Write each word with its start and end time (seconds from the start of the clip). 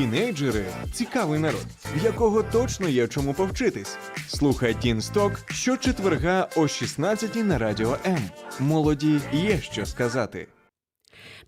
Тінейджери 0.00 0.64
цікавий 0.92 1.40
народ, 1.40 1.66
в 1.96 2.04
якого 2.04 2.42
точно 2.42 2.88
є 2.88 3.08
чому 3.08 3.34
повчитись. 3.34 3.96
Слухай 4.28 4.74
Тінсток 4.74 5.32
щочетверга 5.50 6.48
о 6.56 6.68
16 6.68 7.36
на 7.36 7.58
радіо 7.58 7.96
М. 8.06 8.18
Молоді 8.60 9.20
є 9.32 9.60
що 9.60 9.86
сказати. 9.86 10.46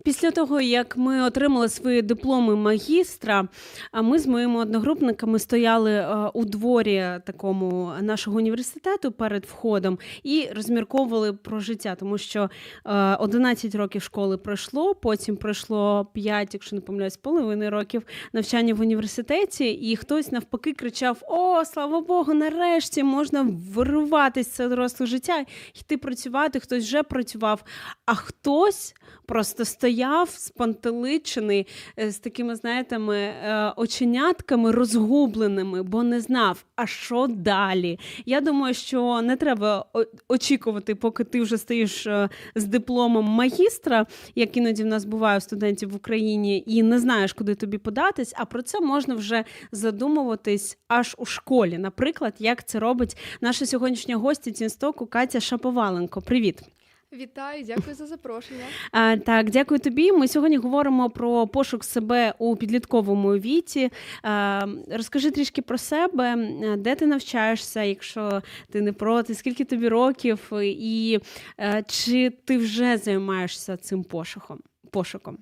Після 0.03 0.31
того, 0.31 0.61
як 0.61 0.97
ми 0.97 1.21
отримали 1.21 1.69
свої 1.69 2.01
дипломи 2.01 2.55
магістра, 2.55 3.47
а 3.91 4.01
ми 4.01 4.19
з 4.19 4.27
моїми 4.27 4.59
одногрупниками 4.59 5.39
стояли 5.39 5.91
е, 5.91 6.29
у 6.33 6.45
дворі 6.45 7.05
такому 7.25 7.91
нашого 8.01 8.37
університету 8.37 9.11
перед 9.11 9.45
входом 9.45 9.99
і 10.23 10.49
розмірковували 10.55 11.33
про 11.33 11.59
життя, 11.59 11.95
тому 11.99 12.17
що 12.17 12.49
е, 12.85 13.15
11 13.15 13.75
років 13.75 14.01
школи 14.01 14.37
пройшло, 14.37 14.95
потім 14.95 15.35
пройшло 15.35 16.07
5, 16.13 16.53
якщо 16.53 16.75
не 16.75 16.81
помиляюсь, 16.81 17.13
з 17.13 17.17
половиною 17.17 17.71
років 17.71 18.03
навчання 18.33 18.73
в 18.73 18.81
університеті, 18.81 19.71
і 19.71 19.95
хтось 19.95 20.31
навпаки 20.31 20.73
кричав: 20.73 21.17
О, 21.27 21.65
слава 21.65 22.01
Богу, 22.01 22.33
нарешті 22.33 23.03
можна 23.03 23.47
вирватися 23.75 24.49
з 24.49 24.55
цього 24.55 24.69
дорослого 24.69 25.09
життя, 25.09 25.45
йти 25.75 25.97
працювати. 25.97 26.59
Хтось 26.59 26.83
вже 26.83 27.03
працював, 27.03 27.63
а 28.05 28.15
хтось 28.15 28.95
просто 29.25 29.65
стояв 29.83 30.29
спантеличений 30.29 31.67
е, 31.99 32.11
з 32.11 32.19
такими, 32.19 32.55
знаєте, 32.55 32.95
е, 32.95 33.73
оченятками 33.75 34.71
розгубленими, 34.71 35.83
бо 35.83 36.03
не 36.03 36.21
знав, 36.21 36.65
а 36.75 36.87
що 36.87 37.27
далі. 37.27 37.99
Я 38.25 38.41
думаю, 38.41 38.73
що 38.73 39.21
не 39.21 39.35
треба 39.35 39.85
очікувати, 40.27 40.95
поки 40.95 41.23
ти 41.23 41.41
вже 41.41 41.57
стоїш 41.57 42.07
е, 42.07 42.29
з 42.55 42.65
дипломом 42.65 43.25
магістра, 43.25 44.05
як 44.35 44.57
іноді 44.57 44.83
в 44.83 44.85
нас 44.85 45.05
буває 45.05 45.37
у 45.37 45.41
студентів 45.41 45.89
в 45.89 45.95
Україні, 45.95 46.63
і 46.67 46.83
не 46.83 46.99
знаєш, 46.99 47.33
куди 47.33 47.55
тобі 47.55 47.77
податись. 47.77 48.33
А 48.37 48.45
про 48.45 48.61
це 48.61 48.79
можна 48.79 49.15
вже 49.15 49.43
задумуватись 49.71 50.77
аж 50.87 51.15
у 51.17 51.25
школі. 51.25 51.77
Наприклад, 51.77 52.33
як 52.39 52.67
це 52.67 52.79
робить 52.79 53.17
наша 53.41 53.65
сьогоднішня 53.65 54.15
гостя 54.15 54.51
Тінстоку 54.51 55.05
Катя 55.05 55.39
Шаповаленко. 55.39 56.21
Привіт. 56.21 56.72
Вітаю, 57.13 57.63
дякую 57.63 57.95
за 57.95 58.05
запрошення. 58.05 58.65
А, 58.91 59.17
так, 59.17 59.49
дякую 59.49 59.79
тобі. 59.79 60.11
Ми 60.11 60.27
сьогодні 60.27 60.57
говоримо 60.57 61.09
про 61.09 61.47
пошук 61.47 61.83
себе 61.83 62.33
у 62.37 62.55
підлітковому 62.55 63.29
віці. 63.33 63.89
А, 64.23 64.65
розкажи 64.91 65.31
трішки 65.31 65.61
про 65.61 65.77
себе, 65.77 66.35
е, 66.35 66.75
де 66.77 66.95
ти 66.95 67.05
навчаєшся, 67.05 67.83
якщо 67.83 68.41
ти 68.71 68.81
не 68.81 68.93
проти, 68.93 69.35
скільки 69.35 69.65
тобі 69.65 69.87
років, 69.87 70.49
і 70.61 71.19
е, 71.59 71.83
чи 71.87 72.29
ти 72.29 72.57
вже 72.57 72.97
займаєшся 72.97 73.77
цим 73.77 74.03
пошуком? 74.03 74.59
пошуком? 74.91 75.37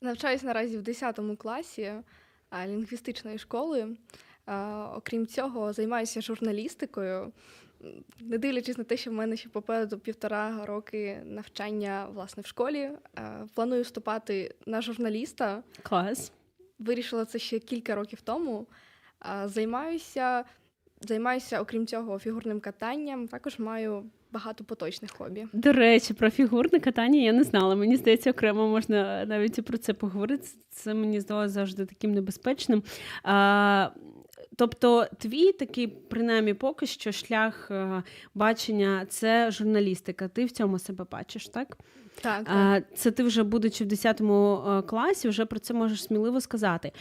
Навчаюсь 0.00 0.42
наразі 0.42 0.78
в 0.78 0.82
10 0.82 1.20
класі 1.38 1.92
лінгвістичної 2.66 3.38
школи. 3.38 3.96
А, 4.46 4.88
Окрім 4.96 5.26
цього, 5.26 5.72
займаюся 5.72 6.20
журналістикою. 6.20 7.32
Не 8.20 8.38
дивлячись 8.38 8.78
на 8.78 8.84
те, 8.84 8.96
що 8.96 9.10
в 9.10 9.14
мене 9.14 9.36
ще 9.36 9.48
попереду 9.48 9.98
півтора 9.98 10.66
роки 10.66 11.20
навчання 11.24 12.06
власне 12.14 12.42
в 12.42 12.46
школі. 12.46 12.90
Планую 13.54 13.82
вступати 13.82 14.54
на 14.66 14.82
журналіста. 14.82 15.62
Клас. 15.82 16.32
Вирішила 16.78 17.24
це 17.24 17.38
ще 17.38 17.58
кілька 17.58 17.94
років 17.94 18.20
тому. 18.20 18.66
Займаюся, 19.44 20.44
займаюся, 21.00 21.60
окрім 21.60 21.86
цього, 21.86 22.18
фігурним 22.18 22.60
катанням. 22.60 23.28
Також 23.28 23.58
маю 23.58 24.04
багато 24.32 24.64
поточних 24.64 25.10
хобі. 25.10 25.46
До 25.52 25.72
речі, 25.72 26.14
про 26.14 26.30
фігурне 26.30 26.80
катання 26.80 27.20
я 27.20 27.32
не 27.32 27.44
знала. 27.44 27.74
Мені 27.74 27.96
здається, 27.96 28.30
окремо 28.30 28.68
можна 28.68 29.24
навіть 29.24 29.58
і 29.58 29.62
про 29.62 29.78
це 29.78 29.92
поговорити. 29.94 30.48
Це 30.70 30.94
мені 30.94 31.20
здалося 31.20 31.48
завжди 31.48 31.86
таким 31.86 32.14
небезпечним. 32.14 32.82
А, 33.22 33.90
тобто, 34.56 35.06
твій 35.18 35.52
такий, 35.52 35.86
принаймні, 35.86 36.54
поки 36.54 36.86
що 36.86 37.12
шлях 37.12 37.70
е, 37.70 38.02
бачення 38.34 39.06
це 39.08 39.50
журналістика. 39.50 40.28
Ти 40.28 40.44
в 40.44 40.50
цьому 40.50 40.78
себе 40.78 41.06
бачиш, 41.10 41.48
так? 41.48 41.78
Так, 42.22 42.44
так. 42.44 42.84
Це 42.94 43.10
ти 43.10 43.22
вже, 43.22 43.42
будучи 43.42 43.84
в 43.84 43.86
10 43.86 44.20
е, 44.20 44.82
класі, 44.82 45.28
вже 45.28 45.44
про 45.46 45.58
це 45.58 45.74
можеш 45.74 46.04
сміливо 46.04 46.40
сказати. 46.40 46.92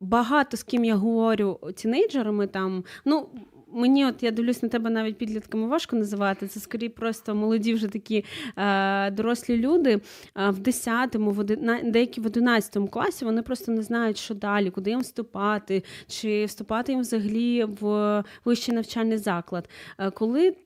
Багато 0.00 0.56
з 0.56 0.62
ким 0.62 0.84
я 0.84 0.96
говорю 0.96 1.60
тінейджерами 1.76 2.46
там, 2.46 2.84
ну. 3.04 3.28
Мені, 3.72 4.06
от 4.06 4.22
я 4.22 4.30
дивлюсь 4.30 4.62
на 4.62 4.68
тебе 4.68 4.90
навіть 4.90 5.18
підлітками 5.18 5.66
важко 5.66 5.96
називати. 5.96 6.46
Це 6.48 6.60
скоріше 6.60 6.88
просто 6.94 7.34
молоді 7.34 7.74
вже 7.74 7.88
такі 7.88 8.24
е, 8.56 9.10
дорослі 9.10 9.56
люди. 9.56 9.90
Е, 10.36 10.50
в 10.50 10.58
10-му, 10.58 11.30
в 11.30 11.38
оди- 11.40 11.56
на- 11.56 11.82
деякі 11.82 12.20
в 12.20 12.26
11 12.26 12.88
класі 12.90 13.24
вони 13.24 13.42
просто 13.42 13.72
не 13.72 13.82
знають, 13.82 14.18
що 14.18 14.34
далі, 14.34 14.70
куди 14.70 14.90
їм 14.90 15.00
вступати, 15.00 15.82
чи 16.06 16.44
вступати 16.44 16.92
їм 16.92 17.00
взагалі 17.00 17.64
в 17.80 18.24
вищий 18.44 18.74
навчальний 18.74 19.18
заклад. 19.18 19.68
Е, 19.98 20.10
коли 20.10 20.56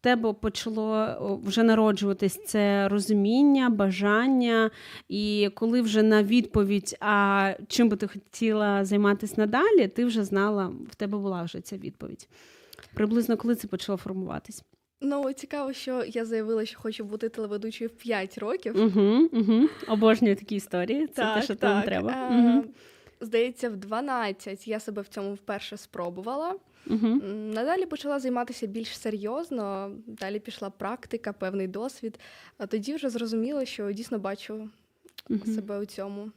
в 0.00 0.02
тебе 0.02 0.32
почало 0.32 1.40
вже 1.44 1.62
народжуватись 1.62 2.44
це 2.44 2.88
розуміння, 2.88 3.70
бажання, 3.70 4.70
і 5.08 5.50
коли 5.54 5.80
вже 5.80 6.02
на 6.02 6.22
відповідь, 6.22 6.96
а 7.00 7.52
чим 7.68 7.88
би 7.88 7.96
ти 7.96 8.06
хотіла 8.06 8.84
займатися 8.84 9.34
надалі, 9.36 9.88
ти 9.88 10.04
вже 10.04 10.24
знала, 10.24 10.72
в 10.90 10.94
тебе 10.94 11.18
була 11.18 11.42
вже 11.42 11.60
ця 11.60 11.76
відповідь. 11.76 12.28
Приблизно 12.94 13.36
коли 13.36 13.54
це 13.54 13.68
почало 13.68 13.98
формуватись? 13.98 14.62
Ну, 15.00 15.32
цікаво, 15.32 15.72
що 15.72 16.04
я 16.08 16.24
заявила, 16.24 16.66
що 16.66 16.78
хочу 16.78 17.04
бути 17.04 17.28
телеведучою 17.28 17.90
в 17.90 17.92
5 17.92 18.38
років. 18.38 18.80
Угу, 18.80 19.28
угу. 19.32 19.68
Обожнюю 19.88 20.36
такі 20.36 20.54
історії. 20.54 21.06
Це 21.06 21.34
те, 21.34 21.42
що 21.42 21.54
там 21.54 21.82
треба. 21.82 22.28
Угу. 22.30 22.64
Здається, 23.20 23.70
в 23.70 23.76
12 23.76 24.68
я 24.68 24.80
себе 24.80 25.02
в 25.02 25.08
цьому 25.08 25.34
вперше 25.34 25.76
спробувала. 25.76 26.54
Угу. 26.86 27.06
Надалі 27.54 27.86
почала 27.86 28.20
займатися 28.20 28.66
більш 28.66 28.98
серйозно. 28.98 29.92
Далі 30.06 30.38
пішла 30.40 30.70
практика, 30.70 31.32
певний 31.32 31.66
досвід. 31.68 32.18
А 32.58 32.66
тоді 32.66 32.94
вже 32.94 33.10
зрозуміла, 33.10 33.64
що 33.64 33.92
дійсно 33.92 34.18
бачу 34.18 34.68
Угу. 35.30 35.46
себе 35.54 35.78
у 35.78 35.84
цьому. 35.84 36.30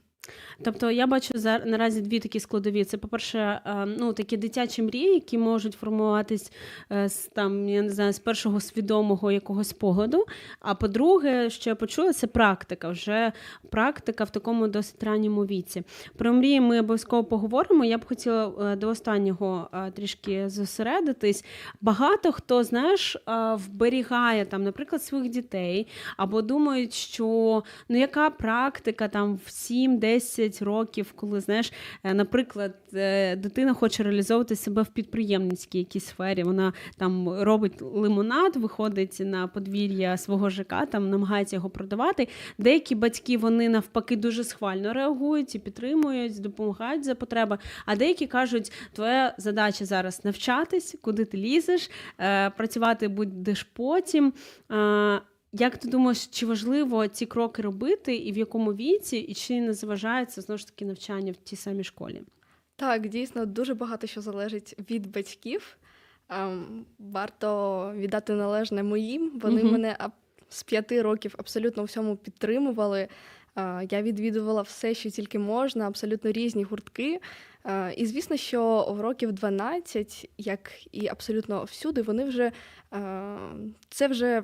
Тобто 0.64 0.92
я 0.92 1.08
бачу 1.08 1.40
за 1.40 1.60
наразі 1.60 2.02
дві 2.02 2.20
такі 2.20 2.40
складові. 2.40 2.84
Це, 2.84 2.98
по-перше, 2.98 3.62
е, 3.66 3.86
ну 3.86 4.14
такі 4.14 4.38
дитячі 4.38 4.82
мрії, 4.82 5.14
які 5.14 5.38
можуть 5.38 5.74
формуватись 5.74 6.52
е, 6.92 7.10
з 7.10 7.28
там, 7.28 7.70
я 7.70 7.82
не 7.82 7.90
знаю, 7.90 8.14
з 8.14 8.20
першого 8.20 8.60
свідомого 8.60 9.32
якогось 9.32 9.74
погляду. 9.74 10.26
А 10.60 10.76
по-друге, 10.76 11.50
що 11.50 11.70
я 11.70 11.76
почула, 11.76 12.14
це 12.14 12.28
практика. 12.28 12.90
Вже 12.90 13.32
практика 13.70 14.24
в 14.24 14.30
такому 14.30 14.68
досить 14.68 15.04
ранньому 15.04 15.46
віці. 15.46 15.84
Про 16.18 16.34
мрії 16.34 16.62
ми 16.62 16.80
обов'язково 16.80 17.24
поговоримо. 17.24 17.86
Я 17.86 17.98
б 17.98 18.06
хотіла 18.06 18.52
е, 18.62 18.76
до 18.76 18.88
останнього 18.88 19.70
трішки 19.96 20.50
зосередитись. 20.50 21.46
Багато 21.82 22.32
хто, 22.32 22.64
знаєш, 22.64 23.18
вберігає 23.54 24.46
там, 24.46 24.64
наприклад, 24.64 25.04
своїх 25.04 25.30
дітей, 25.30 25.88
або 26.18 26.42
думають, 26.42 26.94
що 26.94 27.64
ну 27.90 27.98
яка 27.98 28.30
практика 28.30 29.08
там 29.08 29.40
в 29.46 29.50
7-10 29.50 30.19
років, 30.62 31.12
коли 31.16 31.40
знаєш, 31.40 31.74
е, 32.04 32.14
наприклад, 32.14 32.76
е, 32.94 33.36
дитина 33.36 33.74
хоче 33.74 34.04
реалізовувати 34.04 34.56
себе 34.56 34.82
в 34.82 34.88
підприємницькій 34.88 35.80
якійсь 35.80 36.06
сфері. 36.06 36.44
Вона 36.44 36.74
там 36.98 37.30
робить 37.30 37.82
лимонад, 37.82 38.56
виходить 38.56 39.18
на 39.20 39.48
подвір'я 39.48 40.18
свого 40.18 40.50
ЖК, 40.50 40.86
там 40.92 41.10
намагається 41.10 41.56
його 41.56 41.70
продавати. 41.70 42.28
Деякі 42.58 42.96
батьки 42.96 43.38
вони 43.38 43.70
навпаки 43.70 44.16
дуже 44.16 44.44
схвально 44.44 44.94
реагують 44.94 45.56
і 45.56 45.60
підтримують, 45.60 46.42
допомагають 46.42 47.04
за 47.04 47.16
потреби. 47.16 47.58
А 47.86 47.96
деякі 47.96 48.28
кажуть, 48.28 48.72
твоя 48.94 49.36
задача 49.38 49.86
зараз 49.86 50.26
навчатись, 50.26 50.96
куди 51.02 51.26
ти 51.26 51.38
лізеш, 51.38 51.90
е, 52.20 52.50
працювати 52.50 53.08
будеш 53.08 53.64
потім. 53.64 54.34
Як 55.52 55.78
ти 55.78 55.88
думаєш, 55.88 56.28
чи 56.28 56.46
важливо 56.46 57.08
ці 57.08 57.26
кроки 57.26 57.62
робити, 57.62 58.16
і 58.16 58.32
в 58.32 58.38
якому 58.38 58.74
віці, 58.74 59.18
і 59.18 59.34
чи 59.34 59.62
не 59.62 59.74
заважає 59.74 60.26
це 60.26 60.42
знову 60.42 60.58
ж 60.58 60.68
таки 60.68 60.86
навчання 60.86 61.32
в 61.32 61.36
тій 61.36 61.56
самій 61.56 61.84
школі? 61.84 62.22
Так, 62.76 63.08
дійсно, 63.08 63.46
дуже 63.46 63.74
багато 63.74 64.08
що 64.08 64.22
залежить 64.22 64.76
від 64.90 65.12
батьків. 65.12 65.78
Ем, 66.30 66.86
Варто 67.00 67.94
віддати 67.96 68.34
належне 68.34 68.84
моїм. 68.84 69.32
Вони 69.42 69.64
Мгм. 69.64 69.72
мене 69.72 69.98
з 70.50 70.64
п'яти 70.64 71.02
років 71.02 71.36
абсолютно 71.38 71.84
у 71.84 71.86
всьому 71.86 72.16
підтримували. 72.16 73.08
Е, 73.58 73.88
Я 73.92 74.02
відвідувала 74.02 74.62
все, 74.62 74.94
що 74.94 75.10
тільки 75.10 75.40
можна, 75.40 75.88
абсолютно 75.88 76.32
різні 76.32 76.64
гуртки. 76.64 77.20
Е, 77.66 77.94
І 77.94 78.06
звісно, 78.06 78.38
що 78.38 78.88
в 78.98 79.02
років 79.02 79.32
12, 79.32 80.30
як 80.38 80.72
і 80.92 81.08
абсолютно 81.08 81.64
всюди, 81.64 82.02
вони 82.02 82.24
вже 82.26 82.52
е, 82.94 83.38
це 83.90 84.08
вже 84.08 84.44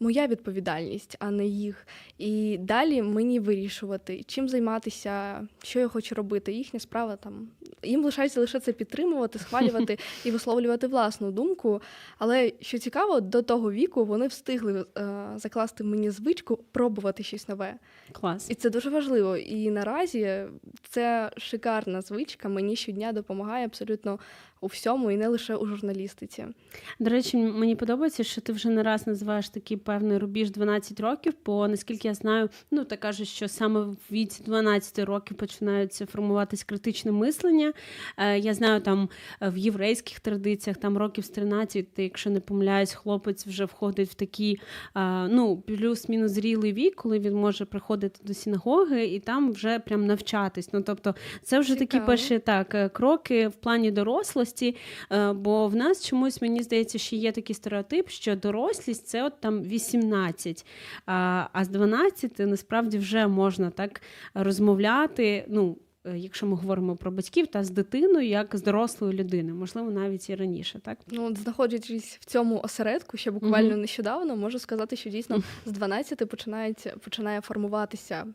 моя 0.00 0.26
відповідальність, 0.26 1.16
а 1.18 1.30
не 1.30 1.46
їх. 1.46 1.86
І 2.18 2.58
далі 2.58 3.02
мені 3.02 3.40
вирішувати, 3.40 4.22
чим 4.26 4.48
займатися, 4.48 5.46
що 5.62 5.80
я 5.80 5.88
хочу 5.88 6.14
робити. 6.14 6.52
Їхня 6.52 6.80
справа 6.80 7.16
там. 7.16 7.48
Їм 7.82 8.04
лишається 8.04 8.40
лише 8.40 8.60
це 8.60 8.72
підтримувати, 8.72 9.38
схвалювати 9.38 9.98
і 10.24 10.30
висловлювати 10.30 10.86
власну 10.86 11.30
думку. 11.30 11.82
Але 12.18 12.52
що 12.60 12.78
цікаво, 12.78 13.20
до 13.20 13.42
того 13.42 13.72
віку 13.72 14.04
вони 14.04 14.26
встигли 14.26 14.84
е, 14.98 15.26
закласти 15.36 15.84
мені 15.84 16.10
звичку 16.10 16.56
пробувати 16.56 17.22
щось 17.22 17.48
нове. 17.48 17.74
Клас. 18.12 18.50
І 18.50 18.54
це 18.54 18.70
дуже 18.70 18.90
важливо. 18.90 19.36
І 19.36 19.70
наразі 19.70 20.44
це 20.88 21.30
шикарна 21.36 22.02
звичка. 22.02 22.48
Мені 22.48 22.76
щодня 22.76 23.12
допомагає 23.12 23.64
абсолютно 23.66 24.18
у 24.60 24.66
всьому, 24.66 25.10
і 25.10 25.16
не 25.16 25.28
лише 25.28 25.56
у 25.56 25.66
журналістиці. 25.66 26.44
До 26.98 27.10
речі, 27.10 27.36
мені 27.36 27.76
подобається, 27.76 28.24
що 28.24 28.40
ти 28.40 28.52
вже 28.52 28.68
не 28.68 28.82
раз 28.82 29.06
називаєш 29.06 29.48
такий 29.48 29.76
певний 29.76 30.18
рубіж 30.18 30.50
12 30.50 31.00
років, 31.00 31.34
бо 31.46 31.68
наскільки 31.68 32.08
я 32.08 32.14
знаю, 32.14 32.48
ну 32.70 32.84
ти 32.84 32.96
кажеш, 32.96 33.28
що 33.28 33.48
саме 33.48 33.80
в 33.80 33.96
віці 34.12 34.42
12 34.42 34.98
років 34.98 35.36
починаються 35.36 36.06
формуватись 36.06 36.64
критичне 36.64 37.12
мислення. 37.12 37.72
Е, 38.16 38.38
Я 38.38 38.54
знаю, 38.54 38.80
там 38.80 39.08
в 39.40 39.56
єврейських 39.56 40.20
традиціях 40.20 40.76
там 40.76 40.98
років 40.98 41.24
з 41.24 41.28
13, 41.28 41.92
ти, 41.92 42.02
якщо 42.02 42.30
не 42.30 42.40
помиляюсь, 42.40 42.92
хлопець 42.92 43.46
вже 43.46 43.64
входить 43.64 44.10
в 44.10 44.14
такий 44.14 44.60
е, 44.96 45.28
ну, 45.28 45.56
плюс-мінус 45.56 46.32
зрілий 46.32 46.72
вік, 46.72 46.94
коли 46.94 47.18
він 47.18 47.34
може 47.34 47.64
приходити 47.64 48.20
до 48.24 48.34
синагоги 48.34 49.04
і 49.04 49.20
там 49.20 49.52
вже 49.52 49.78
прям 49.78 50.06
навчатись. 50.06 50.72
Ну 50.72 50.82
тобто, 50.82 51.14
це 51.42 51.60
вже 51.60 51.74
такі 51.74 52.00
перші 52.00 52.38
так 52.38 52.74
е, 52.74 52.88
кроки 52.88 53.48
в 53.48 53.54
плані 53.54 53.90
дорослості. 53.90 54.49
Е, 55.12 55.32
Бо 55.32 55.68
в 55.68 55.76
нас 55.76 56.06
чомусь 56.06 56.42
мені 56.42 56.62
здається, 56.62 56.98
що 56.98 57.16
є 57.16 57.32
такий 57.32 57.54
стереотип, 57.54 58.08
що 58.08 58.36
дорослість 58.36 59.06
це 59.06 59.24
от 59.24 59.40
там 59.40 59.62
18, 59.62 60.66
а 61.06 61.64
з 61.64 61.68
12 61.68 62.38
насправді 62.38 62.98
вже 62.98 63.26
можна 63.26 63.70
так 63.70 64.02
розмовляти. 64.34 65.44
Ну, 65.48 65.78
е, 66.04 66.18
якщо 66.18 66.46
ми 66.46 66.56
говоримо 66.56 66.96
про 66.96 67.10
батьків 67.10 67.46
та 67.46 67.64
з 67.64 67.70
дитиною, 67.70 68.28
як 68.28 68.56
з 68.56 68.62
дорослою 68.62 69.12
людиною, 69.12 69.54
можливо, 69.54 69.90
навіть 69.90 70.30
і 70.30 70.34
раніше, 70.34 70.78
так? 70.78 70.98
Ну, 71.10 71.36
знаходячись 71.36 72.18
в 72.20 72.24
цьому 72.24 72.60
осередку, 72.64 73.16
ще 73.16 73.30
буквально 73.30 73.76
нещодавно, 73.76 74.36
можу 74.36 74.58
сказати, 74.58 74.96
що 74.96 75.10
дійсно 75.10 75.42
з 75.66 75.72
12 75.72 76.28
починається 76.28 76.90
починає 76.90 77.40
формуватися. 77.40 78.26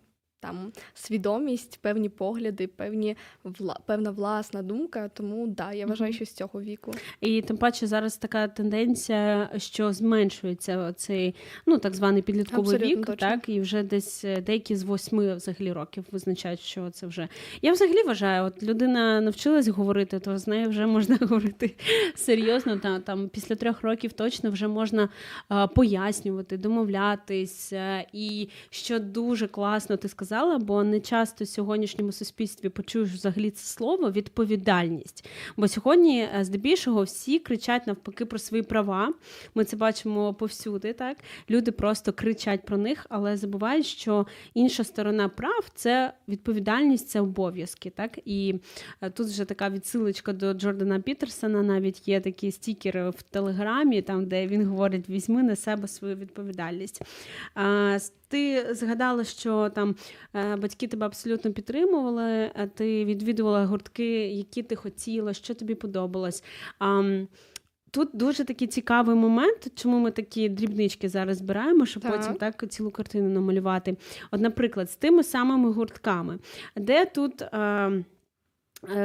Там 0.46 0.72
свідомість, 0.94 1.80
певні 1.82 2.10
погляди, 2.10 2.68
певні 2.68 3.18
вла, 3.44 3.80
певна 3.86 4.12
власна 4.12 4.62
думка. 4.62 5.10
Тому 5.14 5.48
да, 5.48 5.74
я 5.74 5.86
вважаю, 5.86 6.14
що 6.14 6.26
з 6.26 6.32
цього 6.32 6.62
віку. 6.62 6.92
І 7.22 7.42
тим 7.42 7.58
паче 7.58 7.88
зараз 7.88 8.18
така 8.18 8.48
тенденція, 8.48 9.50
що 9.58 9.94
зменшується 9.94 10.94
цей 10.94 11.36
ну 11.66 11.78
так 11.78 11.96
званий 11.96 12.22
підлітковий 12.22 12.76
Абсолютно 12.76 13.00
вік, 13.00 13.06
точно. 13.06 13.30
так 13.30 13.50
і 13.50 13.62
вже 13.62 13.84
десь 13.84 14.26
е, 14.26 14.42
деякі 14.42 14.76
з 14.76 14.84
восьми 14.84 15.36
взагалі 15.36 15.72
років 15.72 16.06
визначають, 16.12 16.60
що 16.60 16.90
це 16.90 17.08
вже. 17.08 17.28
Я 17.62 17.72
взагалі 17.72 18.04
вважаю, 18.04 18.46
от 18.46 18.64
людина 18.64 19.22
навчилась 19.22 19.68
говорити, 19.68 20.20
то 20.20 20.38
з 20.38 20.48
нею 20.48 20.70
вже 20.70 20.86
можна 20.86 21.18
говорити 21.22 21.76
серйозно. 22.16 22.78
Та 22.78 23.00
там 23.00 23.30
після 23.30 23.56
трьох 23.56 23.82
років 23.82 24.14
точно 24.14 24.52
вже 24.52 24.68
можна 24.68 25.10
е, 25.52 25.68
пояснювати, 25.68 26.58
домовлятись. 26.58 27.74
е, 27.74 28.06
і 28.14 28.50
що 28.70 29.00
дуже 29.00 29.48
класно 29.48 29.98
ти 29.98 30.08
сказала, 30.36 30.58
бо 30.58 30.84
не 30.84 31.00
часто 31.00 31.44
в 31.44 31.48
сьогоднішньому 31.48 32.12
суспільстві 32.12 32.70
почуєш 32.70 33.10
взагалі 33.10 33.52
це 33.52 33.66
слово 33.66 34.12
відповідальність. 34.12 35.30
Бо 35.58 35.68
сьогодні, 35.68 36.22
е, 36.22 36.44
здебільшого, 36.44 37.04
всі 37.04 37.40
кричать 37.40 37.88
навпаки 37.88 38.26
про 38.26 38.40
свої 38.40 38.64
права. 38.64 39.14
Ми 39.56 39.66
це 39.66 39.78
бачимо 39.78 40.34
повсюди. 40.34 40.94
Так 40.94 41.18
люди 41.50 41.72
просто 41.72 42.14
кричать 42.14 42.66
про 42.66 42.78
них, 42.78 43.06
але 43.10 43.38
забувають, 43.38 43.86
що 43.86 44.28
інша 44.54 44.84
сторона 44.84 45.30
прав 45.30 45.66
це 45.76 46.14
відповідальність, 46.28 47.10
це 47.10 47.22
обов'язки. 47.22 47.90
Так 47.90 48.20
і 48.26 48.56
е, 49.02 49.10
тут 49.10 49.28
вже 49.28 49.46
така 49.46 49.70
відсилочка 49.70 50.34
до 50.34 50.54
Джордана 50.54 51.00
Пітерсона. 51.00 51.64
Навіть 51.64 52.08
є 52.08 52.22
такі 52.22 52.52
стікери 52.52 53.10
в 53.10 53.22
Телеграмі, 53.22 54.02
там 54.02 54.26
де 54.26 54.48
він 54.48 54.66
говорить: 54.68 55.10
візьми 55.10 55.44
на 55.44 55.56
себе 55.56 55.88
свою 55.88 56.16
відповідальність. 56.16 57.02
Ти 58.36 58.74
згадала, 58.74 59.24
що 59.24 59.70
там 59.70 59.96
е, 60.34 60.56
батьки 60.56 60.88
тебе 60.88 61.06
абсолютно 61.06 61.54
підтримували, 61.54 62.52
а 62.56 62.68
ти 62.68 63.06
відвідувала 63.06 63.66
гуртки, 63.66 64.28
які 64.28 64.64
ти 64.64 64.76
хотіла, 64.76 65.34
що 65.34 65.54
тобі 65.54 65.76
подобалось. 65.76 66.44
Тут 67.92 68.10
дуже 68.14 68.44
такий 68.44 68.68
цікавий 68.68 69.16
момент, 69.16 69.68
чому 69.76 70.00
ми 70.00 70.12
такі 70.12 70.50
дрібнички 70.50 71.10
зараз 71.10 71.38
збираємо, 71.38 71.86
щоб 71.86 72.04
Так. 72.04 72.18
потім 72.18 72.34
так 72.34 72.70
цілу 72.70 72.92
картину 72.92 73.30
намалювати. 73.30 73.98
От, 74.32 74.42
наприклад, 74.42 74.92
з 74.92 74.96
тими 74.96 75.24
самими 75.24 75.72
гуртками, 75.72 76.40
де 76.76 77.06
тут. 77.06 77.42
Е, 77.42 77.48
е, 77.54 78.04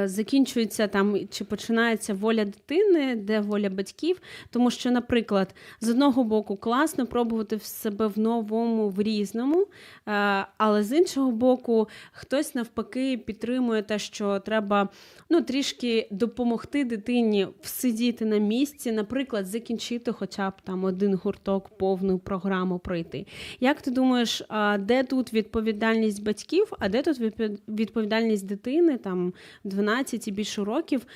Закінчується 0.04 0.86
там 0.86 1.28
чи 1.30 1.44
починається 1.44 2.14
воля 2.14 2.44
дитини, 2.44 3.16
де 3.16 3.40
воля 3.40 3.70
батьків. 3.70 4.20
Тому 4.50 4.70
що, 4.70 4.90
наприклад, 4.90 5.54
з 5.80 5.88
одного 5.88 6.24
боку 6.24 6.56
класно 6.56 7.06
пробувати 7.06 7.56
в 7.56 7.62
себе 7.62 8.06
в 8.06 8.18
новому, 8.18 8.88
в 8.88 9.02
різному, 9.02 9.60
е, 9.60 10.46
але 10.58 10.82
з 10.82 10.98
іншого 10.98 11.30
боку, 11.30 11.88
хтось 12.12 12.54
навпаки 12.54 13.18
підтримує 13.18 13.82
те, 13.82 13.98
що 13.98 14.38
треба 14.38 14.88
ну, 15.30 15.40
трішки 15.40 16.08
допомогти 16.10 16.84
дитині 16.84 17.46
всидіти 17.60 18.24
на 18.24 18.38
місці, 18.38 18.92
наприклад, 18.92 19.46
закінчити 19.46 20.12
хоча 20.12 20.50
б 20.50 20.52
там 20.64 20.84
один 20.84 21.14
гурток, 21.14 21.68
повну 21.68 22.18
програму 22.18 22.78
пройти. 22.78 23.26
Як 23.60 23.82
ти 23.82 23.90
думаєш, 23.90 24.42
де 24.78 25.02
тут 25.02 25.32
відповідальність 25.32 26.22
батьків, 26.22 26.72
а 26.78 26.88
де 26.88 27.02
тут 27.02 27.20
відповідальність 27.68 28.46
дитини, 28.46 28.98
там 28.98 29.32
12 29.70 30.28
і 30.28 30.30
більше 30.30 30.64
років, 30.64 31.06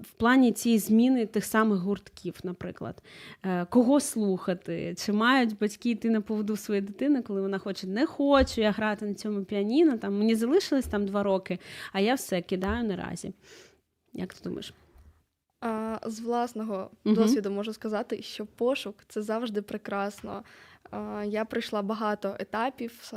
в 0.00 0.12
плані 0.16 0.52
цієї 0.52 0.78
зміни 0.78 1.26
тих 1.26 1.44
самих 1.44 1.78
гуртків, 1.78 2.34
наприклад? 2.44 3.02
Е, 3.44 3.64
Кого 3.64 4.00
слухати? 4.00 4.94
Чи 4.98 5.12
мають 5.12 5.58
батьки 5.58 5.90
йти 5.90 6.10
на 6.10 6.20
поводу 6.20 6.56
своєї 6.56 6.86
дитини, 6.86 7.22
коли 7.22 7.40
вона 7.42 7.58
хоче, 7.58 7.86
не 7.86 8.06
хочу 8.06 8.60
я 8.60 8.70
грати 8.70 9.06
на 9.06 9.14
цьому 9.14 9.44
піаніно, 9.44 9.98
там 9.98 10.18
мені 10.18 10.34
залишилось 10.34 10.86
там 10.86 11.06
два 11.06 11.22
роки, 11.22 11.58
а 11.92 12.00
я 12.00 12.14
все 12.14 12.42
кидаю 12.42 12.84
наразі. 12.84 13.32
Як 14.12 14.34
ти 14.34 14.40
думаєш? 14.44 14.74
А, 15.60 15.98
з 16.06 16.20
власного 16.20 16.90
Мгм. 17.04 17.14
досвіду 17.14 17.50
можу 17.50 17.72
сказати, 17.72 18.22
що 18.22 18.46
пошук 18.46 18.94
це 19.08 19.22
завжди 19.22 19.62
прекрасно. 19.62 20.42
А, 20.90 21.24
я 21.26 21.44
пройшла 21.44 21.82
багато 21.82 22.36
етапів. 22.38 23.12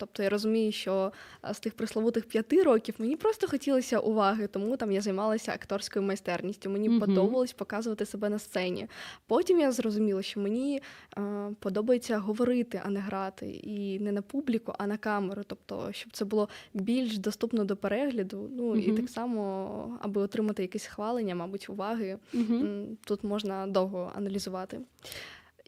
Тобто 0.00 0.22
я 0.22 0.28
розумію, 0.28 0.72
що 0.72 1.12
з 1.52 1.60
тих 1.60 1.74
присловутих 1.74 2.24
п'яти 2.24 2.62
років 2.62 2.94
мені 2.98 3.16
просто 3.16 3.48
хотілося 3.48 3.98
уваги, 3.98 4.46
тому 4.46 4.76
там 4.76 4.92
я 4.92 5.00
займалася 5.00 5.52
акторською 5.52 6.06
майстерністю. 6.06 6.70
Мені 6.70 6.88
Мгм. 6.88 7.00
подобалось 7.00 7.52
показувати 7.52 8.06
себе 8.06 8.28
на 8.28 8.38
сцені. 8.38 8.86
Потім 9.26 9.60
я 9.60 9.72
зрозуміла, 9.72 10.22
що 10.22 10.40
мені 10.40 10.82
а, 11.16 11.50
подобається 11.60 12.18
говорити, 12.18 12.82
а 12.84 12.90
не 12.90 13.00
грати, 13.00 13.46
і 13.50 14.00
не 14.00 14.12
на 14.12 14.22
публіку, 14.22 14.74
а 14.78 14.86
на 14.86 14.96
камеру. 14.96 15.42
Тобто, 15.46 15.88
щоб 15.92 16.12
це 16.12 16.24
було 16.24 16.48
більш 16.74 17.18
доступно 17.18 17.64
до 17.64 17.76
перегляду. 17.76 18.50
Ну 18.52 18.76
і 18.76 18.92
так 18.92 19.10
само, 19.10 19.98
аби 20.02 20.20
отримати 20.20 20.62
якесь 20.62 20.86
хвалення, 20.86 21.34
мабуть, 21.34 21.70
уваги. 21.70 22.18
Угу. 22.34 22.64
Тут 23.06 23.24
можна 23.24 23.66
довго 23.66 24.12
аналізувати. 24.16 24.80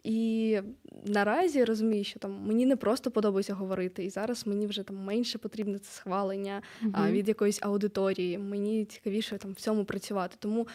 І 0.03 0.59
наразі 1.05 1.59
я 1.59 1.65
розумію, 1.65 2.03
що 2.03 2.19
там 2.19 2.31
мені 2.45 2.65
не 2.65 2.75
просто 2.75 3.11
подобається 3.11 3.53
говорити, 3.53 4.03
і 4.03 4.09
зараз 4.09 4.47
мені 4.47 4.67
вже 4.67 4.83
там 4.83 4.97
менше 4.97 5.37
потрібне 5.37 5.79
це 5.79 5.91
схвалення 5.91 6.61
а, 6.93 7.11
від 7.11 7.27
якоїсь 7.27 7.59
аудиторії. 7.61 8.37
Мені 8.37 8.85
цікавіше 8.85 9.37
там 9.37 9.51
в 9.51 9.55
цьому 9.55 9.85
працювати. 9.85 10.35
Тому, 10.39 10.67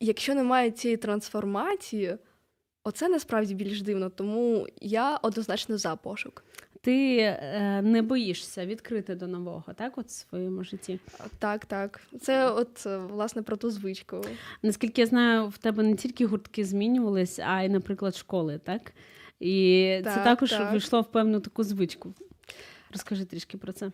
якщо 0.00 0.34
немає 0.34 0.70
цієї 0.70 0.96
трансформації, 0.96 2.16
оце 2.84 3.08
насправді 3.08 3.54
більш 3.54 3.82
дивно. 3.82 4.10
Тому 4.10 4.66
я 4.80 5.16
однозначно 5.16 5.78
за 5.78 5.96
пошук. 5.96 6.44
Ти 6.84 7.18
е, 7.18 7.80
не 7.82 8.02
боїшся 8.02 8.66
відкрити 8.66 9.14
до 9.14 9.26
нового, 9.26 9.64
так, 9.74 9.98
от 9.98 10.06
в 10.06 10.10
своєму 10.10 10.64
житті. 10.64 11.00
Так, 11.38 11.66
так. 11.66 12.00
Це 12.20 12.50
от 12.50 12.86
е, 12.86 12.96
власне 12.96 13.42
про 13.42 13.56
ту 13.56 13.70
звичку. 13.70 14.24
Наскільки 14.62 15.00
я 15.00 15.06
знаю, 15.06 15.48
в 15.48 15.58
тебе 15.58 15.82
не 15.82 15.94
тільки 15.94 16.26
гуртки 16.26 16.64
змінювались, 16.64 17.38
а 17.38 17.62
й, 17.62 17.68
наприклад, 17.68 18.16
школи, 18.16 18.60
так? 18.64 18.92
І 19.40 20.00
це 20.04 20.20
також 20.24 20.50
так. 20.50 20.72
вийшло 20.72 21.00
в 21.00 21.10
певну 21.10 21.40
таку 21.40 21.64
звичку. 21.64 22.14
Розкажи 22.92 23.24
трішки 23.24 23.58
про 23.58 23.72
це. 23.72 23.90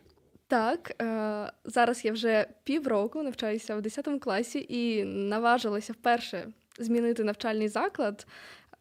Так, 0.47 1.03
е, 1.03 1.53
зараз 1.65 2.05
я 2.05 2.13
вже 2.13 2.47
півроку 2.65 3.23
навчаюся 3.23 3.77
в 3.77 3.83
10 3.83 4.19
класі 4.21 4.67
і 4.69 5.05
наважилася 5.05 5.93
вперше 5.93 6.49
змінити 6.79 7.25
навчальний 7.25 7.69
заклад. 7.69 8.27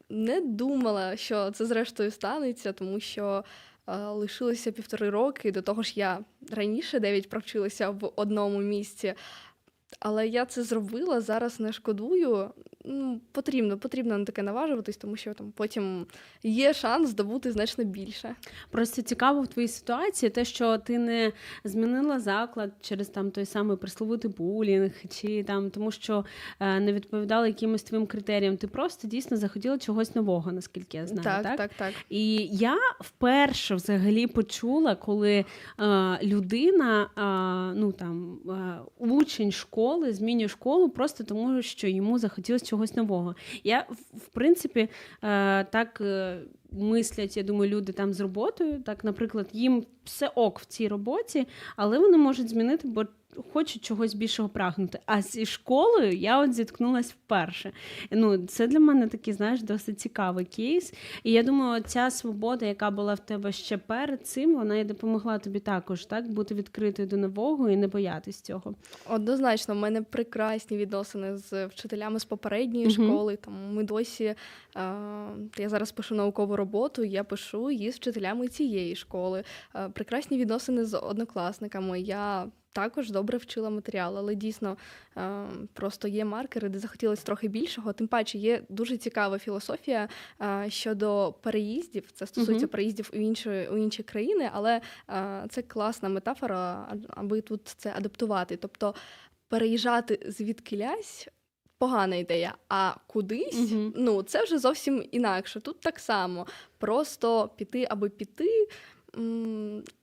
Не 0.10 0.42
думала, 0.42 1.16
що 1.16 1.52
це 1.52 1.66
зрештою 1.66 2.12
станеться, 2.12 2.74
тому 2.74 3.00
що 3.00 3.44
лишилося 3.88 4.72
півтори 4.72 5.10
роки. 5.10 5.52
До 5.52 5.62
того 5.62 5.84
ж, 5.84 5.94
я 5.96 6.20
раніше 6.52 7.00
9 7.00 7.30
провчилася 7.30 7.90
в 7.90 8.12
одному 8.16 8.60
місці. 8.60 9.14
Але 10.00 10.28
я 10.28 10.46
це 10.46 10.64
зробила, 10.64 11.22
зараз 11.22 11.60
не 11.60 11.74
шкодую. 11.74 12.50
ну, 12.90 13.22
потрібно, 13.32 13.78
потрібно 13.78 14.18
на 14.18 14.26
таке 14.26 14.44
наважуватись, 14.44 14.98
тому 14.98 15.16
що 15.16 15.34
там 15.34 15.52
потім 15.52 16.06
є 16.44 16.74
шанс 16.74 17.10
здобути 17.10 17.52
значно 17.52 17.84
більше. 17.84 18.36
Просто 18.70 19.02
цікаво 19.02 19.42
в 19.42 19.48
твоїй 19.48 19.68
ситуації, 19.68 20.30
те, 20.30 20.46
що 20.46 20.78
ти 20.78 21.00
не 21.00 21.32
змінила 21.64 22.20
заклад 22.20 22.72
через 22.82 23.08
там 23.08 23.32
той 23.32 23.46
самий 23.46 23.78
присловутий 23.78 24.32
булінг, 24.32 24.92
чи 25.10 25.44
там 25.44 25.70
тому, 25.70 25.92
що 25.92 26.26
е, 26.60 26.80
не 26.80 26.94
відповідала 26.94 27.48
якимось 27.48 27.84
твоїм 27.84 28.08
критеріям. 28.08 28.58
Ти 28.58 28.68
просто 28.68 29.08
дійсно 29.08 29.38
захотіла 29.38 29.78
чогось 29.78 30.16
нового, 30.16 30.52
наскільки 30.52 30.98
я 30.98 31.08
знаю. 31.08 31.24
так, 31.24 31.44
так? 31.44 31.58
так, 31.58 31.72
так. 31.78 31.94
І 32.10 32.36
я 32.52 32.78
вперше 33.00 33.76
взагалі 33.76 34.28
почула, 34.28 34.96
коли 34.96 35.46
е, 35.80 36.20
людина, 36.24 37.04
е, 37.04 37.80
ну 37.80 37.92
там 37.92 38.40
е, 38.50 38.80
учень 38.98 39.52
школи 39.52 39.77
змінює 40.10 40.48
школу 40.48 40.90
просто 40.90 41.24
тому, 41.24 41.62
що 41.62 41.88
йому 41.88 42.20
захотілося 42.20 42.66
чогось 42.66 42.96
нового. 42.96 43.36
Я 43.64 43.86
в- 43.90 44.18
в 44.18 44.28
принципі 44.28 44.80
е, 45.24 45.64
так. 45.64 46.02
е, 46.02 46.40
Мислять, 46.72 47.38
я 47.38 47.44
думаю, 47.44 47.72
люди 47.72 47.92
там 47.94 48.14
з 48.14 48.20
роботою. 48.20 48.82
Так, 48.86 49.04
наприклад, 49.04 49.48
їм 49.54 49.86
все 50.04 50.28
ок 50.28 50.60
в 50.60 50.66
цій 50.66 50.88
роботі, 50.88 51.48
але 51.76 52.00
вони 52.00 52.18
можуть 52.18 52.50
змінити, 52.50 52.88
бо 52.88 53.06
хочуть 53.54 53.84
чогось 53.86 54.14
більшого 54.14 54.50
прагнути. 54.50 55.00
А 55.06 55.22
зі 55.22 55.46
школою 55.46 56.18
я 56.18 56.42
от 56.42 56.54
зіткнулася 56.54 57.14
вперше. 57.26 57.72
Ну, 58.12 58.38
це 58.48 58.68
для 58.68 58.80
мене 58.80 59.08
такий, 59.08 59.34
знаєш, 59.34 59.62
досить 59.64 60.00
цікавий 60.00 60.46
кейс. 60.46 60.94
І 61.24 61.32
я 61.32 61.44
думаю, 61.44 61.84
ця 61.88 62.10
свобода, 62.10 62.66
яка 62.66 62.92
була 62.92 63.14
в 63.14 63.20
тебе 63.20 63.52
ще 63.52 63.78
перед 63.78 64.28
цим, 64.28 64.56
вона 64.56 64.78
і 64.78 64.84
допомогла 64.84 65.40
тобі 65.40 65.60
також 65.60 66.06
так 66.06 66.30
бути 66.32 66.56
відкритою 66.56 67.08
до 67.08 67.18
нового 67.18 67.70
і 67.70 67.76
не 67.76 67.88
боятись 67.88 68.42
цього. 68.42 68.76
Однозначно, 69.10 69.74
в 69.76 69.78
мене 69.78 70.02
прекрасні 70.02 70.78
відносини 70.78 71.38
з 71.38 71.66
вчителями 71.66 72.20
з 72.20 72.26
попередньої 72.26 72.86
Мгм. 72.86 72.94
школи. 72.94 73.36
Там 73.36 73.54
ми 73.74 73.84
досі 73.84 74.24
е, 74.24 74.36
я 75.58 75.70
зараз 75.70 75.92
пишу 75.92 76.16
наукову 76.16 76.56
роботу, 76.56 77.04
я 77.04 77.24
пишу 77.24 77.72
її 77.72 77.92
з 77.92 77.96
вчителями 77.96 78.48
цієї 78.48 78.96
школи. 78.96 79.44
Е, 79.76 79.90
прекрасні 79.90 80.38
відносини 80.38 80.86
з 80.86 80.98
однокласниками. 80.98 82.02
Я 82.02 82.48
також 82.78 83.12
добре 83.12 83.38
вчила 83.38 83.70
матеріал, 83.70 84.18
але 84.18 84.36
дійсно 84.36 84.78
е, 85.18 85.46
просто 85.74 86.08
є 86.08 86.26
маркери, 86.26 86.70
де 86.70 86.80
захотілося 86.80 87.24
трохи 87.24 87.48
більшого. 87.48 87.94
Тим 87.94 88.08
паче 88.08 88.38
є 88.38 88.62
дуже 88.70 88.98
цікава 88.98 89.40
філософія 89.40 90.10
е, 90.42 90.66
щодо 90.70 91.36
переїздів. 91.42 92.12
Це 92.12 92.28
стосується 92.28 92.66
Мгм. 92.66 92.72
переїздів 92.72 93.10
у 93.14 93.18
інші, 93.18 93.50
у 93.50 93.78
інші 93.78 94.04
країни, 94.04 94.50
але 94.54 94.82
е, 95.10 95.46
це 95.50 95.62
класна 95.62 96.10
метафора, 96.10 96.88
аби 97.10 97.42
тут 97.42 97.68
це 97.68 97.94
адаптувати. 97.98 98.58
Тобто 98.58 98.96
переїжджати 99.48 100.20
звідкилясь. 100.28 101.28
Погана 101.80 102.16
ідея, 102.16 102.56
а 102.70 102.94
кудись, 103.08 103.72
Мгм. 103.72 103.94
ну 103.96 104.24
це 104.24 104.44
вже 104.44 104.60
зовсім 104.60 105.06
інакше. 105.12 105.60
Тут 105.60 105.80
так 105.80 106.00
само. 106.00 106.48
Просто 106.78 107.50
піти, 107.58 107.88
аби 107.90 108.10
піти, 108.10 108.68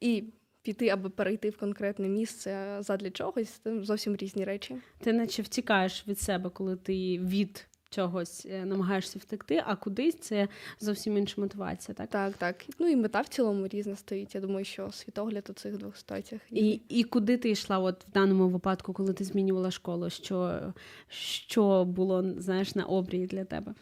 і 0.01 0.25
піти, 0.65 0.89
аби 0.89 1.11
перейти 1.11 1.51
в 1.51 1.57
конкретне 1.57 2.09
місце 2.09 2.77
задля 2.81 3.11
чогось, 3.11 3.49
це 3.49 3.85
зовсім 3.85 4.17
різні 4.17 4.45
речі. 4.45 4.77
Ти 4.99 5.13
наче 5.13 5.43
втікаєш 5.43 6.09
від 6.09 6.21
себе, 6.21 6.51
коли 6.51 6.77
ти 6.77 7.19
від 7.19 7.67
чогось 7.91 8.47
е, 8.51 8.65
намагаєшся 8.65 9.19
втекти, 9.19 9.63
а 9.67 9.77
кудись 9.77 10.19
це 10.19 10.49
зовсім 10.81 11.17
інша 11.17 11.41
мотивація, 11.41 11.95
так? 11.95 12.09
Так, 12.11 12.33
так. 12.37 12.57
Ну 12.79 12.89
і 12.89 12.97
мета 12.97 13.21
в 13.21 13.29
цілому 13.29 13.69
різна 13.69 13.97
стоїть. 13.97 14.35
Я 14.35 14.41
думаю, 14.41 14.65
що 14.65 14.93
світогляд 14.93 15.47
у 15.51 15.53
цих 15.53 15.79
двох 15.79 15.97
ситуаціях. 15.97 16.43
І, 16.51 16.81
і 16.89 17.05
куди 17.05 17.37
ти 17.37 17.51
йшла 17.51 17.79
от 17.79 18.05
в 18.09 18.11
даному 18.11 18.49
випадку, 18.49 18.93
коли 18.93 19.13
ти 19.13 19.25
змінювала 19.25 19.71
школу? 19.71 20.11
Що, 20.11 20.61
що 21.09 21.85
було 21.85 22.25
знаєш, 22.37 22.75
на 22.75 22.85
обрії 22.85 23.27
для 23.27 23.45
тебе? 23.45 23.75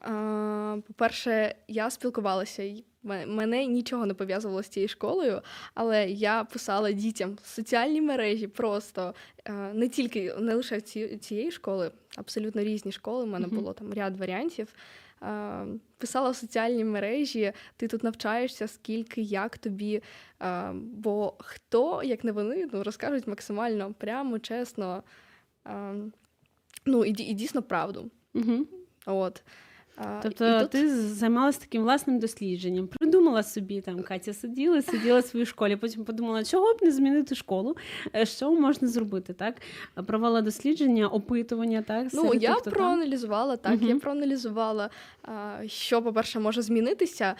А, 0.00 0.76
По-перше, 0.86 1.54
я 1.68 1.90
спілкувалася, 1.90 2.62
і 2.62 2.84
мене 3.02 3.66
нічого 3.66 4.06
не 4.06 4.14
пов'язувало 4.14 4.62
з 4.62 4.68
цією 4.68 4.88
школою, 4.88 5.42
але 5.74 6.10
я 6.10 6.44
писала 6.44 6.92
дітям 6.92 7.38
в 7.42 7.46
соціальні 7.46 8.00
мережі 8.00 8.46
просто 8.46 9.14
е, 9.44 9.52
не 9.74 9.88
тільки 9.88 10.34
не 10.34 10.54
лише 10.54 10.80
цієї 11.20 11.50
школи, 11.50 11.90
абсолютно 12.16 12.62
різні 12.62 12.92
школи. 12.92 13.24
У 13.24 13.26
мене 13.26 13.46
Мгм. 13.46 13.56
було 13.56 13.72
там 13.72 13.92
ряд 13.92 14.16
варіантів. 14.16 14.68
Е, 15.22 15.66
Писала 15.98 16.30
в 16.30 16.36
соціальні 16.36 16.84
мережі, 16.84 17.52
ти 17.76 17.88
тут 17.88 18.04
навчаєшся, 18.04 18.68
скільки, 18.68 19.20
як 19.20 19.58
тобі. 19.58 20.02
Е, 20.42 20.70
Бо 20.74 21.34
хто, 21.38 22.02
як 22.02 22.24
не 22.24 22.32
вони, 22.32 22.68
ну, 22.72 22.82
розкажуть 22.82 23.26
максимально 23.26 23.94
прямо, 23.98 24.38
чесно, 24.38 25.02
е, 25.66 25.94
ну 26.86 27.04
і, 27.04 27.10
і 27.10 27.34
дійсно 27.34 27.62
правду. 27.62 28.10
Угу. 28.34 28.66
От. 29.06 29.42
Тобто 30.22 30.60
тут- 30.60 30.70
ти 30.70 30.96
займалася 30.96 31.60
таким 31.60 31.82
власним 31.82 32.18
дослідженням, 32.18 32.86
придумала 32.86 33.42
собі 33.42 33.80
там 33.80 34.02
Катя 34.02 34.32
сиділа, 34.34 34.82
сиділа 34.82 35.20
в 35.20 35.24
своїй 35.24 35.46
школі, 35.46 35.76
потім 35.76 36.04
подумала, 36.04 36.44
чого 36.44 36.74
б 36.74 36.78
не 36.82 36.92
змінити 36.92 37.34
школу, 37.34 37.76
е, 38.14 38.26
що 38.26 38.52
можна 38.52 38.88
зробити, 38.88 39.32
так? 39.32 39.54
Провела 40.06 40.40
дослідження, 40.42 41.08
опитування, 41.08 41.82
так? 41.82 42.06
Ну, 42.12 42.22
серед 42.22 42.42
я 42.42 42.48
тих, 42.48 42.58
хто 42.58 42.70
там. 42.70 42.78
проаналізувала 42.78 43.56
так. 43.56 43.82
Я 43.82 43.96
проаналізувала, 43.98 44.90
що, 45.66 46.02
по-перше, 46.02 46.40
може 46.40 46.62
змінитися, 46.62 47.34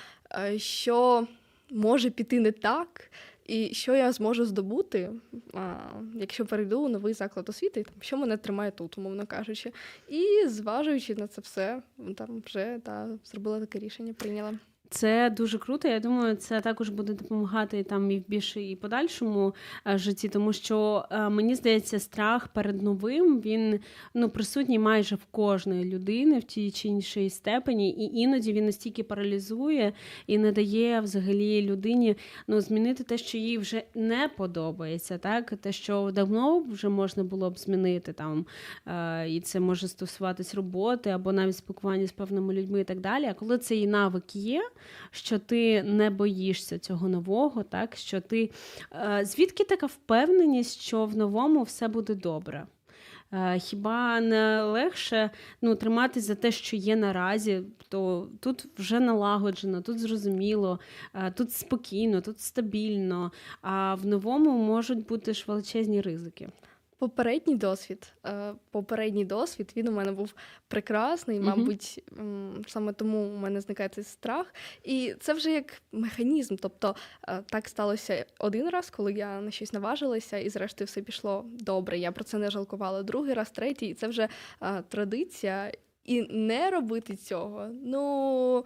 що 0.56 1.26
може 1.70 2.10
піти 2.10 2.40
не 2.40 2.52
так, 2.52 3.10
і 3.48 3.74
що 3.74 3.96
я 3.96 4.12
зможу 4.12 4.44
здобути, 4.44 5.10
а, 5.54 5.74
якщо 6.14 6.46
перейду 6.46 6.80
у 6.80 6.88
новий 6.88 7.14
заклад 7.14 7.48
освіти, 7.48 7.82
там, 7.82 7.94
що 8.00 8.16
мене 8.16 8.36
тримає 8.36 8.70
тут, 8.70 8.98
умовно 8.98 9.26
кажучи. 9.26 9.72
І 10.08 10.46
зважуючи 10.46 11.14
на 11.14 11.26
це 11.26 11.40
все, 11.40 11.82
там 12.16 12.42
вже 12.46 12.80
та, 12.82 13.18
зробила 13.24 13.60
таке 13.60 13.78
рішення, 13.78 14.12
прийняла. 14.12 14.54
Це 14.90 15.30
дуже 15.30 15.58
круто. 15.58 15.88
Я 15.88 16.00
думаю, 16.00 16.36
це 16.36 16.60
також 16.60 16.88
буде 16.88 17.12
допомагати 17.12 17.82
там 17.82 18.10
і 18.10 18.18
в 18.18 18.28
більше 18.28 18.62
і 18.62 18.76
подальшому 18.76 19.54
е, 19.86 19.98
житті, 19.98 20.28
тому 20.28 20.52
що 20.52 21.04
е, 21.10 21.28
мені 21.28 21.54
здається, 21.54 21.98
страх 21.98 22.48
перед 22.48 22.82
новим 22.82 23.40
він 23.40 23.80
ну 24.14 24.28
присутній 24.28 24.78
майже 24.78 25.16
в 25.16 25.24
кожної 25.24 25.84
людини 25.84 26.38
в 26.38 26.44
тій 26.44 26.70
чи 26.70 26.88
іншій 26.88 27.30
степені, 27.30 27.90
і 27.90 28.18
іноді 28.18 28.52
він 28.52 28.66
настільки 28.66 29.02
паралізує 29.02 29.92
і 30.26 30.38
не 30.38 30.52
дає 30.52 31.00
взагалі 31.00 31.62
людині 31.62 32.16
ну 32.46 32.60
змінити 32.60 33.04
те, 33.04 33.18
що 33.18 33.38
їй 33.38 33.58
вже 33.58 33.82
не 33.94 34.28
подобається, 34.36 35.18
так 35.18 35.50
те, 35.60 35.72
що 35.72 36.10
давно 36.14 36.58
вже 36.58 36.88
можна 36.88 37.24
було 37.24 37.50
б 37.50 37.58
змінити 37.58 38.12
там, 38.12 38.46
е, 38.86 39.30
і 39.30 39.40
це 39.40 39.60
може 39.60 39.88
стосуватись 39.88 40.54
роботи 40.54 41.10
або 41.10 41.32
навіть 41.32 41.56
спілкування 41.56 42.06
з 42.06 42.12
певними 42.12 42.54
людьми 42.54 42.80
і 42.80 42.84
так 42.84 43.00
далі. 43.00 43.24
А 43.24 43.34
коли 43.34 43.58
цей 43.58 43.86
навик 43.86 44.36
є, 44.36 44.62
що 45.10 45.38
ти 45.38 45.82
не 45.82 46.10
боїшся 46.10 46.78
цього 46.78 47.08
нового, 47.08 47.62
так 47.62 47.96
що 47.96 48.20
ти 48.20 48.50
е, 48.92 49.24
звідки 49.24 49.64
така 49.64 49.86
впевненість, 49.86 50.80
що 50.80 51.04
в 51.04 51.16
новому 51.16 51.62
все 51.62 51.88
буде 51.88 52.14
добре? 52.14 52.66
Е, 53.32 53.58
Хіба 53.58 54.20
не 54.20 54.62
легше 54.62 55.30
ну, 55.62 55.74
триматись 55.74 56.24
за 56.24 56.34
те, 56.34 56.52
що 56.52 56.76
є 56.76 56.96
наразі, 56.96 57.62
то 57.88 58.28
тут 58.40 58.66
вже 58.78 59.00
налагоджено, 59.00 59.82
тут 59.82 59.98
зрозуміло, 59.98 60.80
е, 61.14 61.30
тут 61.30 61.52
спокійно, 61.52 62.20
тут 62.20 62.40
стабільно, 62.40 63.32
а 63.62 63.94
в 63.94 64.06
новому 64.06 64.50
можуть 64.50 65.06
бути 65.06 65.34
ж 65.34 65.44
величезні 65.46 66.00
ризики. 66.00 66.48
Попередній 66.98 67.56
досвід, 67.56 68.12
е, 68.26 68.54
попередній 68.70 69.24
досвід, 69.24 69.72
він 69.76 69.88
у 69.88 69.92
мене 69.92 70.12
був 70.12 70.34
прекрасний, 70.68 71.40
мабуть, 71.40 72.04
саме 72.66 72.92
тому 72.92 73.18
у 73.18 73.36
мене 73.36 73.60
зникає 73.60 73.88
цей 73.88 74.04
страх. 74.04 74.54
І 74.84 75.14
це 75.20 75.32
вже 75.34 75.50
як 75.50 75.82
механізм. 75.92 76.56
Тобто 76.56 76.96
е, 77.28 77.42
так 77.46 77.68
сталося 77.68 78.26
один 78.38 78.68
раз, 78.68 78.90
коли 78.90 79.12
я 79.12 79.40
на 79.40 79.50
щось 79.50 79.72
наважилася, 79.72 80.38
і 80.38 80.48
зрештою 80.48 80.86
все 80.86 81.02
пішло 81.02 81.44
добре. 81.48 81.98
Я 81.98 82.12
про 82.12 82.24
це 82.24 82.38
не 82.38 82.50
жалкувала. 82.50 83.02
Другий 83.02 83.34
раз, 83.34 83.50
третій, 83.50 83.86
і 83.86 83.94
це 83.94 84.08
вже 84.08 84.28
е, 84.62 84.82
традиція. 84.88 85.72
І 86.04 86.22
не 86.22 86.70
робити 86.70 87.16
цього, 87.16 87.68
ну 87.84 88.64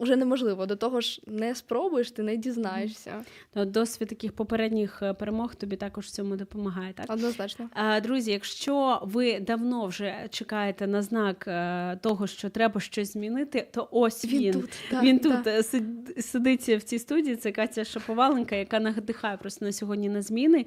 вже 0.00 0.16
неможливо. 0.16 0.66
До 0.66 0.76
того 0.76 1.00
ж, 1.00 1.20
не 1.26 1.54
спробуєш, 1.54 2.10
ти 2.10 2.22
не 2.22 2.36
дізнаєшся. 2.36 3.24
Досвід 3.54 4.08
таких 4.08 4.32
попередніх 4.32 5.02
е, 5.02 5.14
перемог 5.14 5.54
тобі 5.54 5.76
також 5.76 6.06
в 6.06 6.10
цьому 6.10 6.36
допомагає, 6.36 6.92
так? 6.92 7.06
Однозначно. 7.08 7.70
Е, 7.76 8.00
Друзі, 8.00 8.30
якщо 8.30 9.00
ви 9.04 9.40
давно 9.40 9.86
вже 9.86 10.14
чекаєте 10.30 10.86
на 10.86 11.02
знак 11.02 11.44
е, 11.48 11.98
того, 12.02 12.26
що 12.26 12.50
треба 12.50 12.80
щось 12.80 13.12
змінити, 13.12 13.68
то 13.72 13.88
ось 13.90 14.24
він. 14.24 14.42
Він 14.42 14.52
тут, 14.52 14.70
так, 14.90 15.02
він 15.02 15.18
так. 15.18 15.44
тут 15.44 16.24
сидить 16.24 16.68
в 16.68 16.82
цій 16.82 16.98
студії. 16.98 17.36
Це 17.36 17.52
Катя 17.52 17.84
Шаповаленка, 17.84 18.56
яка 18.56 18.80
надихає 18.80 19.36
просто 19.36 19.64
на 19.64 19.72
сьогодні 19.72 20.08
на 20.08 20.22
зміни 20.22 20.66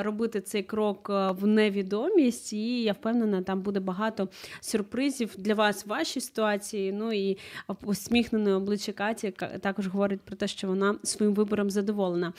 робити 0.00 0.40
цей 0.40 0.62
крок 0.62 1.08
в 1.08 1.46
невідомість. 1.46 2.52
І 2.52 2.82
я 2.82 2.92
впевнена, 2.92 3.42
там 3.42 3.62
буде 3.62 3.80
багато 3.80 4.28
сюрпризів 4.60 5.30
для 5.38 5.54
вас 5.54 5.86
в 5.86 5.88
вашій 5.88 6.20
ситуації. 6.20 6.92
Ну 6.92 7.12
і 7.12 7.38
посміхненої 7.80 8.53
обличчя 8.56 8.92
Каті 8.92 9.30
також 9.60 9.86
говорить 9.86 10.20
про 10.20 10.36
те, 10.36 10.48
що 10.48 10.68
вона 10.68 10.94
своїм 11.02 11.34
вибором 11.34 11.70
задоволена. 11.70 12.32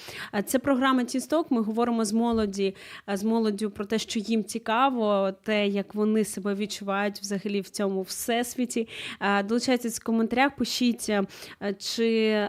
Це 0.45 0.59
програма 0.59 1.03
Тісток. 1.03 1.51
Ми 1.51 1.61
говоримо 1.61 2.05
з 2.05 2.13
молоді, 2.13 2.75
з 3.07 3.23
молоддю 3.23 3.69
про 3.69 3.85
те, 3.85 3.99
що 3.99 4.19
їм 4.19 4.43
цікаво, 4.43 5.31
те, 5.43 5.67
як 5.67 5.95
вони 5.95 6.25
себе 6.25 6.55
відчувають 6.55 7.19
взагалі 7.19 7.61
в 7.61 7.69
цьому 7.69 8.01
всесвіті. 8.01 8.87
Долучайтесь 9.45 9.99
в 9.99 10.03
коментарях, 10.03 10.55
пишіть, 10.55 11.11
чи 11.77 12.41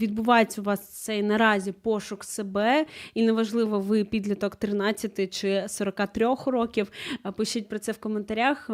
відбувається 0.00 0.60
у 0.60 0.64
вас 0.64 0.88
цей 0.88 1.22
наразі 1.22 1.72
пошук 1.72 2.24
себе, 2.24 2.86
і 3.14 3.22
неважливо, 3.22 3.80
ви 3.80 4.04
підліток 4.04 4.56
13 4.56 5.34
чи 5.34 5.64
43 5.68 6.34
років. 6.46 6.92
Пишіть 7.36 7.68
про 7.68 7.78
це 7.78 7.92
в 7.92 7.98
коментарях. 7.98 8.70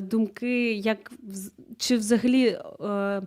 Думки, 0.00 0.72
як 0.72 1.12
чи 1.78 1.96
взагалі. 1.96 2.58
е, 2.80 3.22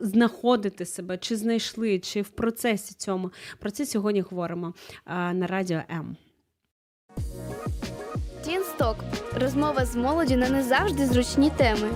Знаходити 0.00 0.86
себе, 0.86 1.18
чи 1.18 1.36
знайшли, 1.36 1.98
чи 1.98 2.22
в 2.22 2.28
процесі 2.28 2.94
цьому. 2.94 3.30
Про 3.58 3.70
це 3.70 3.86
сьогодні 3.86 4.20
говоримо 4.20 4.74
на 5.06 5.46
радіо 5.46 5.80
М. 5.90 6.16
Тінсток. 8.44 8.96
Розмова 9.40 9.84
з 9.84 9.96
молоді 9.96 10.36
на 10.36 10.48
не 10.48 10.62
завжди 10.62 11.06
зручні 11.06 11.50
теми. 11.50 11.88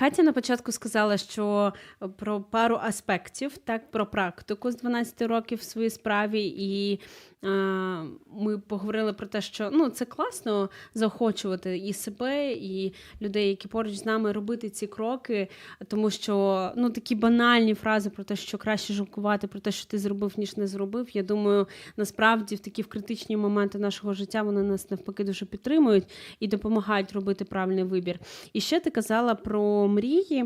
Катя 0.00 0.22
на 0.22 0.32
початку 0.32 0.72
сказала, 0.72 1.16
що 1.16 1.72
про 2.16 2.40
пару 2.40 2.78
аспектів, 2.82 3.58
так, 3.58 3.90
про 3.90 4.06
практику 4.06 4.70
з 4.70 4.76
12 4.76 5.22
років 5.22 5.58
в 5.58 5.62
своїй 5.62 5.90
справі, 5.90 6.42
і 6.46 6.94
е, 6.94 6.98
ми 7.42 8.58
поговорили 8.66 9.12
про 9.12 9.26
те, 9.26 9.40
що 9.40 9.70
ну, 9.72 9.88
це 9.88 10.04
класно 10.04 10.70
заохочувати 10.94 11.78
і 11.78 11.92
себе, 11.92 12.52
і 12.52 12.94
людей, 13.22 13.48
які 13.48 13.68
поруч 13.68 13.94
з 13.94 14.04
нами 14.04 14.32
робити 14.32 14.70
ці 14.70 14.86
кроки, 14.86 15.48
тому 15.88 16.10
що 16.10 16.72
ну, 16.76 16.90
такі 16.90 17.14
банальні 17.14 17.74
фрази 17.74 18.10
про 18.10 18.24
те, 18.24 18.36
що 18.36 18.58
краще 18.58 18.92
жалкувати 18.92 19.46
про 19.46 19.60
те, 19.60 19.72
що 19.72 19.86
ти 19.86 19.98
зробив, 19.98 20.32
ніж 20.36 20.56
не 20.56 20.66
зробив. 20.66 21.08
Я 21.16 21.22
думаю, 21.22 21.66
насправді 21.96 22.54
в 22.54 22.58
такі 22.58 22.82
в 22.82 22.86
критичні 22.86 23.36
моменти 23.36 23.78
нашого 23.78 24.14
життя 24.14 24.42
вони 24.42 24.62
нас 24.62 24.90
навпаки 24.90 25.24
дуже 25.24 25.46
підтримують 25.46 26.04
і 26.40 26.48
допомагають 26.48 27.12
робити 27.12 27.44
правильний 27.44 27.84
вибір. 27.84 28.18
І 28.52 28.60
ще 28.60 28.80
ти 28.80 28.90
казала 28.90 29.34
про 29.34 29.88
мрії, 29.88 30.44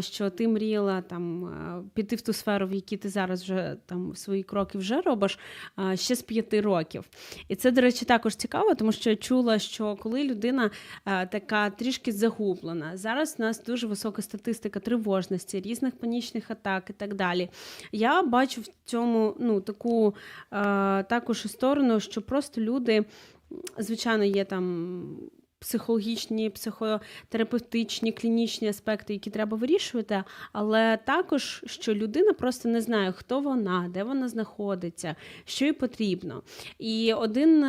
що 0.00 0.30
ти 0.30 0.48
мріяла 0.48 1.00
там 1.00 1.50
піти 1.94 2.16
в 2.16 2.20
ту 2.20 2.32
сферу, 2.32 2.66
в 2.66 2.72
якій 2.72 2.96
ти 2.96 3.08
зараз 3.08 3.42
вже 3.42 3.76
там 3.86 4.16
свої 4.16 4.42
кроки 4.42 4.78
вже 4.78 5.00
робиш, 5.00 5.38
а, 5.76 5.96
з 6.16 6.22
п'яти 6.22 6.60
років. 6.60 7.04
І 7.48 7.56
це, 7.56 7.70
до 7.70 7.80
речі, 7.80 8.04
також 8.04 8.36
цікаво, 8.36 8.74
тому 8.74 8.92
що 8.92 9.10
я 9.10 9.16
чула, 9.16 9.58
що 9.58 9.96
коли 9.96 10.24
людина 10.24 10.70
а, 11.04 11.26
така 11.26 11.70
трішки 11.70 12.12
загублена, 12.12 12.96
зараз 12.96 13.36
у 13.38 13.42
нас 13.42 13.64
дуже 13.64 13.86
висока 13.86 14.22
статистика 14.22 14.80
тривожності, 14.80 15.60
різних 15.60 15.96
панічних 15.96 16.50
атак 16.50 16.90
і 16.90 16.92
так 16.92 17.14
далі. 17.14 17.48
Я 17.92 18.22
бачу 18.22 18.60
в 18.60 18.66
цьому 18.84 19.36
ну, 19.38 19.60
таку 19.60 20.14
а, 20.50 21.02
також 21.08 21.42
сторону, 21.46 22.00
що 22.00 22.22
просто 22.22 22.60
люди, 22.60 23.04
звичайно, 23.78 24.24
є 24.24 24.44
там. 24.44 25.30
Психологічні, 25.66 26.50
психотерапевтичні, 26.50 28.12
клінічні 28.12 28.68
аспекти, 28.68 29.12
які 29.12 29.30
треба 29.30 29.56
вирішувати, 29.56 30.24
але 30.52 30.96
також 30.96 31.62
що 31.66 31.94
людина 31.94 32.32
просто 32.32 32.68
не 32.68 32.80
знає, 32.80 33.12
хто 33.12 33.40
вона, 33.40 33.90
де 33.94 34.02
вона 34.04 34.28
знаходиться, 34.28 35.16
що 35.44 35.64
їй 35.64 35.72
потрібно. 35.72 36.42
І 36.78 37.12
один. 37.12 37.64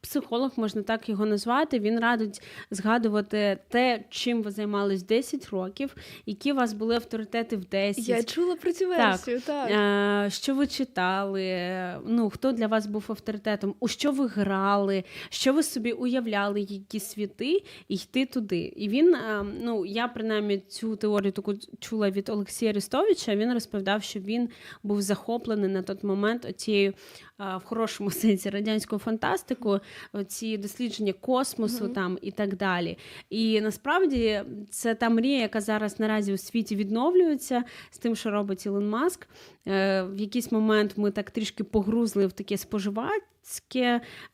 Психолог, 0.00 0.50
можна 0.56 0.82
так 0.82 1.08
його 1.08 1.26
назвати, 1.26 1.78
він 1.78 2.00
радить 2.00 2.42
згадувати 2.70 3.58
те, 3.68 4.04
чим 4.10 4.42
ви 4.42 4.50
займались 4.50 5.02
10 5.02 5.48
років, 5.48 5.96
які 6.26 6.52
у 6.52 6.54
вас 6.54 6.72
були 6.72 6.94
авторитети 6.94 7.56
в 7.56 7.64
10. 7.64 8.08
Я 8.08 8.22
чула 8.22 8.56
про 8.56 8.72
цю 8.72 8.88
версію, 8.88 9.40
так. 9.40 9.70
Е, 9.70 10.30
Що 10.30 10.54
ви 10.54 10.66
читали? 10.66 11.68
Ну, 12.06 12.30
хто 12.30 12.52
для 12.52 12.66
вас 12.66 12.86
був 12.86 13.04
авторитетом? 13.08 13.74
У 13.80 13.88
що 13.88 14.12
ви 14.12 14.26
грали? 14.26 15.04
Що 15.28 15.52
ви 15.52 15.62
собі 15.62 15.92
уявляли, 15.92 16.60
які 16.60 17.00
світи, 17.00 17.62
і 17.88 17.94
йти 17.94 18.26
туди? 18.26 18.72
І 18.76 18.88
він, 18.88 19.14
е, 19.14 19.44
ну 19.60 19.86
я 19.86 20.08
принаймні 20.08 20.58
цю 20.58 20.96
теорію 20.96 21.32
таку 21.32 21.54
чула 21.80 22.10
від 22.10 22.28
Олексія 22.28 22.70
Арестовича. 22.70 23.36
Він 23.36 23.52
розповідав, 23.52 24.02
що 24.02 24.20
він 24.20 24.48
був 24.82 25.02
захоплений 25.02 25.70
на 25.70 25.82
той 25.82 25.96
момент 26.02 26.44
оцією 26.44 26.94
в 27.38 27.60
хорошому 27.64 28.10
сенсі 28.20 28.50
радянську 28.50 28.98
фантастику, 28.98 29.80
ці 30.26 30.58
дослідження 30.58 31.12
космосу 31.12 31.84
Мгм. 31.84 31.92
там 31.92 32.18
і 32.22 32.30
так 32.30 32.56
далі. 32.56 32.98
І 33.30 33.60
насправді 33.60 34.42
це 34.70 34.94
та 34.94 35.08
мрія, 35.08 35.40
яка 35.40 35.60
зараз 35.60 36.00
наразі 36.00 36.32
у 36.32 36.36
світі 36.38 36.76
відновлюється 36.76 37.64
з 37.90 37.98
тим, 37.98 38.16
що 38.16 38.30
робить 38.30 38.66
Ілон 38.66 38.88
Маск. 38.88 39.28
Е, 39.66 40.02
В 40.02 40.20
якийсь 40.20 40.52
момент 40.52 40.92
ми 40.96 41.10
так 41.10 41.30
трішки 41.30 41.64
погрузли 41.64 42.26
в 42.26 42.32
таке 42.32 42.56
споживацьке 42.56 43.22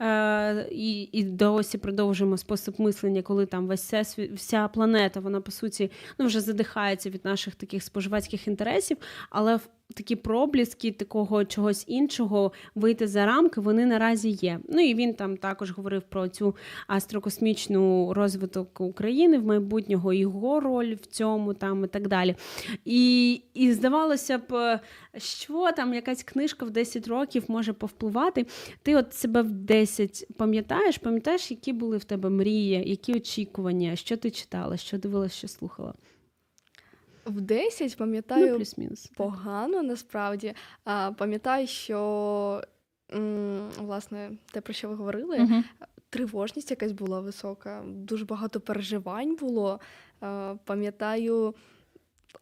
е, 0.00 0.68
і, 0.70 1.02
і 1.02 1.24
досі 1.24 1.78
продовжуємо 1.78 2.36
спосіб 2.36 2.74
мислення, 2.78 3.22
коли 3.22 3.46
там 3.46 3.68
всесвіт, 3.68 4.32
вся 4.32 4.68
планета, 4.68 5.20
вона 5.20 5.40
по 5.40 5.50
суті 5.50 5.90
ну, 6.18 6.26
вже 6.26 6.40
задихається 6.40 7.10
від 7.10 7.24
наших 7.24 7.54
таких 7.54 7.82
споживацьких 7.82 8.48
інтересів, 8.48 8.96
але 9.30 9.58
такі 9.94 10.16
пробліски 10.16 10.92
такого 10.92 11.44
чогось 11.44 11.84
іншого 11.88 12.52
вийти 12.74 13.06
за 13.06 13.26
рамки, 13.26 13.60
вони 13.60 13.86
наразі 13.86 14.28
є. 14.28 14.60
Ну 14.68 14.80
і 14.80 14.94
він 14.94 15.14
там 15.14 15.36
також 15.36 15.70
говорив 15.70 16.02
про 16.02 16.28
цю 16.28 16.56
астрокосмічну 16.86 18.14
розвиток 18.14 18.80
України 18.80 19.38
в 19.38 19.46
майбутнього, 19.46 20.12
його 20.12 20.60
роль 20.60 20.94
в 20.94 21.06
цьому 21.06 21.54
там 21.54 21.84
і 21.84 21.86
так 21.86 22.08
далі. 22.08 22.36
І, 22.84 23.32
і 23.54 23.72
здавалося 23.72 24.38
б, 24.38 24.80
що 25.16 25.72
там 25.76 25.94
якась 25.94 26.22
книжка 26.22 26.66
в 26.66 26.70
10 26.70 27.08
років 27.08 27.44
може 27.48 27.72
повпливати. 27.72 28.46
Ти 28.82 28.94
от 29.06 29.14
себе 29.14 29.42
в 29.42 29.50
10 29.50 30.26
пам'ятаєш, 30.36 30.98
пам'ятаєш, 30.98 31.50
які 31.50 31.72
були 31.72 31.96
в 31.96 32.04
тебе 32.04 32.30
мрії, 32.30 32.90
які 32.90 33.14
очікування, 33.14 33.96
що 33.96 34.16
ти 34.16 34.30
читала, 34.30 34.76
що 34.76 34.98
дивилася, 34.98 35.34
що 35.36 35.48
слухала? 35.48 35.94
В 37.26 37.40
10 37.40 37.90
Ну, 37.90 37.96
пам'ятаю 37.98 38.56
плюс-мінус. 38.56 39.06
погано 39.16 39.82
насправді. 39.82 40.54
А, 40.84 41.12
пам'ятаю, 41.12 41.66
що 41.66 42.62
м, 43.14 43.68
власне 43.78 44.30
те, 44.52 44.60
про 44.60 44.72
що 44.74 44.88
ви 44.88 44.94
говорили, 44.94 45.38
Мгм. 45.38 45.64
тривожність 46.10 46.70
якась 46.70 46.92
була 46.92 47.20
висока, 47.20 47.84
дуже 47.86 48.24
багато 48.24 48.60
переживань 48.60 49.36
було. 49.36 49.80
Е, 50.22 50.56
Пам'ятаю, 50.64 51.54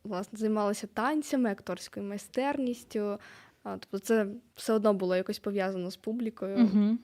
власне, 0.04 0.38
займалася 0.38 0.86
танцями, 0.86 1.50
акторською 1.50 2.06
майстерністю. 2.06 3.18
Тобто 3.62 3.98
це 3.98 4.26
все 4.54 4.72
одно 4.72 4.94
було 4.94 5.16
якось 5.16 5.38
пов'язано 5.38 5.90
з 5.90 5.96
публікою. 5.96 6.58
Мгм. 6.58 6.98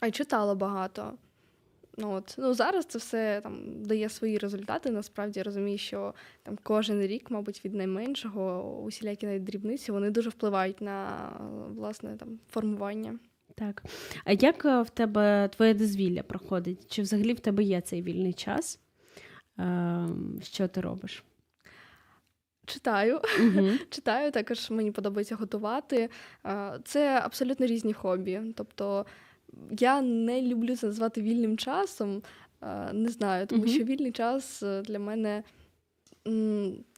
А 0.00 0.06
й 0.06 0.10
читала 0.10 0.54
багато. 0.54 1.12
Ну, 1.98 2.12
от. 2.12 2.34
ну, 2.38 2.54
зараз 2.54 2.84
це 2.84 2.98
все 2.98 3.40
там 3.40 3.82
дає 3.82 4.08
свої 4.08 4.38
результати. 4.38 4.90
Насправді 4.90 5.42
розумію, 5.42 5.78
що 5.78 6.14
там 6.42 6.58
кожен 6.62 7.00
рік, 7.02 7.30
мабуть, 7.30 7.64
від 7.64 7.74
найменшого 7.74 8.74
усілякі 8.82 9.26
навіть 9.26 9.44
дрібниці, 9.44 9.92
вони 9.92 10.10
дуже 10.10 10.30
впливають 10.30 10.80
на 10.80 11.30
власне 11.76 12.16
там 12.16 12.38
формування. 12.50 13.18
Так. 13.54 13.82
А 14.24 14.32
як 14.32 14.64
е, 14.64 14.82
в 14.82 14.90
тебе 14.90 15.48
твоє 15.56 15.74
дозвілля 15.74 16.22
проходить? 16.22 16.92
Чи 16.92 17.02
взагалі 17.02 17.32
в 17.32 17.40
тебе 17.40 17.62
є 17.62 17.80
цей 17.80 18.02
вільний 18.02 18.32
час? 18.32 18.80
Ем, 19.58 20.40
Що 20.42 20.68
ти 20.68 20.80
робиш? 20.80 21.24
Читаю, 22.72 23.20
Угу. 23.40 23.68
читаю, 23.90 24.30
також 24.32 24.70
мені 24.70 24.90
подобається 24.90 25.36
готувати. 25.36 26.10
Це 26.84 27.20
абсолютно 27.24 27.66
різні 27.66 27.92
хобі. 27.92 28.40
Тобто 28.56 29.06
я 29.70 30.02
не 30.02 30.42
люблю 30.42 30.76
це 30.76 30.86
назвати 30.86 31.22
вільним 31.22 31.58
часом. 31.58 32.22
Не 32.92 33.08
знаю, 33.08 33.46
тому 33.46 33.62
Мгм. 33.62 33.72
що 33.72 33.84
вільний 33.84 34.12
час 34.12 34.62
е, 34.62 34.82
для 34.82 34.98
мене 34.98 35.42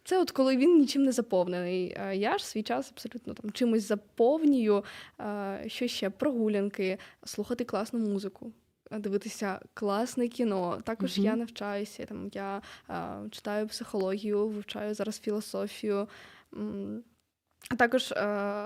це 0.04 0.18
от 0.20 0.30
коли 0.30 0.56
він 0.56 0.78
нічим 0.78 1.02
не 1.02 1.12
заповнений. 1.12 1.96
Я 2.14 2.38
ж 2.38 2.46
свій 2.46 2.62
час 2.62 2.90
абсолютно 2.92 3.34
там 3.34 3.50
чимось 3.50 3.88
заповнюю. 3.88 4.84
Що 5.66 5.86
ще? 5.86 6.10
Прогулянки, 6.10 6.98
слухати 7.24 7.64
класну 7.64 7.98
музику. 7.98 8.52
Е, 8.92 8.98
Дивитися 8.98 9.60
класне 9.74 10.28
кіно. 10.28 10.80
Також 10.84 11.16
Мгм. 11.18 11.26
я 11.26 11.36
навчаюся. 11.36 12.04
Там 12.04 12.30
я 12.32 12.62
е, 12.90 13.28
читаю 13.30 13.66
психологію, 13.66 14.48
вивчаю 14.48 14.94
зараз 14.94 15.20
філософію. 15.20 16.08
А 17.70 17.76
також 17.76 18.12
е, 18.12 18.14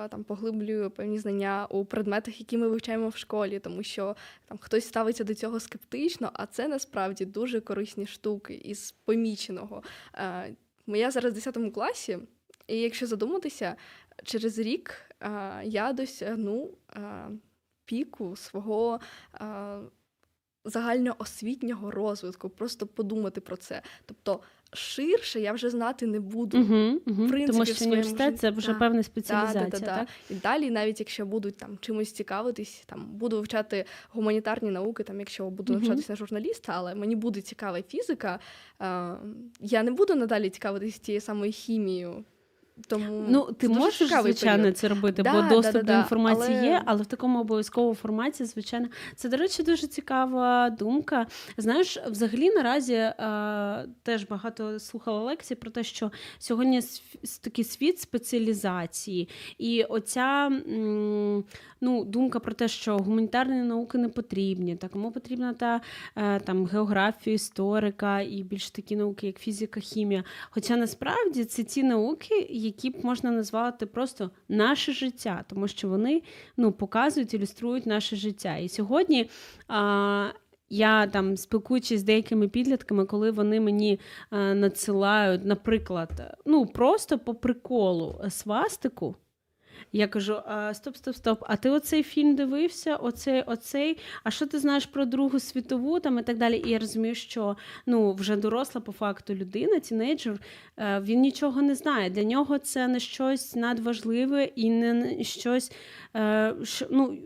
там 0.08 0.24
поглиблюю 0.24 0.90
певні 0.90 1.18
знання 1.18 1.66
у 1.70 1.84
предметах, 1.84 2.40
які 2.40 2.58
ми 2.58 2.68
вивчаємо 2.68 3.08
в 3.08 3.16
школі, 3.16 3.58
тому 3.58 3.82
що 3.82 4.16
там 4.46 4.58
хтось 4.58 4.86
ставиться 4.86 5.24
до 5.24 5.34
цього 5.34 5.60
скептично, 5.60 6.30
а 6.32 6.46
це 6.46 6.68
насправді 6.68 7.24
дуже 7.24 7.60
корисні 7.60 8.06
штуки 8.06 8.54
із 8.54 8.92
поміченого. 9.04 9.82
Е, 10.14 10.54
я 10.86 11.10
зараз 11.10 11.32
в 11.32 11.34
10 11.34 11.72
класі, 11.74 12.18
і 12.66 12.80
якщо 12.80 13.06
задуматися, 13.06 13.76
через 14.24 14.58
рік 14.58 14.94
е, 15.20 15.60
я 15.64 15.92
досягну 15.92 16.70
е, 16.96 17.00
піку 17.84 18.36
свого. 18.36 19.00
Загальноосвітнього 20.66 21.90
розвитку, 21.90 22.48
просто 22.48 22.87
подумати 22.87 23.40
про 23.40 23.57
це. 23.57 23.83
Тобто 24.07 24.40
ширше 24.72 25.40
я 25.40 25.52
вже 25.52 25.70
знати 25.70 26.07
не 26.07 26.20
буду. 26.20 26.59
Угу, 26.61 27.00
угу. 27.07 27.29
принципі, 27.29 27.46
Тому 27.46 27.62
в 27.62 27.66
що 27.66 27.74
своєму 27.74 27.92
університет 27.92 28.40
це 28.40 28.50
вже 28.50 28.66
Так. 28.66 28.79
певна 28.79 29.02
спеціалізація, 29.02 29.64
да, 29.64 29.79
да, 29.79 29.87
да. 29.87 29.96
так? 29.96 30.09
І 30.31 30.35
далі, 30.35 30.70
навіть 30.70 31.00
якщо 31.00 31.26
будуть 31.26 31.57
там 31.57 31.79
чимось 31.81 32.12
цікавитись, 32.12 32.83
там 32.87 33.07
буду 33.12 33.37
вивчати 33.37 33.85
гуманітарні 34.11 34.70
науки, 34.70 35.02
там 35.02 35.20
якщо 35.20 35.50
буду 35.50 35.72
Мгм. 35.72 35.83
навчатися 35.83 36.12
на 36.12 36.16
журналіста, 36.16 36.72
але 36.76 36.94
мені 36.94 37.16
буде 37.16 37.40
цікава 37.40 37.83
фізика, 37.83 38.38
е, 38.83 39.11
я 39.61 39.83
не 39.83 39.90
буду 39.90 40.14
надалі 40.14 40.50
цікавитись 40.50 40.98
тією 40.98 41.20
самою 41.20 41.52
хімією. 41.52 42.24
Тому 42.88 43.24
Ну, 43.28 43.52
ти 43.52 43.68
можеш, 43.68 44.08
звичайно, 44.08 44.58
період. 44.62 44.78
це 44.78 44.88
робити, 44.88 45.22
Да, 45.22 45.42
бо 45.42 45.54
доступ 45.54 45.82
да, 45.84 45.92
до 45.92 45.92
інформації 45.98 46.56
Але- 46.58 46.66
є, 46.66 46.82
але 46.86 47.02
в 47.02 47.06
такому 47.06 47.40
обов'язковому 47.40 47.94
форматі, 47.94 48.44
звичайно, 48.44 48.88
це, 49.14 49.28
до 49.28 49.36
речі, 49.36 49.62
дуже 49.62 49.86
цікава 49.86 50.70
думка. 50.70 51.26
Знаєш, 51.56 51.98
взагалі 52.10 52.50
наразі 52.50 52.94
е, 52.94 53.14
теж 54.02 54.24
багато 54.28 54.78
слухала 54.80 55.20
лекцій 55.22 55.54
про 55.54 55.70
те, 55.70 55.82
що 55.84 56.10
сьогодні 56.38 56.80
такий 57.42 57.64
світ 57.64 58.00
спеціалізації, 58.00 59.28
і 59.58 59.84
оця 59.84 60.46
м, 60.46 61.44
ну, 61.80 62.04
думка 62.04 62.38
про 62.40 62.54
те, 62.54 62.68
що 62.68 62.98
гуманітарні 62.98 63.62
науки 63.62 63.98
не 63.98 64.08
потрібні, 64.08 64.76
та 64.76 64.88
кому 64.88 65.10
потрібна 65.10 65.54
та 65.54 65.80
е, 66.16 66.40
там 66.40 66.66
географія, 66.66 67.34
історика 67.34 68.20
і 68.20 68.42
більш 68.42 68.70
такі 68.70 68.96
науки, 68.96 69.26
як 69.26 69.38
фізика, 69.38 69.80
хімія. 69.80 70.24
Хоча 70.50 70.76
насправді 70.76 71.44
це 71.44 71.62
ті 71.64 71.82
науки, 71.82 72.46
які 72.66 72.90
б 72.90 73.05
можна 73.05 73.31
назвати 73.31 73.87
просто 73.87 74.31
наше 74.48 74.92
життя, 74.92 75.44
тому 75.48 75.68
що 75.68 75.88
вони 75.88 76.22
ну, 76.57 76.72
показують, 76.72 77.35
ілюструють 77.35 77.87
наше 77.87 78.16
життя. 78.16 78.57
І 78.57 78.68
сьогодні. 78.68 79.31
А, 79.68 80.29
я 80.68 81.07
там 81.07 81.37
спілкуючись 81.37 82.00
з 82.00 82.02
деякими 82.02 82.48
підлітками, 82.48 83.05
коли 83.05 83.31
вони 83.31 83.61
мені 83.61 84.00
е, 84.33 84.55
надсилають, 84.55 85.44
наприклад, 85.44 86.38
ну 86.46 86.66
просто 86.66 87.18
по 87.18 87.35
приколу 87.35 88.20
е, 88.24 88.31
свастику. 88.31 89.14
Я 89.96 90.09
кажу: 90.09 90.37
а, 90.46 90.74
стоп, 90.74 90.96
стоп, 90.96 91.16
стоп. 91.16 91.44
А 91.46 91.56
ти 91.56 91.70
оцей 91.70 92.02
фільм 92.02 92.35
дивився? 92.37 92.96
Оцей, 92.96 93.42
оцей. 93.42 93.98
А 94.24 94.30
що 94.30 94.46
ти 94.46 94.59
знаєш 94.59 94.87
про 94.87 95.04
Другу 95.04 95.38
світову 95.40 96.00
там 96.00 96.18
і 96.18 96.22
так 96.22 96.38
далі? 96.38 96.62
І 96.66 96.70
я 96.70 96.78
розумію, 96.78 97.14
що 97.14 97.56
ну 97.87 98.12
вже 98.12 98.37
доросла 98.37 98.80
по 98.80 98.92
факту 98.92 99.35
людина, 99.35 99.78
тінейджер, 99.78 100.40
е, 100.78 101.00
він 101.00 101.20
нічого 101.20 101.62
не 101.62 101.74
знає. 101.74 102.11
Для 102.11 102.24
нього 102.24 102.59
це 102.59 102.88
не 102.88 103.00
щось 103.00 103.54
надважливе 103.56 104.44
і 104.44 104.70
не 104.70 105.24
щось. 105.24 105.72
е, 106.16 106.54
ну, 106.90 107.18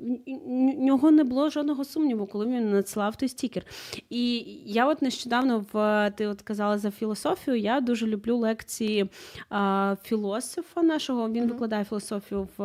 нього 0.78 1.11
не 1.11 1.24
було 1.24 1.50
жодного 1.50 1.85
сумніву, 1.85 2.26
коли 2.26 2.46
він 2.46 2.70
надсилав 2.70 3.16
той 3.16 3.28
стікер. 3.28 3.62
І 4.11 4.35
я 4.66 4.87
от 4.87 5.02
нещодавно 5.02 5.64
в 5.72 6.11
ти 6.16 6.26
от 6.26 6.42
казала 6.42 6.78
за 6.78 6.90
філософію. 6.90 7.56
Я 7.56 7.80
дуже 7.80 8.06
люблю 8.06 8.37
лекції 8.37 9.06
а, 9.50 9.96
філософа 10.02 10.83
нашого. 10.83 11.28
Він 11.30 11.42
Мгм. 11.44 11.52
викладає 11.52 11.85
філософію 11.85 12.48
в 12.59 12.60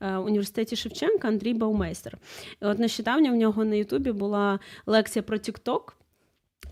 е, 0.00 0.16
університеті 0.16 0.76
Шевченка 0.76 1.28
Андрій 1.28 1.54
Баумейстер. 1.54 2.18
І 2.62 2.64
от 2.64 2.78
нещодавно 2.78 3.32
в 3.32 3.34
нього 3.34 3.64
на 3.64 3.74
Ютубі 3.74 4.12
була 4.12 4.58
лекція 4.86 5.22
про 5.22 5.36
TikTok. 5.36 5.80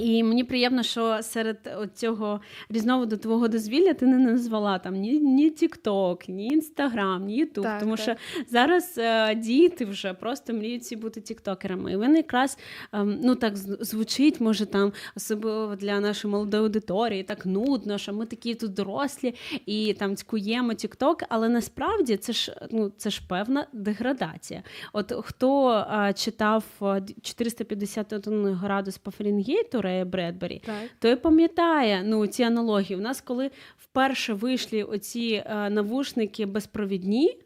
І 0.01 0.23
мені 0.23 0.45
приємно, 0.45 0.83
що 0.83 1.19
серед 1.23 1.71
цього 1.95 2.41
різновиду 2.69 3.17
твого 3.17 3.49
дозвілля 3.49 3.95
ти 3.95 4.07
не 4.07 4.19
назвала 4.19 4.79
там 4.79 4.95
ні, 4.95 5.21
ні 5.21 5.51
TikTok, 5.51 6.31
ні 6.31 6.61
Instagram, 6.61 7.25
ні 7.25 7.45
YouTube, 7.45 7.63
Так, 7.63 7.81
тому 7.81 7.97
так. 7.97 8.03
що 8.03 8.15
зараз 8.49 8.95
е, 8.99 9.35
діти 9.35 9.85
вже 9.85 10.15
просто 10.15 10.53
мріють 10.53 10.83
всі 10.83 10.97
бути 10.97 11.21
тіктокерами. 11.21 11.93
І 11.93 11.97
вони 11.97 12.17
якраз 12.17 12.59
ем, 12.93 13.19
ну 13.23 13.35
так 13.35 13.57
звучить, 13.57 14.41
може 14.41 14.67
там 14.67 14.93
особливо 15.17 15.77
для 15.77 16.01
нашої 16.01 16.33
молодої 16.33 16.63
аудиторії, 16.63 17.23
так 17.23 17.47
нудно, 17.47 17.99
що 17.99 18.13
ми 18.13 18.27
такі 18.27 18.55
тут 18.55 18.75
дорослі 18.75 19.35
і 19.67 19.95
там 19.95 20.17
цькуємо 20.17 20.75
тікток, 20.75 21.23
але 21.29 21.49
насправді 21.49 22.17
це 22.17 22.33
ж 22.33 22.57
ну 22.71 22.93
це 22.97 23.11
ж 23.11 23.23
певна 23.29 23.67
деградація. 23.73 24.63
От 24.93 25.13
хто 25.25 25.71
е, 25.71 26.13
читав 26.13 26.65
е, 26.83 27.03
451 27.23 28.47
градус 28.47 28.99
по 28.99 29.11
Фаренгейту 29.11 29.83
Рея 29.91 30.05
Бредбері, 30.05 30.63
Так. 30.67 30.75
той 30.99 31.17
пам'ятає 31.17 32.03
ну 32.07 32.27
ці 32.27 32.43
аналогії. 32.43 32.99
У 32.99 33.03
нас, 33.03 33.21
коли 33.21 33.51
вперше 33.77 34.33
вийшли 34.33 34.83
оці 34.83 35.45
е, 35.47 35.71
навушники 35.71 36.47
безпровідні, 36.47 37.39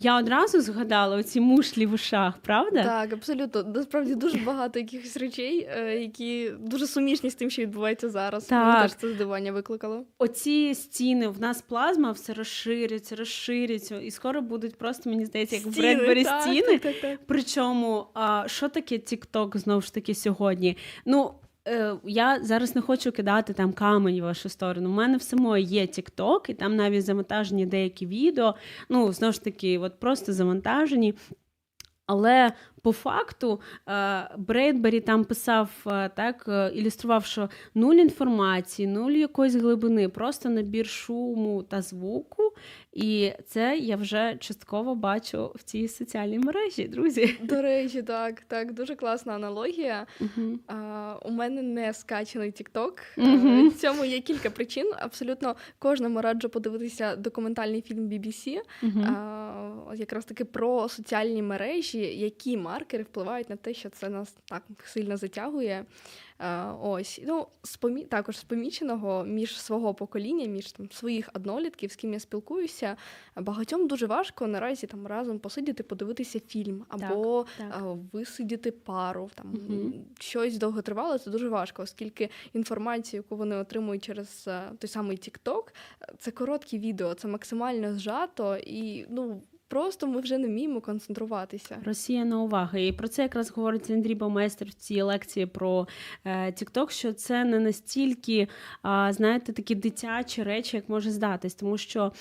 я 0.00 0.18
одразу 0.18 0.60
згадала 0.60 1.16
оці 1.16 1.40
мушлі 1.40 1.86
в 1.86 1.92
ушах, 1.92 2.38
правда? 2.38 2.84
Так, 2.84 3.12
абсолютно. 3.12 3.62
Насправді 3.74 4.14
дуже 4.14 4.38
багато 4.38 4.78
якихось 4.78 5.16
речей, 5.16 5.68
е, 5.70 5.96
які 6.00 6.50
дуже 6.60 6.86
сумішні 6.86 7.30
з 7.30 7.34
тим, 7.34 7.50
що 7.50 7.62
відбувається 7.62 8.08
зараз. 8.08 8.44
Так. 8.44 8.66
Мені 8.66 8.82
теж 8.82 8.94
це 8.94 9.08
здивування 9.08 9.52
викликало. 9.52 10.04
Оці 10.18 10.74
стіни, 10.74 11.28
в 11.28 11.40
нас 11.40 11.62
плазма 11.62 12.12
все 12.12 12.34
розширюється, 12.34 13.16
розширюється, 13.16 14.00
і 14.00 14.10
скоро 14.10 14.42
будуть 14.42 14.76
просто, 14.76 15.10
мені 15.10 15.26
здається, 15.26 15.56
як 15.56 15.66
в 15.66 15.76
Бредбері 15.76 16.24
так, 16.24 16.42
стіни. 16.42 16.78
Так, 16.78 16.80
так, 16.80 17.00
так. 17.00 17.20
Причому, 17.26 18.06
а, 18.14 18.44
що 18.46 18.68
таке 18.68 18.94
TikTok 18.94 19.56
знову 19.58 19.80
ж 19.80 19.94
таки 19.94 20.14
сьогодні? 20.14 20.76
Ну, 21.06 21.34
е, 21.68 21.96
я 22.04 22.42
зараз 22.42 22.76
не 22.76 22.82
хочу 22.82 23.12
кидати 23.12 23.52
там 23.52 23.72
камень 23.72 24.20
в 24.20 24.24
вашу 24.24 24.48
сторону. 24.48 24.90
У 24.90 24.92
мене 24.92 25.16
в 25.16 25.22
самої 25.22 25.64
є 25.64 25.82
TikTok, 25.82 26.50
і 26.50 26.54
там 26.54 26.76
навіть 26.76 27.04
завантажені 27.04 27.66
деякі 27.66 28.06
відео. 28.06 28.54
Ну, 28.88 29.12
знову 29.12 29.32
ж 29.32 29.44
таки, 29.44 29.78
от 29.78 30.00
просто 30.00 30.32
завантажені. 30.32 31.14
Але 32.06 32.52
по 32.84 32.92
факту 32.92 33.60
е, 33.88 34.28
Брейдбері 34.36 35.00
там 35.00 35.24
писав 35.24 35.70
е, 35.86 36.10
так, 36.16 36.44
е, 36.48 36.70
ілюстрував, 36.74 37.24
що 37.24 37.48
нуль 37.74 37.94
інформації, 37.94 38.88
нуль 38.88 39.12
якоїсь 39.12 39.54
глибини, 39.54 40.08
просто 40.08 40.48
набір 40.48 40.86
шуму 40.86 41.62
та 41.62 41.82
звуку. 41.82 42.52
І 42.92 43.32
це 43.46 43.78
я 43.78 43.96
вже 43.96 44.36
частково 44.40 44.94
бачу 44.94 45.52
в 45.54 45.62
цій 45.62 45.88
соціальній 45.88 46.38
мережі, 46.38 46.88
друзі. 46.88 47.38
До 47.42 47.62
речі, 47.62 48.02
так, 48.02 48.40
так, 48.40 48.72
дуже 48.72 48.94
класна 48.94 49.32
аналогія. 49.34 50.06
Угу. 50.20 50.58
А, 50.66 51.14
у 51.22 51.30
мене 51.30 51.62
не 51.62 51.92
скачаний 51.92 52.50
TikTok. 52.50 52.92
Мгм. 53.16 53.66
Е, 53.66 53.70
Цьому 53.70 54.04
є 54.04 54.20
кілька 54.20 54.50
причин. 54.50 54.92
Абсолютно 54.98 55.56
кожному 55.78 56.20
раджу 56.20 56.48
подивитися 56.48 57.16
документальний 57.16 57.82
фільм 57.82 58.08
BBC, 58.08 58.60
Угу. 58.82 59.00
а, 59.00 59.94
якраз 59.96 60.24
таки 60.24 60.44
про 60.44 60.88
соціальні 60.88 61.42
мережі, 61.42 61.98
які 61.98 62.56
маркери 62.74 63.02
впливають 63.04 63.50
на 63.50 63.56
те, 63.56 63.74
що 63.74 63.90
це 63.90 64.08
нас 64.08 64.36
так 64.44 64.62
сильно 64.84 65.16
затягує. 65.16 65.84
А, 66.38 66.74
ось 66.82 67.20
ну 67.26 67.46
спомі... 67.62 68.04
також 68.04 68.38
з 68.38 68.44
поміченого 68.44 69.24
між 69.24 69.60
свого 69.60 69.94
покоління, 69.94 70.46
між 70.46 70.72
там 70.72 70.90
своїх 70.90 71.30
однолітків, 71.34 71.92
з 71.92 71.96
ким 71.96 72.12
я 72.12 72.20
спілкуюся, 72.20 72.96
багатьом 73.36 73.86
дуже 73.86 74.06
важко 74.06 74.46
наразі 74.46 74.86
там 74.86 75.06
разом 75.06 75.38
посидіти, 75.38 75.82
подивитися 75.82 76.40
фільм 76.40 76.84
або 76.88 77.46
так. 77.58 77.66
а, 77.70 77.96
висидіти 78.12 78.70
пару, 78.70 79.30
там 79.34 79.46
Мгм. 79.46 79.94
щось 80.20 80.58
довготривале, 80.58 81.18
це 81.18 81.30
дуже 81.30 81.48
важко, 81.48 81.82
оскільки 81.82 82.30
інформацію, 82.52 83.18
яку 83.18 83.36
вони 83.36 83.56
отримують 83.56 84.04
через 84.04 84.44
е, 84.48 84.62
той 84.78 84.88
самий 84.88 85.16
TikTok, 85.16 85.62
е, 86.02 86.14
це 86.18 86.30
короткі 86.30 86.78
відео, 86.78 87.14
це 87.14 87.28
максимально 87.28 87.94
зжато, 87.94 88.56
і 88.56 89.06
ну 89.10 89.42
просто 89.68 90.06
ми 90.06 90.20
вже 90.20 90.38
не 90.38 90.48
вміємо 90.48 90.80
концентруватися. 90.80 91.76
Росія 91.84 92.24
на 92.24 92.40
увагу. 92.40 92.78
І 92.78 92.92
про 92.92 93.08
це 93.08 93.22
якраз 93.22 93.50
говорить 93.50 93.90
Андрій 93.90 94.14
Баумейстер 94.14 94.68
в 94.68 94.74
цій 94.74 95.02
лекції 95.02 95.46
про 95.46 95.88
Тікток. 96.54 96.74
TikTok, 96.74 96.90
що 96.90 97.12
це 97.12 97.44
не 97.44 97.58
настільки, 97.58 98.48
знаєте, 99.10 99.52
такі 99.52 99.74
дитячі 99.74 100.42
речі, 100.42 100.76
як 100.76 100.88
може 100.88 101.10
здатись. 101.10 101.54
Тому 101.54 101.78
що 101.78 102.12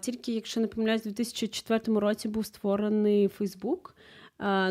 тільки, 0.00 0.32
якщо 0.32 0.60
не 0.60 0.66
помиляюсь, 0.66 1.02
у 1.02 1.08
2004 1.08 2.00
році 2.00 2.28
був 2.28 2.46
створений 2.46 3.28
Фейсбук. 3.28 3.94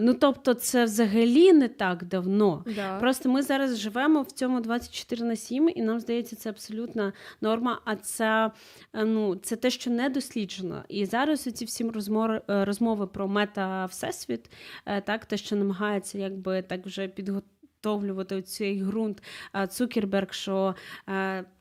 Ну, 0.02 0.14
тобто, 0.14 0.54
це 0.54 0.86
взагалі 0.86 1.54
не 1.54 1.68
так 1.68 2.04
давно. 2.04 2.64
Да. 2.76 3.00
Просто 3.00 3.30
ми 3.30 3.42
зараз 3.42 3.80
живемо 3.80 4.22
в 4.22 4.32
цьому 4.32 4.60
24 4.62 5.26
на 5.26 5.36
7, 5.36 5.70
і 5.76 5.82
нам 5.82 6.00
здається, 6.00 6.36
це 6.36 6.50
абсолютна 6.50 7.14
норма. 7.42 7.82
А 7.86 7.96
це, 7.96 8.52
е, 8.94 9.06
ну, 9.06 9.36
це 9.36 9.56
те, 9.56 9.70
що 9.70 9.92
не 9.92 10.10
досліджено. 10.10 10.84
І 10.90 11.06
зараз 11.06 11.42
ці 11.42 11.66
всі 11.66 11.90
розмови, 11.90 12.42
е, 12.50 12.66
розмови 12.66 13.08
про 13.08 13.28
мета 13.28 13.86
всесвіт, 13.86 14.52
е, 14.86 15.02
так, 15.02 15.26
те, 15.26 15.38
що 15.38 15.56
намагається 15.56 16.18
якби 16.18 16.62
так 16.62 16.86
вже 16.86 17.08
підготовлювати 17.80 18.42
цей 18.42 18.84
ґрунт 18.84 19.24
Цукерберг, 19.70 20.34
що 20.34 20.76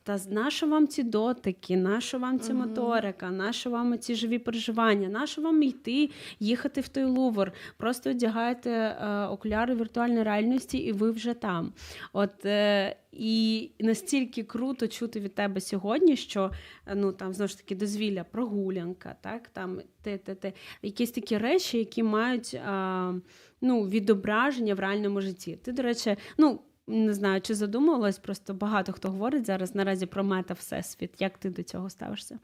та 0.03 0.19
нащо 0.29 0.67
вам 0.67 0.87
ці 0.87 1.03
дотики, 1.03 1.77
нащо 1.77 2.19
вам 2.19 2.39
ця 2.39 2.53
моторика, 2.53 3.31
нащо 3.31 3.69
вам 3.69 3.99
ці 3.99 4.15
живі 4.15 4.39
переживання, 4.39 5.09
нащо 5.09 5.41
вам 5.41 5.63
йти, 5.63 6.09
їхати 6.39 6.81
в 6.81 6.87
той 6.87 7.03
лувр, 7.03 7.51
просто 7.77 8.09
одягаєте 8.09 8.71
е, 8.71 9.25
окуляри 9.25 9.75
віртуальної 9.75 10.23
реальності, 10.23 10.77
і 10.77 10.91
ви 10.91 11.11
вже 11.11 11.33
там. 11.33 11.73
От 12.13 12.45
е, 12.45 12.95
і 13.11 13.71
настільки 13.79 14.43
круто 14.43 14.87
чути 14.87 15.19
від 15.19 15.35
тебе 15.35 15.61
сьогодні, 15.61 16.15
що 16.15 16.51
ну 16.95 17.11
там 17.11 17.33
знову 17.33 17.47
ж 17.47 17.57
таки 17.57 17.75
дозвілля, 17.75 18.23
прогулянка, 18.23 19.15
так 19.21 19.47
там 19.47 19.81
те, 20.01 20.17
те, 20.17 20.35
те, 20.35 20.53
якісь 20.81 21.11
такі 21.11 21.37
речі, 21.37 21.77
які 21.77 22.03
мають 22.03 22.53
а, 22.65 23.13
ну, 23.61 23.83
відображення 23.83 24.75
в 24.75 24.79
реальному 24.79 25.21
житті. 25.21 25.59
Ти, 25.63 25.71
до 25.71 25.81
речі, 25.81 26.15
ну. 26.37 26.59
не 26.87 27.13
знаю, 27.13 27.41
чи 27.41 27.53
задумувалась, 27.55 28.19
просто 28.19 28.53
багато 28.53 28.93
хто 28.93 29.09
говорить 29.09 29.45
зараз 29.45 29.75
наразі 29.75 30.05
про 30.05 30.23
мета 30.23 30.53
всесвіт. 30.53 31.11
Як 31.19 31.37
ти 31.37 31.49
до 31.49 31.63
цього 31.63 31.89
ставишся? 31.89 32.39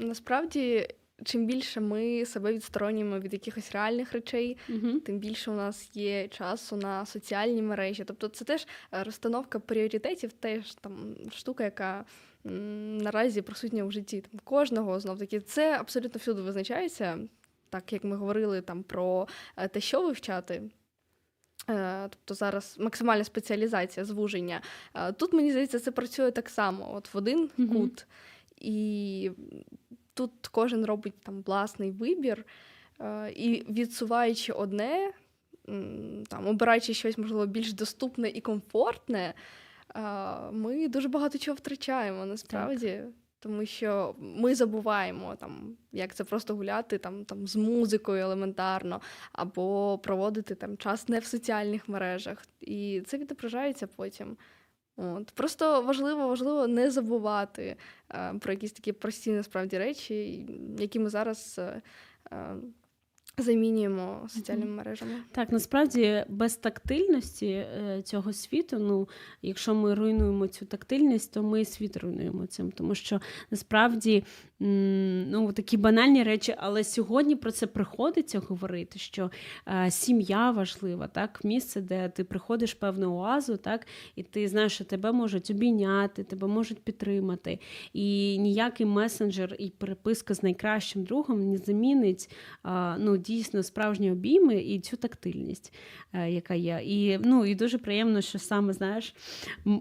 Насправді, 0.00 0.88
чим 1.24 1.46
більше 1.46 1.80
ми 1.80 2.24
себе 2.24 2.52
відсторонюємо 2.52 3.18
від 3.18 3.32
якихось 3.32 3.72
реальних 3.72 4.12
речей, 4.12 4.56
Угу. 4.68 5.00
тим 5.00 5.18
більше 5.18 5.50
у 5.50 5.54
нас 5.54 5.90
є 5.94 6.28
часу 6.28 6.76
на 6.76 7.06
соціальні 7.06 7.62
мережі. 7.62 8.04
Тобто, 8.04 8.28
це 8.28 8.44
теж 8.44 8.66
е, 8.94 9.04
розстановка 9.04 9.58
пріоритетів, 9.58 10.32
теж 10.32 10.74
там 10.74 11.16
штука, 11.32 11.64
яка 11.64 12.04
наразі 12.44 13.42
присутня 13.42 13.84
в 13.84 13.92
житті 13.92 14.20
там, 14.20 14.40
кожного 14.44 15.00
знов 15.00 15.18
таки. 15.18 15.40
Це 15.40 15.76
абсолютно 15.80 16.18
всюди 16.18 16.42
визначається, 16.42 17.18
так 17.70 17.92
як 17.92 18.04
ми 18.04 18.16
говорили 18.16 18.60
там 18.60 18.82
про 18.82 19.28
е, 19.56 19.68
те, 19.68 19.80
що 19.80 20.02
вивчати. 20.02 20.62
Е, 21.70 22.08
Тобто 22.10 22.34
зараз 22.34 22.76
максимальна 22.80 23.24
спеціалізація, 23.24 24.06
звуження. 24.06 24.60
Е, 24.94 25.12
Тут 25.12 25.32
мені 25.32 25.50
здається, 25.50 25.78
це 25.80 25.90
працює 25.90 26.30
так 26.30 26.48
само, 26.48 26.94
от 26.94 27.14
в 27.14 27.16
один 27.16 27.50
Мгм. 27.56 27.68
кут. 27.68 28.06
І 28.56 29.30
тут 30.14 30.32
кожен 30.50 30.84
робить 30.84 31.20
там 31.22 31.42
власний 31.42 31.90
вибір, 31.90 32.44
і 33.36 33.64
відсуваючи 33.68 34.52
одне, 34.52 35.12
там, 36.28 36.46
обираючи 36.46 36.94
щось, 36.94 37.18
можливо, 37.18 37.46
більш 37.46 37.72
доступне 37.72 38.28
і 38.28 38.40
комфортне, 38.40 39.34
ми 40.52 40.88
дуже 40.88 41.08
багато 41.08 41.38
чого 41.38 41.54
втрачаємо 41.54 42.26
насправді. 42.26 43.02
Тому 43.40 43.66
що 43.66 44.14
ми 44.18 44.54
забуваємо, 44.54 45.36
там, 45.36 45.76
як 45.92 46.14
це 46.14 46.24
просто 46.24 46.56
гуляти 46.56 46.98
там, 46.98 47.24
там, 47.24 47.46
з 47.46 47.56
музикою 47.56 48.22
елементарно, 48.22 49.00
або 49.32 49.98
проводити 49.98 50.54
там, 50.54 50.76
час 50.76 51.08
не 51.08 51.18
в 51.18 51.24
соціальних 51.24 51.88
мережах. 51.88 52.44
І 52.60 53.02
це 53.06 53.18
відображається 53.18 53.86
потім. 53.86 54.36
От. 54.96 55.30
Просто 55.30 55.82
важливо, 55.82 56.28
важливо 56.28 56.66
не 56.66 56.90
забувати 56.90 57.76
е, 58.10 58.34
про 58.40 58.52
якісь 58.52 58.72
такі 58.72 58.92
прості 58.92 59.32
насправді 59.32 59.78
речі, 59.78 60.46
які 60.78 60.98
ми 60.98 61.10
зараз 61.10 61.56
е, 61.58 61.82
е, 62.32 62.56
замінюємо 63.42 64.26
соціальними 64.28 64.70
мережами. 64.70 65.12
Так, 65.32 65.52
насправді 65.52 66.24
без 66.28 66.56
тактильності 66.56 67.46
е, 67.46 68.02
цього 68.04 68.32
світу, 68.32 68.78
ну 68.78 69.08
якщо 69.42 69.74
ми 69.74 69.94
руйнуємо 69.94 70.46
цю 70.46 70.66
тактильність, 70.66 71.32
то 71.32 71.42
ми 71.42 71.64
світ 71.64 71.96
руйнуємо 71.96 72.46
цим. 72.46 72.70
Тому 72.70 72.94
що 72.94 73.20
насправді 73.50 74.24
ну, 74.60 75.52
такі 75.52 75.76
банальні 75.76 76.22
речі, 76.22 76.54
але 76.58 76.84
сьогодні 76.84 77.36
про 77.36 77.50
це 77.50 77.66
приходиться 77.66 78.38
говорити, 78.38 78.98
що 78.98 79.30
е, 79.68 79.90
сім'я 79.90 80.50
важлива, 80.50 81.06
так, 81.08 81.44
місце, 81.44 81.80
де 81.80 82.08
ти 82.08 82.24
приходиш 82.24 82.74
певну 82.74 83.16
оазу, 83.16 83.56
так, 83.56 83.86
і 84.16 84.22
ти 84.22 84.48
знаєш, 84.48 84.72
що 84.72 84.84
тебе 84.84 85.12
можуть 85.12 85.50
обійняти, 85.50 86.24
тебе 86.24 86.46
можуть 86.46 86.82
підтримати. 86.82 87.58
І 87.92 88.38
ніякий 88.38 88.86
месенджер 88.86 89.56
і 89.58 89.70
переписка 89.70 90.34
з 90.34 90.42
найкращим 90.42 91.04
другом 91.04 91.50
не 91.50 91.58
замінить 91.58 92.30
а, 92.62 92.96
ну, 92.98 93.16
дійсно 93.16 93.62
справжні 93.62 94.12
обійми 94.12 94.54
і 94.56 94.80
цю 94.80 94.96
тактильність, 94.96 95.74
е, 96.12 96.30
яка 96.30 96.54
є. 96.54 96.80
І, 96.84 97.18
ну, 97.18 97.46
і 97.46 97.54
дуже 97.54 97.78
приємно, 97.78 98.20
що 98.20 98.38
саме 98.38 98.72
знаєш, 98.72 99.14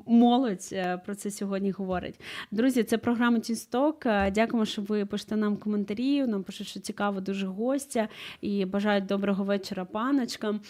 молодь 0.06 0.70
е, 0.72 1.02
про 1.06 1.16
це 1.16 1.32
сьогодні 1.32 1.72
говорить. 1.72 2.20
Друзі, 2.52 2.84
це 2.84 2.98
програма 2.98 3.40
Тісток. 3.40 4.04
Дякуємо, 4.32 4.67
що 4.68 4.82
ви 4.82 5.06
пишете 5.06 5.36
нам 5.36 5.58
коментарі. 5.58 6.26
Нам 6.28 6.44
пишуть, 6.44 6.68
що 6.68 6.80
цікаво 6.80 7.22
дуже 7.22 7.48
гостя 7.48 8.08
і 8.42 8.66
бажають 8.66 9.06
доброго 9.06 9.44
вечора 9.44 9.86
паночкам. 9.86 10.62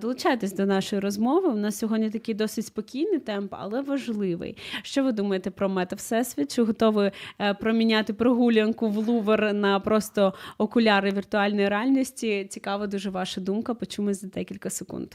Долучайтесь 0.00 0.54
до 0.54 0.66
нашої 0.66 1.00
розмови. 1.00 1.48
У 1.48 1.56
нас 1.56 1.78
сьогодні 1.78 2.10
такий 2.10 2.34
досить 2.34 2.66
спокійний 2.66 3.18
темп, 3.18 3.54
але 3.58 3.80
важливий. 3.80 4.56
Що 4.82 5.04
ви 5.04 5.12
думаєте 5.12 5.50
про 5.50 5.68
мета 5.68 5.96
Всесвіт? 5.96 6.54
Чи 6.54 6.62
готові 6.62 7.10
е, 7.40 7.54
проміняти 7.54 8.12
прогулянку 8.12 8.88
в 8.88 9.08
Лувр 9.08 9.52
на 9.52 9.80
просто 9.80 10.34
окуляри 10.58 11.10
віртуальної 11.10 11.68
реальності? 11.68 12.46
Цікава 12.50 12.86
дуже 12.86 13.10
ваша 13.10 13.40
думка. 13.40 13.74
Почуємось 13.74 14.20
за 14.20 14.28
декілька 14.28 14.70
секунд. 14.70 15.14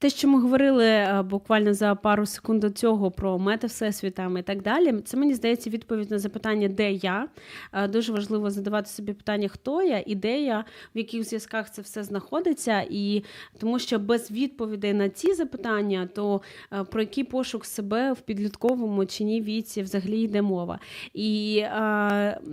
Те, 0.00 0.10
що 0.10 0.28
ми 0.28 0.40
говорили 0.40 0.84
е, 0.86 1.22
буквально 1.22 1.74
за 1.74 1.94
пару 1.94 2.26
секунд 2.26 2.60
до 2.60 2.70
цього 2.70 3.10
про 3.10 3.38
мета 3.38 3.66
всесвітами 3.66 4.40
і 4.40 4.42
так 4.42 4.62
далі, 4.62 5.00
це 5.04 5.16
мені 5.16 5.34
здається 5.34 5.70
відповідь 5.70 6.10
на 6.10 6.18
запитання, 6.18 6.68
де 6.68 6.92
я. 6.92 7.28
Е, 7.72 7.88
Дуже 7.88 8.12
важливо 8.12 8.50
задавати 8.50 8.88
собі 8.88 9.12
питання, 9.12 9.48
хто 9.48 9.82
я 9.82 10.02
і 10.06 10.14
де 10.14 10.42
я, 10.42 10.64
в 10.94 10.98
яких 10.98 11.24
зв'язках 11.24 11.70
це 11.70 11.82
все 11.82 12.04
знаходиться. 12.04 12.84
І 12.90 13.24
тому 13.60 13.78
що 13.78 13.98
без 13.98 14.30
відповідей 14.30 14.94
на 14.94 15.08
ці 15.08 15.34
запитання, 15.34 16.08
то 16.14 16.40
е, 16.72 16.84
про 16.84 17.00
який 17.00 17.24
пошук 17.24 17.64
себе 17.64 18.12
в 18.12 18.20
підлітковому 18.20 19.06
чи 19.06 19.24
ні 19.24 19.42
віці 19.42 19.82
взагалі 19.82 20.20
йде 20.20 20.42
мова. 20.42 20.78
І 21.14 21.64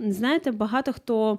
знаєте, 0.08 0.52
багато 0.52 0.92
хто 0.92 1.38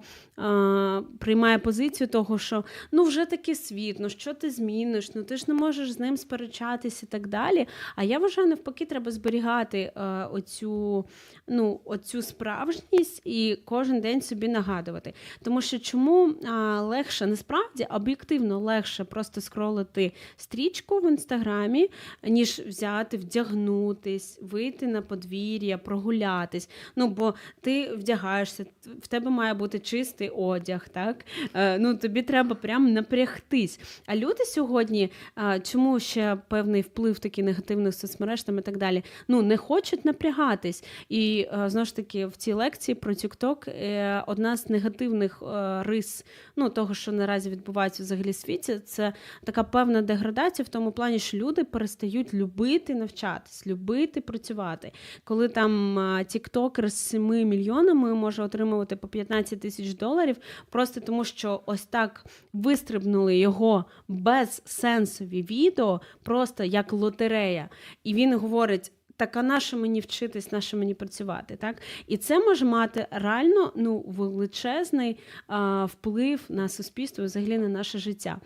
приймає 1.20 1.60
позицію 1.60 2.08
того, 2.08 2.38
що 2.38 2.63
ну 2.91 3.04
вже 3.04 3.26
такий 3.26 3.56
світ, 3.56 3.98
ну 4.00 4.10
що 4.10 4.34
ти 4.34 4.50
зміниш, 4.50 5.15
ну 5.15 5.24
ти 5.24 5.38
ж 5.38 5.46
не 5.48 5.54
можеш 5.54 5.97
з 5.98 6.00
ним 6.00 6.18
сперечатись 6.18 7.04
і 7.04 7.06
так 7.06 7.28
далі. 7.28 7.68
А 7.96 8.04
я 8.04 8.20
вважаю, 8.20 8.48
навпаки, 8.48 8.86
треба 8.86 9.12
зберігати 9.12 9.80
е, 9.80 10.02
оцю, 10.32 11.06
ну, 11.48 11.80
оцю 11.86 12.22
справжність 12.22 13.22
і 13.26 13.60
кожен 13.66 14.02
день 14.02 14.22
собі 14.22 14.48
нагадувати. 14.48 15.14
Тому 15.44 15.62
що 15.62 15.80
чому 15.80 16.34
а, 16.46 16.82
легше, 16.82 17.28
насправді 17.28 17.88
об'єктивно 17.90 18.60
легше 18.60 19.04
просто 19.04 19.42
скролити 19.42 20.12
стрічку 20.36 21.00
в 21.00 21.10
інстаграмі, 21.10 21.90
ніж 22.24 22.60
взяти, 22.60 23.18
вдягнутись, 23.18 24.40
вийти 24.42 24.88
на 24.88 25.02
подвір'я, 25.02 25.78
прогулятись. 25.78 26.70
Ну, 26.96 27.08
бо 27.08 27.34
ти 27.62 27.94
вдягаєшся, 27.94 28.66
в 29.02 29.08
тебе 29.08 29.30
має 29.30 29.54
бути 29.54 29.80
чистий 29.80 30.30
одяг, 30.30 30.90
так? 30.90 31.26
Е, 31.54 31.80
ну, 31.80 31.98
тобі 31.98 32.22
треба 32.22 32.56
прям 32.56 32.94
напрягтись. 32.94 33.80
А 34.06 34.16
люди 34.16 34.46
сьогодні, 34.46 35.12
а, 35.36 35.60
чому 35.88 36.00
ще 36.00 36.38
певний 36.47 36.82
вплив 36.82 37.19
такий 37.19 37.43
негативних 37.43 37.95
соцмереж 37.95 38.43
там 38.43 38.58
і 38.60 38.62
так 38.62 38.78
далі, 38.78 39.04
ну, 39.28 39.41
не 39.41 39.58
хочуть 39.58 40.06
напрягатись. 40.06 40.84
І 41.10 41.47
е, 41.54 41.69
знову 41.69 41.86
ж 41.86 41.95
таки, 41.95 42.26
в 42.26 42.38
цій 42.38 42.54
лекції 42.54 42.95
про 42.95 43.13
TikTok 43.13 43.69
е, 43.69 44.23
одна 44.28 44.58
з 44.58 44.69
негативних 44.69 45.43
е, 45.43 45.84
рис 45.84 46.26
ну, 46.56 46.69
того, 46.69 46.93
що 46.93 47.12
наразі 47.12 47.50
відбувається 47.50 48.04
взагалі 48.04 48.32
в 48.32 48.36
світі, 48.36 48.80
це 48.86 49.13
така 49.43 49.63
певна 49.63 50.02
деградація 50.02 50.63
в 50.65 50.69
тому 50.69 50.91
плані, 50.91 51.19
що 51.19 51.38
люди 51.38 51.63
перестають 51.63 52.34
любити 52.34 52.95
навчатись, 52.95 53.67
любити 53.67 54.21
працювати. 54.21 54.91
Коли 55.23 55.47
там 55.47 55.97
тіктокер 56.28 56.89
з 56.89 56.95
7 56.95 57.28
мільйонами 57.28 58.13
може 58.13 58.43
отримувати 58.43 58.95
по 58.95 59.08
15 59.08 59.60
тисяч 59.60 59.93
доларів, 59.93 60.36
просто 60.69 61.02
тому 61.02 61.23
що 61.23 61.62
ось 61.65 61.86
так 61.86 62.26
вистрибнули 62.54 63.38
його 63.38 63.86
безсенсові 64.08 65.43
відео, 65.43 65.77
просто 66.24 66.63
як 66.63 66.94
лотерея. 66.94 67.70
І 68.04 68.13
він 68.13 68.38
говорить. 68.40 68.92
Так, 69.20 69.38
а 69.38 69.44
на 69.44 69.60
що 69.60 69.78
мені 69.78 70.00
вчитись, 70.00 70.52
на 70.52 70.62
що 70.62 70.78
мені 70.78 70.94
працювати, 70.94 71.56
так? 71.56 71.82
І 72.08 72.18
це 72.18 72.40
може 72.40 72.66
мати 72.66 73.08
реально 73.12 73.74
ну, 73.76 74.00
величезний 74.08 75.18
а, 75.48 75.86
вплив 75.86 76.42
на 76.50 76.70
суспільство, 76.70 77.26
взагалі 77.26 77.58
на 77.58 77.68
наше 77.68 77.98
життя. 78.00 78.40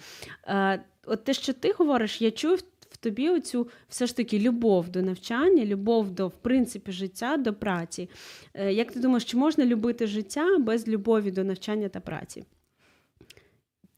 А, 0.43 0.77
от 1.05 1.23
те, 1.23 1.33
що 1.33 1.53
ти 1.53 1.71
говориш, 1.71 2.21
я 2.21 2.31
чую 2.31 2.55
в- 2.55 2.63
в 2.89 2.97
тобі 2.97 3.29
оцю 3.29 3.67
все 3.89 4.05
ж 4.05 4.15
таки 4.17 4.39
любов 4.39 4.89
до 4.89 5.01
навчання, 5.01 5.65
любов 5.65 6.11
до 6.11 6.27
в 6.27 6.35
принципі 6.41 6.91
життя, 6.91 7.37
до 7.37 7.53
праці. 7.53 8.09
Е, 8.53 8.73
Як 8.73 8.91
ти 8.91 8.99
думаєш, 8.99 9.25
чи 9.25 9.37
можна 9.37 9.65
любити 9.65 10.07
життя 10.07 10.57
без 10.59 10.87
любові 10.87 11.31
до 11.31 11.43
навчання 11.43 11.89
та 11.89 11.99
праці? 11.99 12.43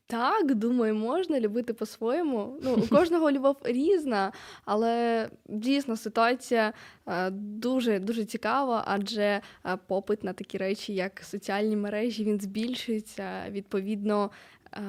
Так, 0.08 0.56
думаю, 0.56 0.96
можна 0.96 1.39
любити 1.39 1.74
по-своєму. 1.74 2.60
Ну, 2.63 2.76
у 2.76 2.88
кожного 2.88 3.32
любов 3.32 3.58
різна, 3.63 4.32
але 4.66 5.30
дійсно 5.46 5.98
ситуація 5.98 6.74
е, 7.08 7.30
дуже 7.30 8.00
дуже 8.00 8.26
цікава, 8.26 8.84
адже 8.88 9.22
е, 9.22 9.42
попит 9.88 10.24
на 10.24 10.34
такі 10.34 10.58
речі, 10.58 10.94
як 10.94 11.22
соціальні 11.24 11.76
мережі, 11.76 12.24
він 12.24 12.39
збільшується. 12.39 13.44
Відповідно, 13.50 14.32
е, 14.74 14.80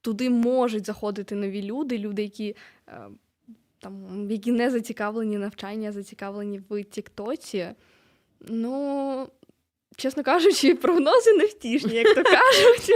туди 0.00 0.30
можуть 0.30 0.86
заходити 0.86 1.34
нові 1.34 1.62
люди, 1.62 1.98
люди, 1.98 2.22
які. 2.22 2.56
Там, 3.80 4.26
які 4.30 4.52
не 4.52 4.70
зацікавлені 4.70 5.38
навчання, 5.38 5.92
зацікавлені 5.92 6.60
в 6.68 6.84
Тіктоці. 6.84 7.66
Ну, 8.40 9.28
чесно 9.98 10.22
кажучи, 10.22 10.74
прогнози 10.82 11.32
не 11.32 11.44
втішні, 11.44 11.94
як 11.94 12.14
то 12.14 12.22
кажуть. 12.24 12.90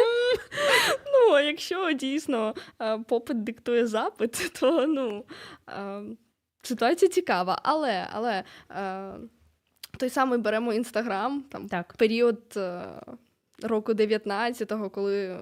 Ну, 1.13 1.39
якщо 1.39 1.93
дійсно 1.93 2.55
е, 2.81 2.99
попит 2.99 3.45
диктує 3.45 3.87
запит, 3.87 4.53
то 4.61 4.87
ну, 4.87 5.25
е, 5.69 6.03
ситуація 6.63 7.11
цікава. 7.11 7.61
Але, 7.63 8.09
але 8.13 8.45
е, 8.71 9.13
той 9.99 10.11
самий 10.11 10.39
беремо 10.39 10.73
Інстаграм, 10.73 11.45
там 11.51 11.69
Так. 11.69 11.95
період 11.99 12.59
року 13.63 13.93
19-го, 13.93 14.91
коли 14.91 15.39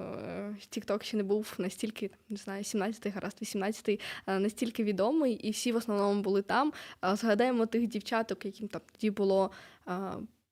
TikTok 0.76 1.02
ще 1.02 1.16
не 1.16 1.22
був 1.22 1.54
настільки, 1.58 2.10
не 2.28 2.36
знаю, 2.36 2.62
17-й, 2.62 3.10
гаразд, 3.10 3.38
18-й, 3.42 4.00
е, 4.26 4.38
настільки 4.38 4.84
відомий, 4.84 5.32
і 5.34 5.50
всі 5.50 5.72
в 5.72 5.76
основному 5.76 6.22
були 6.22 6.42
там. 6.42 6.72
Згадаємо 7.12 7.66
тих 7.66 7.86
дівчаток, 7.86 8.44
яким 8.44 8.68
там 8.68 8.80
тоді 8.92 9.10
було. 9.10 9.50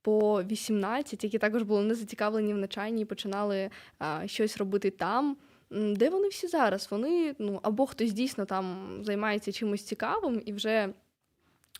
По 0.02 0.42
18, 0.42 1.24
які 1.24 1.38
також 1.38 1.62
були 1.62 1.84
не 1.84 1.94
зацікавлені 1.94 2.54
в 2.54 2.56
навчанні 2.56 3.02
і 3.02 3.04
починали 3.04 3.70
а, 3.98 4.26
щось 4.26 4.56
робити 4.56 4.90
там. 4.90 5.36
Де 5.70 6.10
вони 6.10 6.28
всі 6.28 6.46
зараз? 6.46 6.88
Вони 6.90 7.34
ну 7.38 7.60
або 7.62 7.86
хтось 7.86 8.12
дійсно 8.12 8.44
там 8.44 8.98
займається 9.02 9.52
чимось 9.52 9.82
цікавим 9.82 10.42
і 10.44 10.52
вже 10.52 10.92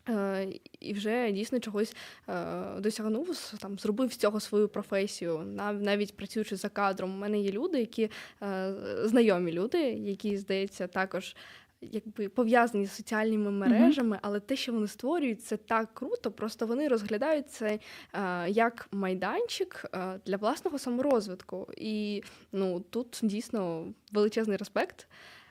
Е, 0.09 0.49
і 0.81 0.93
вже 0.93 1.33
дійсно 1.33 1.61
чогось 1.61 1.97
е, 2.29 2.55
досягнув, 2.81 3.55
там, 3.61 3.79
зробив 3.79 4.13
з 4.13 4.17
цього 4.17 4.41
свою 4.41 4.69
професію, 4.69 5.39
нав- 5.39 5.83
навіть 5.83 6.17
працюючи 6.17 6.57
за 6.57 6.69
кадром. 6.69 7.15
У 7.15 7.19
мене 7.19 7.41
є 7.41 7.53
люди, 7.53 7.81
які 7.81 8.11
е, 8.43 8.75
знайомі 9.05 9.53
люди, 9.53 9.79
які, 9.93 10.37
здається, 10.37 10.87
також 10.87 11.37
якби 11.81 12.29
пов'язані 12.29 12.87
з 12.87 12.93
соціальними 12.93 13.51
мережами, 13.51 14.19
але 14.23 14.41
те, 14.41 14.57
що 14.57 14.73
вони 14.73 14.87
створюють, 14.87 15.45
це 15.45 15.57
так 15.57 15.95
круто. 15.95 16.31
Просто 16.31 16.67
вони 16.67 16.88
розглядають 16.88 17.51
це 17.51 17.79
е, 18.12 18.51
як 18.51 18.88
майданчик 18.93 19.85
е, 19.95 20.21
для 20.27 20.37
власного 20.37 20.79
саморозвитку. 20.79 21.69
І 21.77 22.23
ну, 22.53 22.81
тут 22.81 23.21
дійсно 23.23 23.87
величезний 24.12 24.57
респект. 24.57 25.09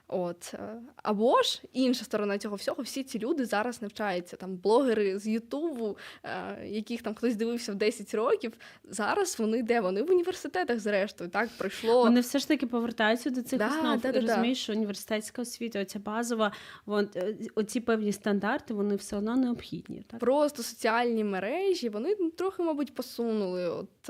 От 0.09 0.51
е, 0.53 0.59
або 0.95 1.41
ж 1.41 1.61
інша 1.73 2.05
сторона 2.05 2.37
цього 2.37 2.55
всього, 2.55 2.83
всі 2.83 3.03
ці 3.03 3.19
люди 3.19 3.45
зараз 3.45 3.81
навчаються. 3.81 4.35
Там 4.35 4.55
блогери 4.57 5.19
з 5.19 5.27
Ютубу, 5.27 5.97
е, 6.23 6.67
яких 6.67 7.01
там 7.01 7.15
хтось 7.15 7.35
дивився 7.35 7.71
в 7.71 7.75
10 7.75 8.13
років. 8.13 8.53
Зараз 8.83 9.39
вони 9.39 9.63
де? 9.63 9.81
Вони 9.81 10.03
в 10.03 10.11
університетах, 10.11 10.79
зрештою, 10.79 11.29
так 11.29 11.49
пройшло. 11.57 12.03
Вони 12.03 12.19
все 12.21 12.39
ж 12.39 12.47
таки 12.47 12.67
повертаються 12.67 13.29
до 13.29 13.41
цих 13.41 13.59
Да, 13.59 13.67
основ. 13.67 13.99
да, 14.01 14.11
да. 14.11 14.21
Розумієш, 14.21 14.63
що 14.63 14.73
університетська 14.73 15.41
освіта, 15.41 15.81
оця 15.81 15.99
базова, 15.99 16.51
вон, 16.85 17.09
е, 17.15 17.35
оці 17.55 17.79
певні 17.79 18.13
стандарти, 18.13 18.73
вони 18.73 18.95
все 18.95 19.17
одно 19.17 19.35
необхідні. 19.35 20.03
Так? 20.07 20.19
Просто 20.19 20.63
соціальні 20.63 21.23
мережі, 21.23 21.89
вони 21.89 22.15
трохи, 22.15 22.63
мабуть, 22.63 22.93
посунули 22.93 23.69
от 23.69 24.09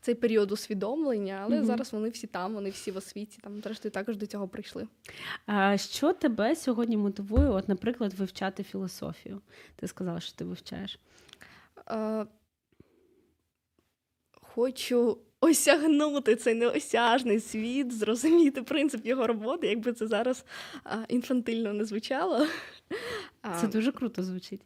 цей 0.00 0.14
період 0.14 0.52
усвідомлення, 0.52 1.40
але 1.44 1.56
Мгм. 1.56 1.66
зараз 1.66 1.92
вони 1.92 2.08
всі 2.08 2.26
там, 2.26 2.54
вони 2.54 2.70
всі 2.70 2.90
в 2.90 2.96
освіті. 2.96 3.38
Там 3.42 3.60
зрештою 3.60 3.92
також 3.92 4.16
до 4.16 4.26
цього 4.26 4.48
прийшли. 4.48 4.86
Що 5.76 6.12
тебе 6.12 6.56
сьогодні 6.56 6.96
мотивує, 6.96 7.48
от, 7.48 7.68
наприклад, 7.68 8.14
вивчати 8.14 8.62
філософію? 8.62 9.40
Ти 9.76 9.88
сказала, 9.88 10.20
що 10.20 10.36
ти 10.36 10.44
вивчаєш. 10.44 10.98
Е, 11.90 12.26
хочу 14.32 15.18
осягнути 15.40 16.36
цей 16.36 16.54
неосяжний 16.54 17.40
світ, 17.40 17.92
зрозуміти 17.92 18.62
принцип 18.62 19.06
його 19.06 19.26
роботи, 19.26 19.66
якби 19.66 19.92
це 19.92 20.06
зараз 20.06 20.44
інфантильно 21.08 21.72
не 21.72 21.84
звучало. 21.84 22.46
Це 23.60 23.66
дуже 23.66 23.92
круто 23.92 24.22
звучить. 24.22 24.60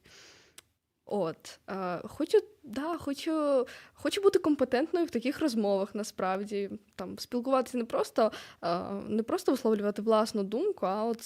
От 1.12 1.60
е, 1.70 2.00
хочу, 2.04 2.38
да, 2.62 2.98
хочу, 2.98 3.66
хочу 3.92 4.22
бути 4.22 4.38
компетентною 4.38 5.06
в 5.06 5.10
таких 5.10 5.40
розмовах. 5.40 5.94
Насправді 5.94 6.70
там 6.96 7.18
спілкуватися 7.18 7.78
не 7.78 7.84
просто 7.84 8.32
е, 8.64 8.80
не 9.08 9.22
просто 9.22 9.52
висловлювати 9.52 10.02
власну 10.02 10.42
думку, 10.42 10.86
а 10.86 11.04
от 11.04 11.22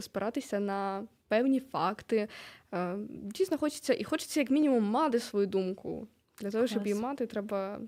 спиратися 0.00 0.60
на 0.60 1.06
певні 1.28 1.60
факти. 1.60 2.28
Е, 2.74 2.96
дійсно, 3.08 3.58
хочеться 3.58 3.94
і 3.94 4.04
хочеться 4.04 4.40
як 4.40 4.50
мінімум 4.50 4.84
мати 4.84 5.20
свою 5.20 5.46
думку. 5.46 6.08
Для 6.40 6.50
того, 6.50 6.66
щоб 6.66 6.86
її 6.86 7.00
мати, 7.00 7.26
треба 7.26 7.80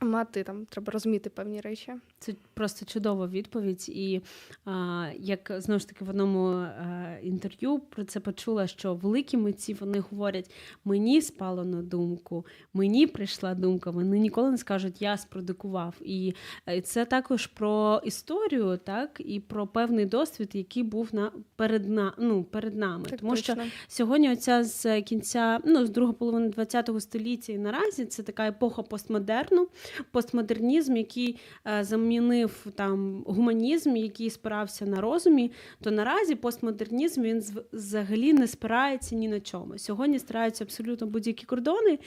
мати 0.00 0.42
там, 0.42 0.66
треба 0.66 0.90
розуміти 0.90 1.30
певні 1.30 1.60
речі. 1.60 1.92
Це 2.18 2.34
просто 2.54 2.86
чудова 2.86 3.26
відповідь. 3.26 3.88
І 3.88 4.20
а, 4.64 5.08
як 5.18 5.52
знову 5.58 5.78
ж 5.78 5.88
таки 5.88 6.04
в 6.04 6.08
одному 6.08 6.48
а, 6.48 7.16
інтерв'ю 7.22 7.78
про 7.78 8.04
це 8.04 8.20
почула, 8.20 8.66
що 8.66 8.94
великі 8.94 9.36
митці 9.36 9.74
вони 9.74 9.98
говорять: 10.10 10.50
мені 10.84 11.22
спало 11.22 11.64
на 11.64 11.82
думку, 11.82 12.46
мені 12.74 13.06
прийшла 13.06 13.54
думка. 13.54 13.90
Вони 13.90 14.18
ніколи 14.18 14.50
не 14.50 14.58
скажуть 14.58 15.02
Я 15.02 15.16
спродукував. 15.16 15.94
І 16.00 16.34
е, 16.68 16.80
це 16.80 17.04
також 17.04 17.46
про 17.46 18.00
історію, 18.04 18.78
так 18.84 19.22
і 19.24 19.40
про 19.40 19.66
певний 19.66 20.06
досвід, 20.06 20.50
який 20.52 20.82
був 20.82 21.08
на 21.12 21.32
перед 21.56 21.88
на 21.88 22.12
ну 22.18 22.44
перед 22.44 22.76
нами. 22.76 23.04
Так 23.04 23.20
Тому 23.20 23.36
що. 23.36 23.56
Сьогодні 23.88 24.32
оця 24.32 24.64
з 24.64 25.02
кінця, 25.02 25.60
ну 25.64 25.86
з 25.86 25.90
другої 25.90 26.18
половини 26.18 26.52
ХХ 26.52 27.00
століття 27.00 27.52
і 27.52 27.58
наразі 27.58 28.04
це 28.04 28.22
така 28.22 28.46
епоха 28.46 28.82
постмодерну, 28.82 29.68
постмодернізм, 30.10 30.96
який 30.96 31.40
е, 31.66 31.84
замінив 31.84 32.66
там 32.74 33.24
гуманізм, 33.26 33.96
який 33.96 34.30
спирався 34.30 34.86
на 34.86 35.00
розумі. 35.00 35.52
То 35.80 35.90
наразі 35.90 36.34
постмодернізм 36.34 37.22
він 37.22 37.44
взагалі 37.72 38.32
не 38.32 38.46
спирається 38.46 39.14
ні 39.14 39.28
на 39.28 39.40
чому. 39.40 39.78
Сьогодні 39.78 40.18
стараються 40.18 40.64
абсолютно 40.64 41.06
будь-які 41.06 41.46
кордони, 41.46 41.98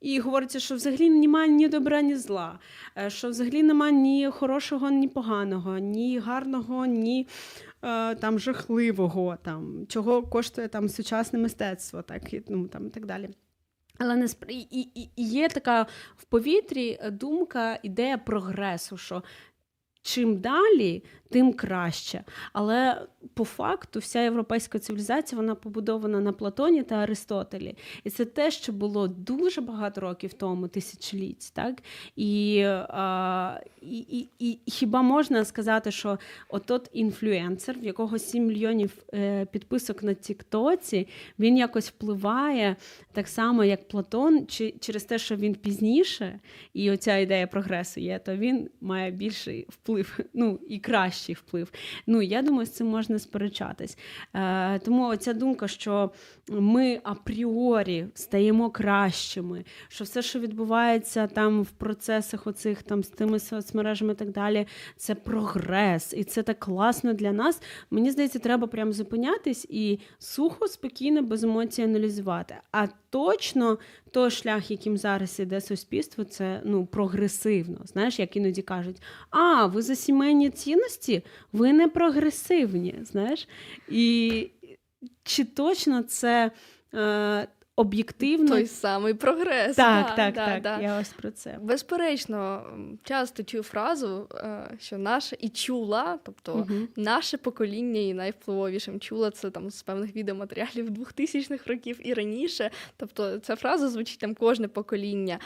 і 0.00 0.20
говориться, 0.20 0.60
що 0.60 0.74
взагалі 0.74 1.10
немає 1.10 1.48
ні 1.48 1.68
добра, 1.68 2.02
ні 2.02 2.16
зла, 2.16 2.58
е, 2.98 3.10
що 3.10 3.28
взагалі 3.28 3.62
немає 3.62 3.92
ні 3.92 4.28
хорошого, 4.32 4.90
ні 4.90 5.08
поганого, 5.08 5.78
ні 5.78 6.18
гарного, 6.18 6.86
ні 6.86 7.28
е, 7.82 8.14
там 8.14 8.38
жахливого, 8.38 9.36
там 9.42 9.86
чого 9.88 10.22
коштує 10.22 10.68
там 10.68 10.88
сучасне 10.88 11.38
мистецтво, 11.38 12.02
так 12.02 12.22
ну 12.48 12.68
там 12.68 12.86
і 12.86 12.90
так 12.90 13.06
далі. 13.06 13.28
Але 13.98 14.16
не 14.16 14.28
спр... 14.28 14.46
і, 14.50 14.60
і, 14.70 15.10
і 15.16 15.28
є 15.28 15.48
така 15.48 15.86
в 16.16 16.24
повітрі 16.24 16.98
е, 17.00 17.10
думка, 17.10 17.78
ідея 17.82 18.18
прогресу, 18.18 18.96
що 18.96 19.22
чим 20.02 20.40
далі, 20.40 21.04
тим 21.30 21.52
краще. 21.52 22.24
Але 22.52 23.06
по 23.34 23.44
факту 23.44 23.98
вся 23.98 24.20
європейська 24.20 24.78
цивілізація 24.78 25.40
вона 25.40 25.54
побудована 25.54 26.20
на 26.20 26.32
Платоні 26.32 26.82
та 26.82 26.94
Аристотелі. 26.94 27.76
І 28.04 28.10
це 28.10 28.24
те, 28.24 28.50
що 28.50 28.72
було 28.72 29.08
дуже 29.08 29.60
багато 29.60 30.00
років 30.00 30.32
тому, 30.32 30.68
тисячоліть. 30.68 31.52
Так? 31.54 31.82
І, 32.16 32.62
а, 32.88 33.60
і, 33.82 33.98
і, 33.98 34.28
і 34.38 34.60
хіба 34.66 35.02
можна 35.02 35.44
сказати, 35.44 35.90
що 35.90 36.18
отот 36.48 36.90
інфлюенсер, 36.92 37.78
в 37.78 37.84
якого 37.84 38.18
7 38.18 38.46
мільйонів 38.46 38.92
е, 39.14 39.44
підписок 39.44 40.02
на 40.02 40.14
Тіктоці, 40.14 41.08
він 41.38 41.56
якось 41.56 41.88
впливає 41.88 42.76
так 43.12 43.28
само, 43.28 43.64
як 43.64 43.88
Платон, 43.88 44.46
чи 44.46 44.74
через 44.80 45.04
те, 45.04 45.18
що 45.18 45.36
він 45.36 45.54
пізніше, 45.54 46.40
і 46.74 46.90
оця 46.90 47.16
ідея 47.16 47.46
прогресу 47.46 48.00
є, 48.00 48.18
то 48.18 48.36
він 48.36 48.70
має 48.80 49.10
більший 49.10 49.66
вплив, 49.68 50.18
ну 50.34 50.60
і 50.68 50.78
кращий 50.78 51.34
вплив. 51.34 51.72
Ну 52.06 52.22
я 52.22 52.42
думаю, 52.42 52.66
з 52.66 52.70
цим 52.70 52.86
можна 52.86 53.15
сперечатись. 53.18 53.98
Е, 54.34 54.78
тому 54.78 55.16
ця 55.16 55.32
думка, 55.32 55.68
що 55.68 56.10
ми 56.48 57.00
апріорі 57.04 58.06
стаємо 58.14 58.70
кращими, 58.70 59.64
що 59.88 60.04
все, 60.04 60.22
що 60.22 60.38
відбувається 60.40 61.26
там 61.26 61.62
в 61.62 61.70
процесах 61.70 62.46
оцих 62.46 62.82
там 62.82 63.04
з 63.04 63.08
тими 63.08 63.38
соцмережами 63.38 64.12
і 64.12 64.16
так 64.16 64.30
далі, 64.30 64.66
це 64.96 65.14
прогрес, 65.14 66.14
і 66.16 66.24
це 66.24 66.42
так 66.42 66.58
класно 66.58 67.12
для 67.12 67.32
нас. 67.32 67.62
Мені 67.90 68.10
здається, 68.10 68.38
треба 68.38 68.66
прям 68.66 68.92
зупинятись 68.92 69.66
і 69.70 69.98
сухо, 70.18 70.68
спокійно, 70.68 71.22
без 71.22 71.44
емоцій 71.44 71.82
аналізувати. 71.82 72.56
А 72.72 72.86
точно 73.16 73.78
той 74.10 74.30
шлях, 74.30 74.70
яким 74.70 74.96
зараз 74.96 75.40
іде 75.40 75.60
суспільство, 75.60 76.24
це 76.24 76.60
ну 76.64 76.86
прогресивно. 76.86 77.78
Знаєш, 77.84 78.18
як 78.18 78.36
іноді 78.36 78.62
кажуть: 78.62 79.02
а 79.30 79.66
ви 79.66 79.82
за 79.82 79.96
сімейні 79.96 80.50
цінності, 80.50 81.22
ви 81.52 81.72
не 81.72 81.88
прогресивні. 81.88 82.94
Знаєш, 83.02 83.48
і 83.88 84.50
чи 85.22 85.44
точно 85.44 86.02
це 86.02 86.50
е, 86.94 87.48
об'єктивно? 87.76 88.48
Той 88.48 88.66
самий 88.66 89.14
прогрес. 89.14 89.76
так, 89.76 90.06
да, 90.06 90.16
так, 90.16 90.34
да, 90.34 90.46
так. 90.46 90.62
да. 90.62 90.80
Я 90.80 91.00
ось 91.00 91.08
про 91.08 91.30
це. 91.30 91.58
Безперечно, 91.62 92.66
часто 93.02 93.42
чую 93.42 93.62
фразу, 93.62 94.28
е, 94.34 94.70
що 94.80 94.98
наше 94.98 95.36
і 95.40 95.48
чула, 95.48 96.18
тобто 96.22 96.54
угу. 96.54 96.74
наше 96.96 97.36
покоління 97.36 98.00
і 98.00 98.14
найвпливовішим 98.14 99.00
чула 99.00 99.30
це 99.30 99.50
там 99.50 99.70
з 99.70 99.82
певних 99.82 100.16
відеоматеріалів 100.16 100.90
2000-х 100.90 101.66
років 101.66 102.08
і 102.08 102.14
раніше. 102.14 102.70
Тобто 102.96 103.38
ця 103.38 103.56
фраза 103.56 103.88
звучить 103.88 104.18
там 104.18 104.34
кожне 104.34 104.68
покоління. 104.68 105.38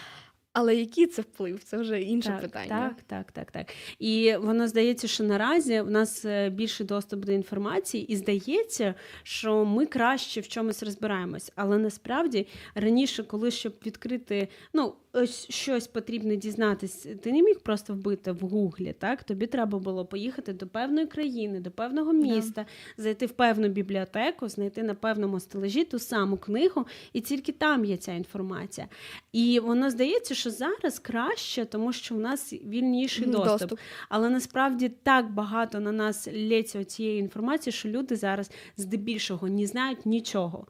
Але 0.53 0.77
який 0.77 1.07
це 1.07 1.23
вплив? 1.23 1.65
Це 1.65 1.77
вже 1.77 2.01
інше 2.01 2.29
так, 2.29 2.41
питання. 2.41 2.69
Так, 2.69 3.03
так, 3.07 3.33
так, 3.33 3.51
так. 3.51 3.75
І 3.99 4.37
воно 4.37 4.69
здається, 4.69 5.09
що 5.09 5.25
наразі 5.25 5.81
в 5.81 5.91
нас 5.91 6.25
е, 6.25 6.51
більший 6.51 6.87
доступ 6.87 7.25
до 7.25 7.33
інформації, 7.33 8.13
і 8.13 8.17
здається, 8.17 8.95
що 9.23 9.65
ми 9.65 9.87
краще 9.87 10.41
в 10.41 10.49
чомусь 10.49 10.83
розбираємось. 10.83 11.53
Але 11.57 11.79
насправді 11.79 12.47
раніше, 12.75 13.23
коли 13.23 13.51
щоб 13.51 13.73
відкрити, 13.87 14.49
ну 14.75 14.95
ось 15.13 15.51
щось 15.51 15.87
потрібно 15.87 16.35
дізнатись, 16.35 17.07
ти 17.23 17.33
не 17.33 17.43
міг 17.43 17.61
просто 17.61 17.95
вбити 17.95 18.33
в 18.33 18.39
гуглі. 18.41 18.95
Так 18.99 19.25
тобі 19.25 19.47
треба 19.47 19.79
було 19.79 20.07
поїхати 20.07 20.53
до 20.53 20.67
певної 20.67 21.07
країни, 21.07 21.61
до 21.61 21.71
певного 21.71 22.13
міста, 22.13 22.67
зайти 22.97 23.27
в 23.27 23.31
певну 23.31 23.69
бібліотеку, 23.69 24.49
знайти 24.49 24.83
на 24.83 24.95
певному 24.95 25.41
стележі 25.41 25.85
ту 25.85 25.99
саму 25.99 26.37
книгу, 26.37 26.87
і 27.13 27.21
тільки 27.21 27.53
там 27.53 27.85
є 27.85 27.97
ця 27.97 28.13
інформація. 28.13 28.89
І 29.33 29.61
воно 29.61 29.91
здається, 29.91 30.35
що 30.41 30.51
зараз 30.51 30.99
краще, 30.99 31.65
тому 31.65 31.93
що 31.93 32.15
в 32.15 32.21
нас 32.21 32.53
вільніший 32.53 33.27
доступ. 33.27 33.61
доступ. 33.61 33.79
Але 34.09 34.31
насправді 34.31 34.89
так 34.89 35.33
багато 35.33 35.81
на 35.81 35.93
нас 35.93 36.29
лється 36.29 36.85
цієї 36.85 37.21
інформації, 37.21 37.73
що 37.73 37.89
люди 37.89 38.17
зараз 38.17 38.51
здебільшого 38.77 39.49
не 39.49 39.67
знають 39.67 40.07
нічого. 40.07 40.67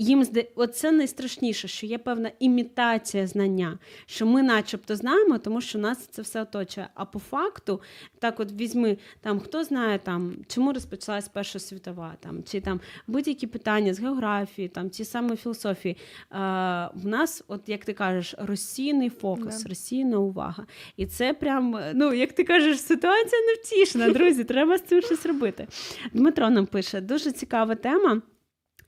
Їм 0.00 0.24
зда... 0.24 0.42
Оце 0.54 0.92
найстрашніше, 0.92 1.68
що 1.68 1.86
є 1.86 1.98
певна 1.98 2.30
імітація 2.38 3.26
знання, 3.26 3.78
що 4.06 4.26
ми, 4.26 4.42
начебто, 4.42 4.96
знаємо, 4.96 5.38
тому 5.38 5.60
що 5.60 5.78
нас 5.78 5.98
це 6.06 6.22
все 6.22 6.42
оточує. 6.42 6.88
А 6.94 7.04
по 7.04 7.18
факту, 7.18 7.80
так, 8.18 8.40
от 8.40 8.52
візьми 8.52 8.98
там, 9.20 9.40
хто 9.40 9.64
знає 9.64 9.98
там, 9.98 10.36
чому 10.48 10.72
розпочалась 10.72 11.28
Перша 11.28 11.58
світова, 11.58 12.14
там 12.20 12.42
чи 12.44 12.60
там 12.60 12.80
будь-які 13.06 13.46
питання 13.46 13.94
з 13.94 14.00
географії, 14.00 14.68
там 14.68 14.90
ті 14.90 15.04
самі 15.04 15.36
філософії. 15.36 15.96
Е, 15.96 16.36
в 16.94 17.06
нас, 17.06 17.44
от 17.48 17.68
як 17.68 17.84
ти 17.84 17.92
кажеш, 17.92 18.34
розсійний 18.38 19.10
фокус, 19.10 19.62
Да. 19.62 19.68
розсійна 19.68 20.18
увага. 20.18 20.66
І 20.96 21.06
це 21.06 21.34
прям, 21.34 21.80
ну 21.94 22.12
як 22.12 22.32
ти 22.32 22.44
кажеш, 22.44 22.80
ситуація 22.80 23.42
невтішна, 23.46 24.10
друзі. 24.10 24.44
Треба 24.44 24.78
з 24.78 24.82
цим 24.82 25.02
щось 25.02 25.26
робити. 25.26 25.66
Дмитро 26.12 26.50
нам 26.50 26.66
пише: 26.66 27.00
дуже 27.00 27.32
цікава 27.32 27.74
тема. 27.74 28.22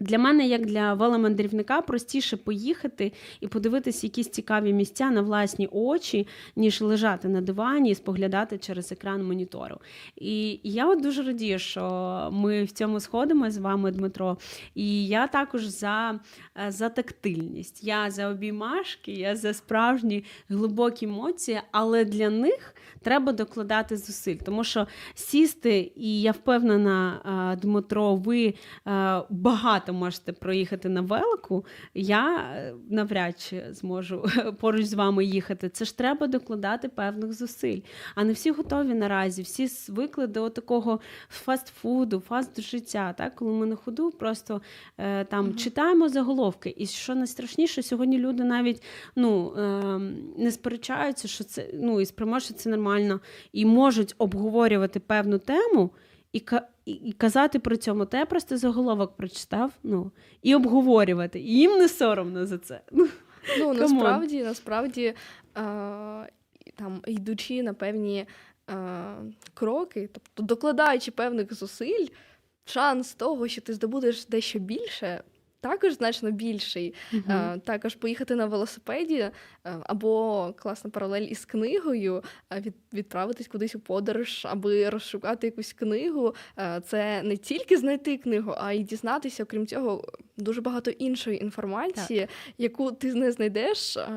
Для 0.03 0.19
мене, 0.19 0.47
як 0.47 0.67
для 0.67 0.95
веломандрівника, 0.95 1.81
простіше 1.81 2.37
поїхати 2.37 3.13
і 3.41 3.49
подивитися 3.49 4.07
якісь 4.07 4.29
цікаві 4.29 4.73
місця 4.73 5.11
на 5.11 5.23
власні 5.23 5.69
очі, 5.73 6.27
ніж 6.57 6.81
лежати 6.81 7.29
на 7.29 7.41
дивані 7.41 7.91
і 7.91 7.95
споглядати 7.95 8.59
через 8.59 8.93
екран 8.93 9.25
монітору. 9.25 9.77
І 10.17 10.61
я 10.63 10.87
от 10.87 11.03
дуже 11.03 11.23
радію, 11.23 11.59
що 11.59 12.29
ми 12.33 12.65
в 12.65 12.73
цьому 12.73 13.01
сходимо 13.01 13.51
з 13.51 13.59
вами, 13.59 13.91
Дмитро. 13.91 14.39
І 14.75 15.07
я 15.07 15.27
також 15.27 15.67
за, 15.67 16.21
е, 16.67 16.71
за 16.71 16.89
тактильність. 16.89 17.85
Я 17.85 18.11
за 18.11 18.29
обіймашки, 18.29 19.13
я 19.13 19.37
за 19.37 19.55
справжні 19.55 20.25
глибокі 20.49 21.07
емоції, 21.07 21.61
але 21.73 22.05
для 22.05 22.31
них 22.31 22.75
треба 23.03 23.33
докладати 23.33 23.97
зусиль, 23.97 24.37
тому 24.37 24.65
що 24.65 24.87
сісти, 25.15 25.93
і 25.97 26.21
я 26.21 26.33
впевнена, 26.33 27.21
е, 27.53 27.57
Дмитро, 27.57 28.17
ви 28.17 28.55
е, 28.87 29.23
багато 29.31 29.93
можете 29.93 30.33
проїхати 30.33 30.89
на 30.89 31.01
велику. 31.01 31.67
Я 31.95 32.37
е, 32.37 32.75
навряд 32.91 33.41
чи 33.41 33.65
зможу 33.71 34.25
поруч 34.61 34.85
з 34.85 34.95
вами 34.95 35.25
їхати. 35.25 35.69
Це 35.69 35.85
ж 35.85 35.99
треба 35.99 36.27
докладати 36.27 36.89
певних 36.89 37.33
зусиль. 37.33 37.81
А 38.15 38.25
не 38.25 38.33
всі 38.33 38.51
готові 38.51 38.95
наразі. 38.95 39.43
Всі 39.43 39.67
звикли 39.67 40.27
до 40.27 40.51
такого 40.51 41.01
фастфуду, 41.29 42.23
fast 42.29 42.61
життя. 42.61 43.15
Так, 43.19 43.35
коли 43.35 43.53
ми 43.53 43.67
на 43.67 43.77
ходу, 43.77 44.11
просто 44.11 44.61
там 45.29 45.47
Мгм. 45.47 45.55
читаємо 45.55 46.09
заголовки. 46.09 46.75
І 46.77 46.87
що 46.87 47.15
найстрашніше, 47.15 47.83
сьогодні 47.83 48.19
люди 48.19 48.45
навіть 48.45 48.83
ну, 49.17 49.55
е, 49.59 49.99
не 50.39 50.53
сперечаються, 50.53 51.29
що 51.29 51.45
це 51.45 51.71
ну 51.75 52.01
і 52.01 52.07
сприймають, 52.07 52.45
що 52.45 52.55
це 52.55 52.71
нормально, 52.71 52.92
і 53.53 53.67
можуть 53.67 54.15
обговорювати 54.19 55.01
певну 55.01 55.39
тему. 55.39 55.91
І, 56.33 56.43
і, 56.85 56.93
і 56.93 57.13
казати 57.13 57.59
про 57.59 57.77
цьому, 57.77 58.07
я 58.13 58.27
просто 58.27 58.57
заголовок 58.57 59.17
прочитав, 59.17 59.73
ну, 59.83 60.11
і 60.43 60.55
обговорювати. 60.55 61.41
І 61.41 61.59
їм 61.59 61.79
не 61.79 61.89
соромно 61.89 62.47
за 62.47 62.59
це. 62.59 62.81
Ну, 63.59 63.75
насправді, 63.75 64.43
насправді, 64.43 65.15
там, 66.77 67.03
йдучи 67.07 67.63
на 67.63 67.75
певні 67.75 68.27
кроки, 69.55 70.11
тобто 70.13 70.43
докладаючи 70.43 71.11
певних 71.11 71.55
зусиль, 71.55 72.07
шанс 72.65 73.15
того, 73.15 73.49
що 73.49 73.61
ти 73.61 73.75
здобудеш 73.75 74.27
дещо 74.27 74.59
більше, 74.59 75.23
також 75.61 75.93
значно 75.93 76.31
більший. 76.31 76.95
Е, 77.13 77.59
також 77.59 77.95
поїхати 77.95 78.35
на 78.35 78.47
велосипеді 78.47 79.31
або 79.63 80.55
класна 80.59 80.91
паралель 80.91 81.23
із 81.23 81.45
книгою, 81.45 82.23
від, 82.57 82.75
відправитись 82.95 83.49
кудись 83.49 83.75
у 83.75 83.81
подорож, 83.81 84.47
аби 84.51 84.89
розшукати 84.91 85.47
якусь 85.47 85.73
книгу. 85.73 86.35
Е, 86.59 86.83
це 86.87 87.23
не 87.23 87.37
тільки 87.37 87.77
знайти 87.77 88.17
книгу, 88.19 88.55
а 88.59 88.73
й 88.73 88.83
дізнатися, 88.83 89.43
окрім 89.43 89.67
цього, 89.67 90.05
дуже 90.37 90.61
багато 90.61 90.91
іншої 90.91 91.43
інформації, 91.43 92.27
яку 92.59 92.93
ти 92.93 93.15
не 93.15 93.33
знайдеш, 93.33 93.97
е, 93.97 94.09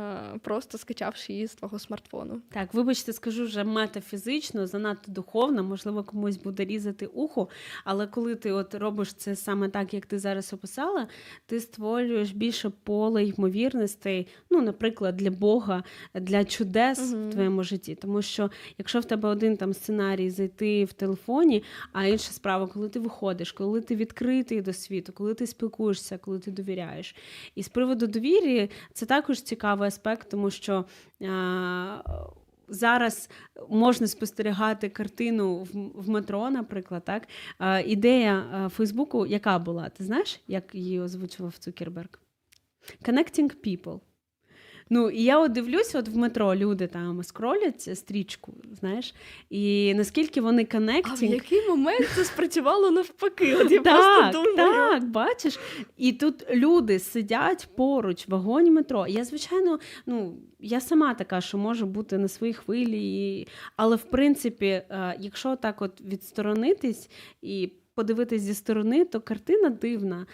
просто 0.41 0.77
скачавши 0.77 1.33
її 1.33 1.47
з 1.47 1.53
твого 1.53 1.79
смартфону. 1.79 2.41
Так, 2.51 2.73
вибачте, 2.73 3.13
скажу 3.13 3.45
вже 3.45 3.63
метафізично, 3.63 4.67
занадто 4.67 5.11
духовно, 5.11 5.63
можливо, 5.63 6.03
комусь 6.03 6.37
буде 6.37 6.65
різати 6.65 7.05
ухо, 7.05 7.49
але 7.83 8.07
коли 8.07 8.35
ти 8.35 8.51
от 8.51 8.75
робиш 8.75 9.13
це 9.13 9.35
саме 9.35 9.69
так, 9.69 9.93
як 9.93 10.05
ти 10.05 10.19
зараз 10.19 10.53
описала, 10.53 11.07
ти 11.45 11.59
створюєш 11.59 12.31
більше 12.31 12.71
поле 12.83 13.23
ймовірностей, 13.25 14.27
ну, 14.49 14.61
наприклад, 14.61 15.15
для 15.17 15.31
Бога, 15.31 15.83
для 16.13 16.45
чудес 16.45 17.11
Мгм. 17.11 17.29
в 17.29 17.33
твоєму 17.33 17.63
житті. 17.63 17.95
Тому 17.95 18.21
що 18.21 18.51
якщо 18.77 18.99
в 18.99 19.05
тебе 19.05 19.29
один 19.29 19.57
там 19.57 19.73
сценарій 19.73 20.29
зайти 20.29 20.85
в 20.85 20.93
телефоні, 20.93 21.63
а 21.93 22.05
інша 22.05 22.31
справа, 22.31 22.67
коли 22.67 22.89
ти 22.89 22.99
виходиш, 22.99 23.51
коли 23.51 23.81
ти 23.81 23.95
відкритий 23.95 24.61
до 24.61 24.73
світу, 24.73 25.13
коли 25.13 25.33
ти 25.33 25.47
спілкуєшся, 25.47 26.17
коли 26.17 26.39
ти 26.39 26.51
довіряєш. 26.51 27.15
І 27.55 27.63
з 27.63 27.69
приводу 27.69 28.07
довір'я 28.07 28.67
це 28.93 29.05
також 29.05 29.41
цікавий 29.41 29.87
аспект, 29.87 30.29
тому 30.29 30.51
що. 30.51 30.85
А, 31.27 32.03
Зараз 32.67 33.29
можна 33.69 34.07
спостерігати 34.07 34.89
картину 34.89 35.67
в, 35.95 36.09
метро, 36.09 36.49
наприклад, 36.49 37.05
так 37.05 37.27
ідея 37.85 38.69
Фейсбуку, 38.73 39.25
яка 39.25 39.59
була? 39.59 39.89
Ти 39.89 40.03
знаєш, 40.03 40.41
як 40.47 40.75
її 40.75 40.99
озвучував 40.99 41.57
Цукерберг? 41.57 42.09
Connecting 43.05 43.55
people. 43.65 43.99
Ну, 44.89 45.09
і 45.09 45.23
я 45.23 45.39
от 45.39 45.51
дивлюся, 45.51 45.99
от 45.99 46.09
в 46.09 46.17
метро 46.17 46.55
люди 46.55 46.87
там 46.87 47.23
скролять 47.23 47.97
стрічку, 47.97 48.53
знаєш, 48.79 49.13
і 49.49 49.93
наскільки 49.93 50.41
вони 50.41 50.65
А 51.11 51.15
в 51.15 51.23
який 51.23 51.69
момент 51.69 52.07
це 52.15 52.25
спрацювало 52.25 52.91
навпаки? 52.91 53.55
От 53.55 53.71
я 53.71 53.81
так, 53.81 54.21
просто 54.21 54.43
думаю. 54.43 54.73
так, 54.73 55.09
бачиш. 55.09 55.59
І 55.97 56.13
тут 56.13 56.45
люди 56.49 56.99
сидять 56.99 57.67
поруч 57.75 58.27
в 58.27 58.31
вагоні 58.31 58.71
метро. 58.71 59.07
Я, 59.07 59.23
звичайно, 59.23 59.79
ну 60.05 60.37
я 60.59 60.81
сама 60.81 61.13
така, 61.13 61.41
що 61.41 61.57
можу 61.57 61.85
бути 61.85 62.17
на 62.17 62.27
своїй 62.27 62.53
хвилі, 62.53 63.39
і... 63.39 63.47
але 63.75 63.95
в 63.95 64.03
принципі, 64.03 64.65
е, 64.65 65.15
якщо 65.19 65.55
так 65.55 65.81
от 65.81 66.01
відсторонитись 66.01 67.09
і. 67.41 67.71
Подивитись 67.95 68.41
зі 68.41 68.53
сторони, 68.53 69.05
то 69.05 69.21
картина 69.21 69.69
дивна, 69.69 70.25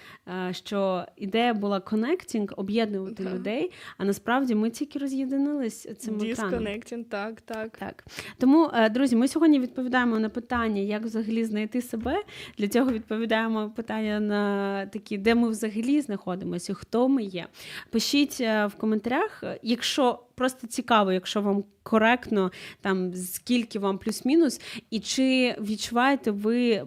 е, 0.47 0.53
що 0.53 1.05
ідея 1.17 1.53
була 1.53 1.79
connecting, 1.79 2.53
об'єднувати 2.57 3.23
Так. 3.23 3.33
людей, 3.33 3.71
а 3.97 4.05
насправді 4.05 4.55
ми 4.55 4.69
тільки 4.69 4.99
роз'єдинились 4.99 5.87
цим. 5.99 6.17
Disconnecting, 6.17 7.03
так, 7.03 7.41
так. 7.41 7.77
Так. 7.77 8.05
Тому, 8.37 8.71
е, 8.73 8.89
друзі, 8.89 9.15
ми 9.15 9.27
сьогодні 9.27 9.59
відповідаємо 9.59 10.19
на 10.19 10.29
питання, 10.29 10.81
як 10.81 11.03
взагалі 11.03 11.45
знайти 11.45 11.81
себе. 11.81 12.23
Для 12.57 12.67
цього 12.67 12.91
відповідаємо 12.91 13.69
питання 13.69 14.19
на 14.19 14.85
такі, 14.85 15.17
де 15.17 15.35
ми 15.35 15.49
взагалі 15.49 16.01
знаходимося, 16.01 16.73
хто 16.73 17.09
ми 17.09 17.23
є. 17.23 17.47
Пишіть 17.89 18.37
е, 18.41 18.65
в 18.65 18.75
коментарях, 18.75 19.43
якщо 19.63 20.19
просто 20.35 20.67
цікаво, 20.67 21.11
якщо 21.11 21.41
вам 21.41 21.63
коректно, 21.83 22.51
там 22.81 23.13
скільки 23.13 23.79
вам 23.79 23.97
плюс-мінус, 23.97 24.61
і 24.89 24.99
чи 24.99 25.55
відчуваєте 25.59 26.31
ви. 26.31 26.83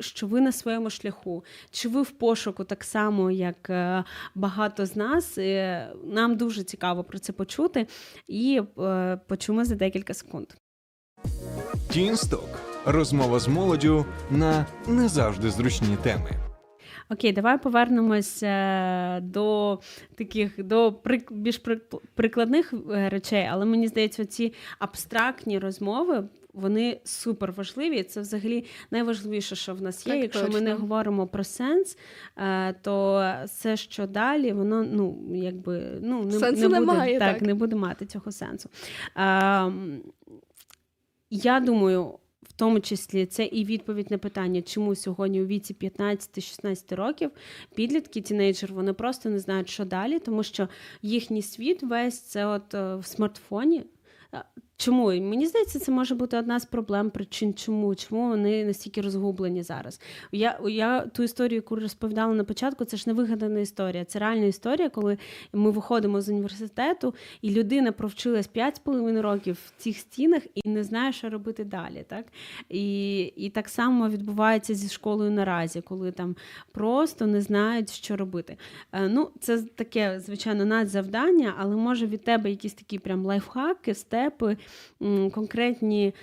Що 0.00 0.26
ви 0.26 0.40
на 0.40 0.52
своєму 0.52 0.90
шляху, 0.90 1.44
чи 1.70 1.88
ви 1.88 2.02
в 2.02 2.10
пошуку 2.10 2.64
так 2.64 2.84
само, 2.84 3.30
як 3.30 3.70
е, 3.70 4.04
багато 4.34 4.86
з 4.86 4.96
нас? 4.96 5.38
Нам 6.04 6.36
дуже 6.36 6.62
цікаво 6.62 7.04
про 7.04 7.18
це 7.18 7.32
почути 7.32 7.86
і 8.28 8.62
е, 8.78 9.20
почуємо 9.28 9.64
за 9.64 9.74
декілька 9.74 10.14
секунд. 10.14 10.46
Тінсток. 11.90 12.48
Розмова 12.84 13.38
з 13.38 13.48
молоддю 13.48 14.06
на 14.30 14.66
не 14.86 15.08
завжди 15.08 15.50
зручні 15.50 15.96
теми. 16.02 16.30
Окей, 17.10 17.32
давай 17.32 17.62
повернемось 17.62 18.42
е, 18.42 19.20
до 19.22 19.78
таких 20.14 20.64
до 20.64 20.90
більш 21.30 21.62
прик- 21.62 22.00
прикладних 22.14 22.74
речей, 22.88 23.48
але 23.50 23.64
мені 23.64 23.88
здається, 23.88 24.26
ці 24.26 24.52
абстрактні 24.78 25.58
розмови. 25.58 26.28
Вони 26.56 27.00
супер 27.04 27.52
важливі. 27.52 28.02
Це 28.02 28.20
взагалі 28.20 28.64
найважливіше, 28.90 29.56
що 29.56 29.74
в 29.74 29.82
нас 29.82 30.06
є. 30.06 30.12
Так, 30.12 30.22
Якщо 30.22 30.48
ми 30.48 30.60
не 30.60 30.74
говоримо 30.74 31.26
про 31.26 31.44
сенс, 31.44 31.98
е, 32.36 32.72
то 32.72 33.24
все, 33.44 33.76
що 33.76 34.06
далі, 34.06 34.52
воно 34.52 34.84
ну 34.84 35.30
якби 35.34 35.98
ну 36.02 36.24
не, 36.24 36.32
Сенсу 36.32 36.68
не 36.68 36.68
буде 36.68 36.80
немає, 36.80 37.18
так, 37.18 37.38
так. 37.38 37.42
не 37.42 37.54
буде 37.54 37.76
мати 37.76 38.06
цього 38.06 38.32
сенсу. 38.32 38.68
Ем, 39.16 40.02
я 41.30 41.60
думаю, 41.60 42.18
в 42.42 42.52
тому 42.52 42.80
числі 42.80 43.26
це 43.26 43.44
і 43.44 43.64
відповідь 43.64 44.10
на 44.10 44.18
питання, 44.18 44.62
чому 44.62 44.94
сьогодні 44.94 45.42
у 45.42 45.46
віці 45.46 45.74
15-16 45.74 46.94
років 46.94 47.30
підлітки, 47.74 48.20
тінейджер, 48.20 48.72
вони 48.72 48.92
просто 48.92 49.28
не 49.28 49.38
знають, 49.38 49.68
що 49.68 49.84
далі, 49.84 50.18
тому 50.18 50.42
що 50.42 50.68
їхній 51.02 51.42
світ 51.42 51.82
весь 51.82 52.20
це 52.20 52.46
от 52.46 52.74
е, 52.74 52.96
в 52.96 53.06
смартфоні. 53.06 53.84
Чому? 54.78 55.12
І 55.12 55.20
Мені 55.20 55.46
здається, 55.46 55.78
це 55.78 55.92
може 55.92 56.14
бути 56.14 56.38
одна 56.38 56.60
з 56.60 56.64
проблем, 56.64 57.10
причин, 57.10 57.54
чому, 57.54 57.94
чому 57.94 58.28
вони 58.28 58.64
настільки 58.64 59.00
розгублені 59.00 59.62
зараз. 59.62 60.00
Я, 60.32 60.60
я 60.68 61.00
ту 61.00 61.22
історію, 61.22 61.56
яку 61.56 61.76
розповідала 61.76 62.34
на 62.34 62.44
початку, 62.44 62.84
це 62.84 62.96
ж 62.96 63.04
не 63.06 63.12
вигадана 63.12 63.60
історія. 63.60 64.04
Це 64.04 64.18
реальна 64.18 64.46
історія, 64.46 64.88
коли 64.88 65.18
ми 65.52 65.70
виходимо 65.70 66.20
з 66.20 66.28
університету, 66.28 67.14
і 67.42 67.50
людина 67.50 67.92
провчилась 67.92 68.50
5,5 68.54 69.20
років 69.20 69.58
в 69.66 69.82
цих 69.82 69.98
стінах 69.98 70.42
і 70.54 70.68
не 70.68 70.84
знає, 70.84 71.12
що 71.12 71.28
робити 71.30 71.64
далі. 71.64 72.04
Так? 72.08 72.26
І, 72.68 73.18
і 73.18 73.50
так 73.50 73.68
само 73.68 74.08
відбувається 74.08 74.74
зі 74.74 74.88
школою 74.88 75.30
наразі, 75.30 75.80
коли 75.80 76.12
там 76.12 76.36
просто 76.72 77.26
не 77.26 77.40
знають, 77.40 77.90
що 77.90 78.16
робити. 78.16 78.56
Е, 78.92 79.08
Ну, 79.08 79.30
це 79.40 79.62
таке, 79.62 80.20
звичайно, 80.20 80.64
надзавдання, 80.64 81.54
але 81.58 81.76
може 81.76 82.06
від 82.06 82.24
тебе 82.24 82.50
якісь 82.50 82.74
такі 82.74 82.98
прям 82.98 83.26
лайфхаки, 83.26 83.94
степи, 83.94 84.56
конкретні 85.32 86.14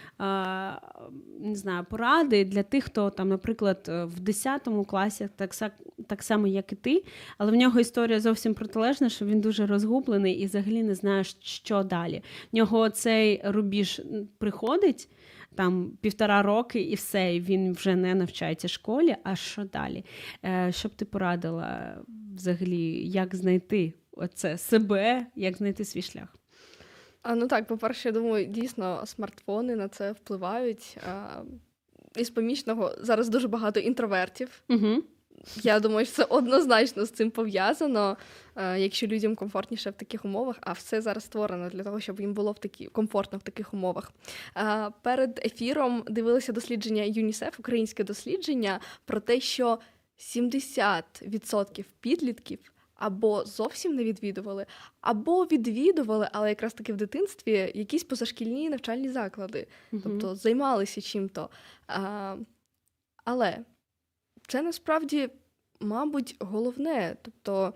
не 1.43 1.55
знаю, 1.55 1.85
поради 1.89 2.45
для 2.45 2.63
тих, 2.63 2.83
хто 2.83 3.09
там, 3.09 3.29
наприклад, 3.29 3.85
е, 3.89 4.05
в 4.05 4.19
10 4.19 4.85
класі, 4.85 5.29
так, 5.35 5.55
так 6.07 6.23
само, 6.23 6.47
як 6.47 6.71
і 6.71 6.75
ти, 6.75 7.03
але 7.37 7.51
в 7.51 7.55
нього 7.55 7.79
історія 7.79 8.19
зовсім 8.19 8.53
протилежна, 8.53 9.09
що 9.09 9.25
він 9.25 9.41
дуже 9.41 9.65
розгублений 9.65 10.33
і 10.33 10.45
взагалі 10.45 10.83
не 10.83 10.95
знає, 10.95 11.23
що 11.41 11.83
далі. 11.83 12.21
В 12.53 12.55
нього 12.55 12.89
цей 12.89 13.41
рубіж 13.45 14.01
приходить. 14.37 15.09
Там 15.55 15.91
півтора 16.01 16.41
роки 16.41 16.81
і 16.81 16.95
все, 16.95 17.35
і 17.35 17.39
він 17.39 17.73
вже 17.73 17.95
не 17.95 18.15
навчається 18.15 18.67
школі. 18.67 19.15
А 19.23 19.35
що 19.35 19.63
далі? 19.63 20.05
Е, 20.45 20.71
Що 20.71 20.87
б 20.89 20.95
ти 20.95 21.05
порадила 21.05 21.97
взагалі, 22.35 23.07
як 23.07 23.35
знайти 23.35 23.93
оце 24.11 24.57
себе, 24.57 25.25
як 25.35 25.57
знайти 25.57 25.85
свій 25.85 26.01
шлях? 26.01 26.42
А 27.23 27.35
ну 27.35 27.47
так, 27.47 27.67
по-перше, 27.67 28.09
я 28.09 28.13
думаю, 28.13 28.45
дійсно 28.45 29.05
смартфони 29.05 29.75
на 29.75 29.87
це 29.87 30.11
впливають. 30.11 30.97
А, 31.09 31.41
із 32.15 32.29
помічного 32.29 32.95
зараз 33.01 33.29
дуже 33.29 33.47
багато 33.47 33.79
інтровертів. 33.79 34.63
Угу. 34.69 35.03
Я 35.63 35.79
думаю, 35.79 36.05
що 36.05 36.15
це 36.15 36.23
однозначно 36.23 37.05
з 37.05 37.11
цим 37.11 37.31
пов'язано, 37.31 38.17
якщо 38.77 39.07
людям 39.07 39.35
комфортніше 39.35 39.89
в 39.89 39.93
таких 39.93 40.25
умовах, 40.25 40.55
а 40.61 40.71
все 40.71 41.01
зараз 41.01 41.23
створено 41.23 41.69
для 41.69 41.83
того, 41.83 41.99
щоб 41.99 42.19
їм 42.19 42.33
було 42.33 42.51
в 42.51 42.59
такі 42.59 42.85
комфортно 42.85 43.37
в 43.37 43.41
таких 43.41 43.73
умовах. 43.73 44.11
Перед 45.01 45.41
ефіром 45.45 46.03
дивилися 46.07 46.51
дослідження 46.51 47.03
ЮНІСЕФ, 47.03 47.59
українське 47.59 48.03
дослідження 48.03 48.79
про 49.05 49.19
те, 49.19 49.39
що 49.39 49.79
70% 50.17 51.85
підлітків 51.99 52.72
або 53.03 53.45
зовсім 53.45 53.95
не 53.95 54.03
відвідували, 54.03 54.65
або 55.01 55.45
відвідували, 55.45 56.29
але 56.31 56.49
якраз 56.49 56.73
таки 56.73 56.93
в 56.93 56.97
дитинстві 56.97 57.71
якісь 57.75 58.03
позашкільні 58.03 58.69
навчальні 58.69 59.09
заклади, 59.09 59.67
тобто 60.03 60.35
займалися 60.35 61.01
чим-то. 61.01 61.49
А, 61.87 62.35
але 63.25 63.59
це 64.47 64.61
насправді, 64.61 65.29
мабуть, 65.79 66.35
головне. 66.39 67.15
Тобто, 67.21 67.73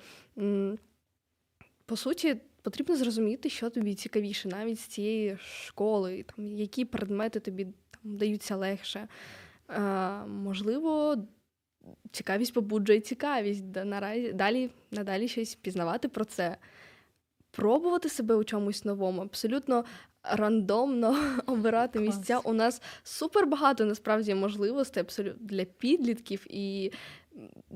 по 1.86 1.98
суті, 1.98 2.38
потрібно 2.62 2.96
зрозуміти, 2.96 3.50
що 3.50 3.70
тобі 3.70 3.96
цікавіше, 3.96 4.48
навіть 4.48 4.80
з 4.80 4.86
цієї 4.86 5.38
школи, 5.38 6.26
там, 6.36 6.58
які 6.58 6.86
предмети 6.86 7.40
тобі 7.40 7.64
там, 7.64 8.18
даються 8.18 8.56
легше. 8.56 9.08
А, 9.68 10.26
можливо, 10.26 11.18
цікавість 12.12 12.54
побуджує 12.54 13.00
цікавість, 13.00 13.66
да, 13.72 13.86
наразі, 13.86 14.34
далі, 14.34 14.70
надалі 14.92 15.28
щось 15.28 15.56
пізнавати 15.56 16.08
про 16.08 16.26
це, 16.26 16.58
пробувати 17.52 18.10
себе 18.10 18.36
у 18.36 18.44
чомусь 18.44 18.86
новому, 18.86 19.22
абсолютно 19.22 19.86
рандомно 20.24 21.18
обирати 21.46 22.00
Клас. 22.00 22.16
місця. 22.16 22.40
У 22.40 22.54
нас 22.54 22.82
супер 23.04 23.48
багато 23.48 23.86
насправді 23.86 24.36
можливостей 24.36 25.02
абсолютно 25.02 25.48
для 25.48 25.66
підлітків, 25.66 26.46
і 26.50 26.92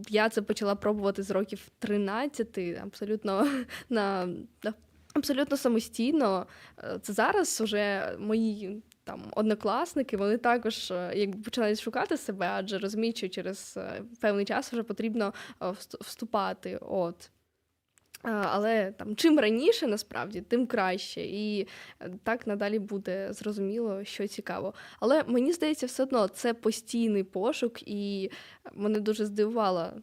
я 0.10 0.30
це 0.30 0.42
почала 0.42 0.76
пробувати 0.76 1.24
з 1.24 1.32
років 1.32 1.68
13, 1.80 2.60
абсолютно 2.84 3.48
на, 3.90 4.26
на 4.64 4.74
абсолютно 5.14 5.58
самостійно. 5.58 6.48
Е, 6.84 7.00
Це 7.02 7.14
зараз 7.14 7.62
вже 7.62 8.16
мої. 8.20 8.82
Там 9.04 9.22
однокласники, 9.36 10.18
вони 10.18 10.38
також 10.38 10.92
е, 10.92 11.14
якби 11.16 11.42
починають 11.44 11.82
шукати 11.82 12.18
себе, 12.18 12.48
адже 12.54 12.78
розуміють, 12.78 13.18
що 13.18 13.30
через 13.30 13.74
е, 13.78 14.04
певний 14.22 14.46
час 14.46 14.74
вже 14.74 14.84
потрібно 14.84 15.34
е, 15.64 15.74
вступати. 16.02 16.78
От. 16.82 17.30
Але 18.24 18.92
там 18.92 19.16
чим 19.16 19.40
раніше 19.40 19.88
насправді, 19.88 20.42
тим 20.42 20.68
краще. 20.68 21.22
І 21.22 21.68
так 22.24 22.48
надалі 22.48 22.80
буде 22.80 23.34
зрозуміло, 23.34 24.04
що 24.04 24.28
цікаво. 24.28 24.74
Але 25.00 25.24
мені 25.24 25.54
здається, 25.54 25.86
все 25.86 26.04
одно 26.04 26.28
це 26.28 26.54
постійний 26.54 27.24
пошук, 27.24 27.88
і 27.88 28.32
мене 28.74 29.00
дуже 29.00 29.26
здивувала. 29.26 29.94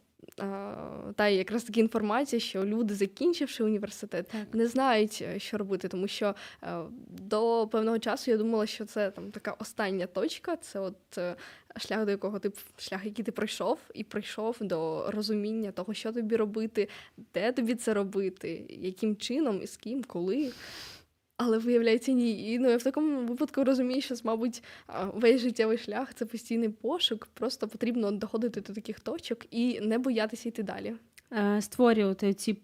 Та 1.17 1.29
якраз 1.29 1.65
таки 1.65 1.81
інформація, 1.81 2.41
що 2.41 2.65
люди, 2.65 2.95
закінчивши 2.95 3.65
університет, 3.65 4.29
Так. 4.29 4.55
не 4.55 4.67
знають, 4.67 5.25
е, 5.27 5.39
що 5.39 5.59
робити, 5.59 5.89
тому 5.89 6.09
що 6.09 6.35
е, 6.63 6.79
до 7.09 7.69
певного 7.73 7.99
часу 7.99 8.31
я 8.31 8.37
думала, 8.37 8.67
що 8.67 8.85
це 8.85 9.11
там 9.11 9.31
така 9.31 9.57
остання 9.59 10.07
точка, 10.07 10.57
це 10.57 10.81
от 10.81 11.19
е, 11.19 11.37
шлях, 11.77 12.05
до 12.05 12.11
якого 12.11 12.39
ти 12.39 12.53
шлях, 12.79 13.05
який 13.05 13.25
ти 13.25 13.33
пройшов, 13.33 13.79
і 13.95 14.05
прийшов 14.05 14.57
до 14.61 15.11
розуміння 15.11 15.73
того, 15.73 15.95
що 15.95 16.13
тобі 16.13 16.37
робити, 16.37 16.89
де 17.35 17.53
тобі 17.53 17.75
це 17.75 17.95
робити, 17.95 18.65
яким 18.69 19.17
чином, 19.17 19.61
і 19.63 19.67
з 19.67 19.77
ким, 19.77 20.05
коли. 20.05 20.53
Але 21.39 21.59
виявляється, 21.59 22.13
ні. 22.13 22.53
І 22.53 22.59
ну, 22.59 22.71
я 22.71 22.77
в 22.77 22.83
такому 22.83 23.21
випадку 23.27 23.65
розумію, 23.65 24.01
що, 24.03 24.15
мабуть, 24.25 24.63
весь 25.15 25.41
життєвий 25.41 25.79
шлях 25.79 26.15
це 26.15 26.27
постійний 26.27 26.69
пошук. 26.69 27.29
Просто 27.35 27.69
потрібно 27.69 28.11
доходити 28.13 28.61
до 28.61 28.73
таких 28.73 29.01
точок 29.01 29.47
і 29.51 29.81
не 29.81 29.99
боятися 29.99 30.49
йти 30.49 30.63
далі. 30.63 30.95
Е, 31.33 31.63
створювати 31.63 32.35
ці 32.35 32.59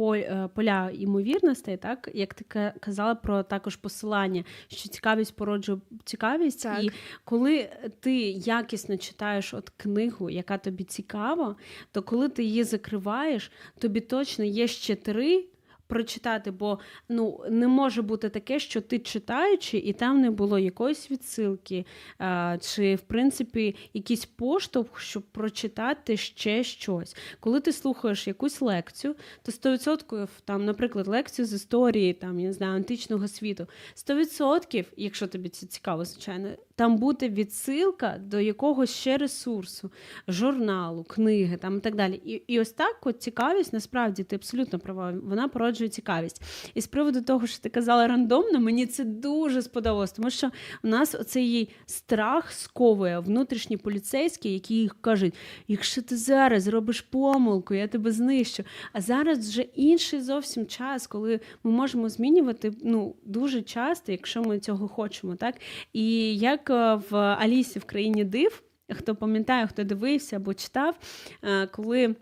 е, 0.00 0.48
поля 0.54 0.90
ймовірностей, 0.94 1.76
так 1.76 2.10
як 2.14 2.34
ти 2.34 2.44
ка- 2.44 2.74
казала 2.80 3.14
про 3.14 3.42
також 3.42 3.76
посилання, 3.76 4.44
що 4.68 4.88
цікавість 4.88 5.36
породжує 5.36 5.78
цікавість, 6.04 6.62
Так. 6.62 6.84
і 6.84 6.90
коли 7.24 7.68
ти 8.00 8.16
якісно 8.30 8.96
читаєш 8.96 9.54
от 9.54 9.70
книгу, 9.76 10.30
яка 10.30 10.58
тобі 10.58 10.84
цікава, 10.84 11.56
то 11.92 12.02
коли 12.02 12.28
ти 12.28 12.44
її 12.44 12.64
закриваєш, 12.64 13.50
тобі 13.78 14.00
точно 14.00 14.44
є 14.44 14.66
ще 14.66 14.94
три. 14.96 15.44
Прочитати, 15.86 16.50
бо 16.50 16.78
ну 17.08 17.40
не 17.50 17.68
може 17.68 18.02
бути 18.02 18.28
таке, 18.28 18.58
що 18.58 18.80
ти 18.80 18.98
читаючи, 18.98 19.78
і 19.78 19.92
там 19.92 20.20
не 20.20 20.30
було 20.30 20.58
якоїсь 20.58 21.10
відсилки, 21.10 21.86
а, 22.18 22.56
чи 22.60 22.94
в 22.94 23.00
принципі 23.00 23.76
якийсь 23.94 24.26
поштовх, 24.26 25.00
щоб 25.00 25.22
прочитати 25.22 26.16
ще 26.16 26.64
щось. 26.64 27.16
Коли 27.40 27.60
ти 27.60 27.72
слухаєш 27.72 28.26
якусь 28.26 28.60
лекцію, 28.60 29.14
то 29.42 29.52
100% 29.52 30.28
там, 30.44 30.64
наприклад, 30.64 31.06
лекцію 31.06 31.46
з 31.46 31.52
історії, 31.52 32.12
там 32.12 32.40
я 32.40 32.46
не 32.46 32.52
знаю, 32.52 32.76
античного 32.76 33.28
світу, 33.28 33.66
100%, 33.94 34.84
якщо 34.96 35.26
тобі 35.26 35.48
це 35.48 35.66
цікаво, 35.66 36.04
звичайно, 36.04 36.48
там 36.76 36.96
буде 36.96 37.28
відсилка 37.28 38.18
до 38.20 38.40
якогось 38.40 38.90
ще 38.90 39.16
ресурсу, 39.16 39.90
журналу, 40.28 41.04
книги 41.04 41.56
там 41.56 41.76
і 41.76 41.80
так 41.80 41.94
далі. 41.94 42.20
І, 42.24 42.32
і 42.32 42.60
ось 42.60 42.72
так 42.72 43.06
от 43.06 43.22
цікавість, 43.22 43.72
насправді 43.72 44.24
ти 44.24 44.36
абсолютно 44.36 44.78
права, 44.78 45.14
вона 45.22 45.48
породжує 45.48 45.75
цікавість. 45.84 46.42
І 46.74 46.80
з 46.80 46.86
приводу 46.86 47.22
того, 47.22 47.46
що 47.46 47.58
ти 47.58 47.68
казала 47.68 48.06
рандомно, 48.06 48.60
мені 48.60 48.86
це 48.86 49.04
дуже 49.04 49.62
сподобалось, 49.62 50.12
тому 50.12 50.30
що 50.30 50.50
у 50.82 50.88
нас 50.88 51.14
оцей 51.14 51.68
страх 51.86 52.52
сковує 52.52 53.18
внутрішні 53.18 53.76
поліцейські, 53.76 54.52
які 54.52 54.74
їх 54.74 54.96
кажуть: 55.00 55.34
якщо 55.68 56.02
ти 56.02 56.16
зараз 56.16 56.62
зробиш 56.62 57.00
помилку, 57.00 57.74
я 57.74 57.88
тебе 57.88 58.12
знищу. 58.12 58.64
А 58.92 59.00
зараз 59.00 59.48
вже 59.48 59.62
інший 59.62 60.20
зовсім 60.20 60.66
час, 60.66 61.06
коли 61.06 61.40
ми 61.64 61.70
можемо 61.70 62.08
змінювати 62.08 62.72
ну 62.82 63.16
дуже 63.24 63.62
часто, 63.62 64.12
якщо 64.12 64.42
ми 64.42 64.58
цього 64.58 64.88
хочемо, 64.88 65.34
так 65.34 65.54
і 65.92 66.36
як 66.38 66.70
е, 66.70 67.00
в 67.10 67.16
Алісі 67.16 67.78
в 67.78 67.84
країні 67.84 68.24
див. 68.24 68.62
хто 68.90 69.14
пам'ятає, 69.14 69.66
хто 69.66 69.84
дивився 69.84 70.36
або 70.36 70.54
читав, 70.54 70.98
е, 71.42 71.66
коли 71.66 72.14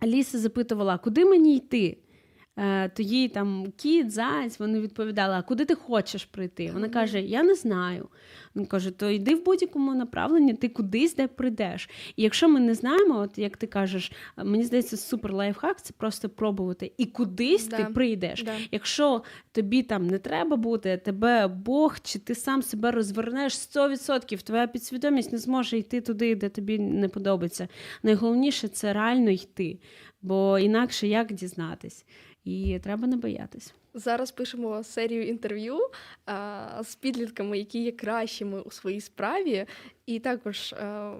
Аліса 0.00 0.38
запитувала, 0.38 0.98
куди 0.98 1.24
мені 1.24 1.56
йти? 1.56 1.98
Е, 2.58 2.88
То 2.88 3.02
їй 3.02 3.28
там 3.28 3.72
кіт, 3.76 4.10
заяць, 4.10 4.58
вони 4.58 4.80
відповідали, 4.80 5.34
а 5.34 5.42
куди 5.42 5.64
ти 5.64 5.74
хочеш 5.74 6.24
прийти? 6.24 6.70
Вона 6.72 6.88
каже: 6.88 7.20
Я 7.20 7.42
не 7.42 7.54
знаю. 7.54 8.08
Він 8.56 8.66
каже: 8.66 8.90
то 8.90 9.10
йди 9.10 9.34
в 9.34 9.44
будь-якому 9.44 9.94
направленні, 9.94 10.54
ти 10.54 10.68
кудись 10.68 11.16
де 11.16 11.26
прийдеш. 11.26 11.90
І 12.16 12.22
якщо 12.22 12.48
ми 12.48 12.60
не 12.60 12.74
знаємо, 12.74 13.18
от 13.18 13.38
як 13.38 13.56
ти 13.56 13.66
кажеш, 13.66 14.12
мені 14.36 14.64
здається, 14.64 14.96
супер 14.96 15.32
лайфхак 15.32 15.82
це 15.82 15.94
просто 15.96 16.28
пробувати. 16.28 16.92
І 16.96 17.06
кудись 17.06 17.66
ти 17.66 17.86
прийдеш. 17.94 18.42
Да. 18.42 18.52
Якщо 18.72 19.22
тобі 19.52 19.82
там 19.82 20.06
не 20.06 20.18
треба 20.18 20.56
бути, 20.56 20.96
тебе 20.96 21.48
Бог 21.48 21.98
чи 22.02 22.18
ти 22.18 22.34
сам 22.34 22.62
себе 22.62 22.90
розвернеш 22.90 23.52
100%, 23.52 24.42
твоя 24.42 24.66
підсвідомість 24.66 25.32
не 25.32 25.38
зможе 25.38 25.78
йти 25.78 26.00
туди, 26.00 26.34
де 26.34 26.48
тобі 26.48 26.78
не 26.78 27.08
подобається. 27.08 27.68
Найголовніше 28.02 28.68
це 28.68 28.92
реально 28.92 29.30
йти, 29.30 29.78
бо 30.22 30.58
інакше 30.58 31.08
як 31.08 31.32
дізнатись? 31.32 32.04
І 32.48 32.78
треба 32.78 33.06
не 33.06 33.16
боятись. 33.16 33.74
Зараз 33.94 34.30
пишемо 34.30 34.84
серію 34.84 35.26
інтерв'ю 35.26 35.78
а, 36.26 36.82
з 36.84 36.94
підлітками, 36.94 37.58
які 37.58 37.82
є 37.82 37.92
кращими 37.92 38.60
у 38.60 38.70
своїй 38.70 39.00
справі, 39.00 39.66
і 40.06 40.18
також 40.18 40.72
а, 40.72 41.14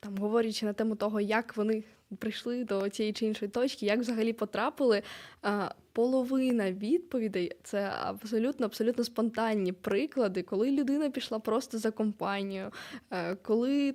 там 0.00 0.16
говорячи 0.18 0.66
на 0.66 0.72
тему 0.72 0.96
того, 0.96 1.20
як 1.20 1.56
вони 1.56 1.84
прийшли 2.18 2.64
до 2.64 2.88
цієї 2.88 3.12
чи 3.12 3.26
іншої 3.26 3.50
точки, 3.50 3.86
як 3.86 4.00
взагалі 4.00 4.32
потрапили. 4.32 5.02
А, 5.42 5.70
половина 5.92 6.72
відповідей 6.72 7.52
це 7.62 7.92
абсолютно 8.02 8.66
абсолютно 8.66 9.04
спонтанні 9.04 9.72
приклади, 9.72 10.42
коли 10.42 10.70
людина 10.70 11.10
пішла 11.10 11.38
просто 11.38 11.78
за 11.78 11.90
компанію, 11.90 12.70
е, 13.10 13.34
коли. 13.34 13.94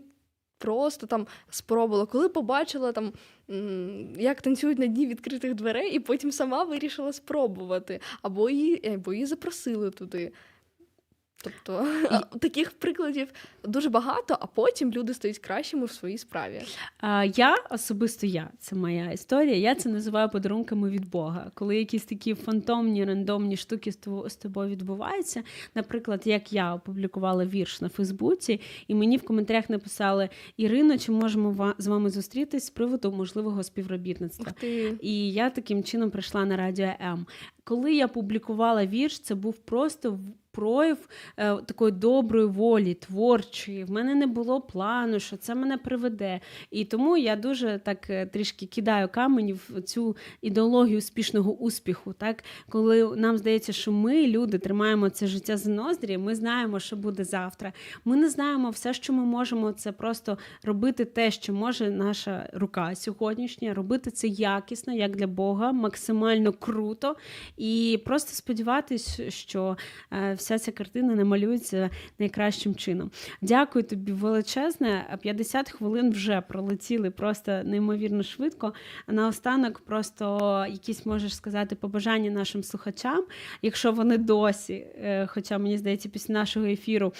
Просто 0.62 1.08
там 1.08 1.28
спробувала, 1.50 2.06
коли 2.06 2.30
побачила 2.30 2.92
там, 2.92 3.14
як 4.18 4.42
танцюють 4.42 4.80
на 4.80 4.88
дні 4.88 5.08
відкритих 5.08 5.54
дверей, 5.56 5.92
і 5.92 6.00
потім 6.00 6.32
сама 6.32 6.64
вирішила 6.64 7.14
спробувати, 7.14 8.00
або 8.22 8.50
її, 8.50 8.94
або 8.94 9.14
її 9.14 9.26
запросили 9.26 9.92
туди. 9.92 10.32
Тобто 11.44 11.88
таких 12.40 12.72
прикладів 12.72 13.28
дуже 13.64 13.90
багато, 13.90 14.38
а 14.40 14.46
потім 14.46 14.92
люди 14.92 15.14
стають 15.14 15.38
кращими 15.38 15.86
в 15.86 15.92
своїй 15.92 16.18
справі. 16.18 16.62
Я 17.36 17.56
особисто 17.70 18.28
я, 18.28 18.50
це 18.60 18.76
моя 18.76 19.12
історія. 19.12 19.56
Я 19.56 19.76
це 19.76 19.90
називаю 19.90 20.30
подарунками 20.30 20.90
від 20.90 21.10
Бога. 21.10 21.52
Коли 21.54 21.78
якісь 21.78 22.06
такі 22.06 22.34
фантомні, 22.34 23.06
рандомні 23.06 23.58
штуки 23.58 23.92
з 24.26 24.36
тобою 24.36 24.70
відбуваються. 24.70 25.44
Наприклад, 25.76 26.22
як 26.26 26.54
я 26.54 26.76
опублікувала 26.76 27.46
вірш 27.46 27.82
на 27.82 27.90
Фейсбуці, 27.90 28.62
і 28.88 28.96
мені 28.96 29.18
в 29.18 29.22
коментарях 29.22 29.70
написали: 29.70 30.30
Ірино, 30.58 30.98
чи 30.98 31.12
можемо 31.12 31.74
з 31.78 31.88
вами 31.88 32.10
зустрітись 32.10 32.66
з 32.66 32.70
приводу 32.70 33.12
можливого 33.12 33.64
співробітництва? 33.64 34.52
Ти. 34.60 34.98
І 35.02 35.32
я 35.32 35.50
таким 35.50 35.84
чином 35.84 36.12
прийшла 36.12 36.46
на 36.46 36.58
радіо 36.58 36.92
М. 37.02 37.26
Коли 37.64 37.94
я 37.94 38.08
публікувала 38.08 38.86
вірш, 38.86 39.20
це 39.20 39.36
був 39.36 39.58
просто 39.58 40.20
прояв 40.52 40.98
е, 41.38 41.56
такої 41.56 41.92
доброї 41.92 42.46
волі, 42.46 42.94
творчої. 42.94 43.84
В 43.84 43.92
мене 43.92 44.16
не 44.16 44.28
було 44.28 44.62
плану, 44.62 45.20
що 45.20 45.38
це 45.38 45.56
мене 45.56 45.78
приведе. 45.78 46.40
І 46.72 46.86
тому 46.86 47.18
я 47.18 47.36
дуже 47.36 47.80
так 47.86 48.10
е, 48.10 48.26
трішки 48.26 48.66
кидаю 48.66 49.10
камені 49.12 49.54
в 49.54 49.82
цю 49.82 50.16
ідеологію 50.42 50.98
успішного 50.98 51.54
успіху. 51.54 52.14
Так? 52.14 52.44
Коли 52.70 53.16
нам 53.16 53.38
здається, 53.38 53.74
що 53.74 53.92
ми, 53.92 54.28
люди, 54.28 54.58
тримаємо 54.58 55.10
це 55.10 55.28
життя 55.28 55.58
за 55.58 55.70
ноздрі, 55.70 56.18
ми 56.18 56.36
знаємо, 56.36 56.80
що 56.80 56.96
буде 56.96 57.24
завтра. 57.24 57.74
Ми 58.06 58.16
не 58.16 58.30
знаємо 58.30 58.70
все, 58.70 58.94
що 58.94 59.14
ми 59.14 59.26
можемо, 59.26 59.72
це 59.72 59.92
просто 59.92 60.38
робити 60.64 61.06
те, 61.06 61.32
що 61.32 61.54
може 61.54 61.90
наша 61.90 62.50
рука 62.54 62.96
сьогоднішня, 62.96 63.74
робити 63.74 64.12
це 64.12 64.28
якісно, 64.28 64.94
як 64.94 65.16
для 65.16 65.28
Бога, 65.28 65.72
максимально 65.72 66.54
круто, 66.54 67.16
і 67.58 68.02
просто 68.06 68.32
сподіватися, 68.32 69.32
що 69.32 69.78
е, 70.14 70.34
вся 70.42 70.60
ця 70.60 70.72
картина 70.72 71.16
намалюється 71.16 71.90
найкращим 72.20 72.76
чином. 72.76 73.12
Дякую 73.42 73.84
тобі 73.84 74.12
величезне. 74.12 75.18
50 75.22 75.72
хвилин 75.72 76.12
вже 76.12 76.42
пролетіли 76.42 77.10
просто 77.10 77.62
неймовірно 77.64 78.24
швидко. 78.24 78.74
А 79.08 79.12
наостанок, 79.12 79.80
просто 79.80 80.38
якісь 80.70 81.06
можеш 81.06 81.36
сказати 81.36 81.76
побажання 81.76 82.32
нашим 82.32 82.64
слухачам, 82.64 83.26
якщо 83.62 83.92
вони 83.92 84.18
досі, 84.18 84.74
е, 84.74 85.28
хоча 85.28 85.58
мені 85.58 85.78
здається, 85.78 86.10
після 86.10 86.34
нашого 86.34 86.66
ефіру. 86.66 87.14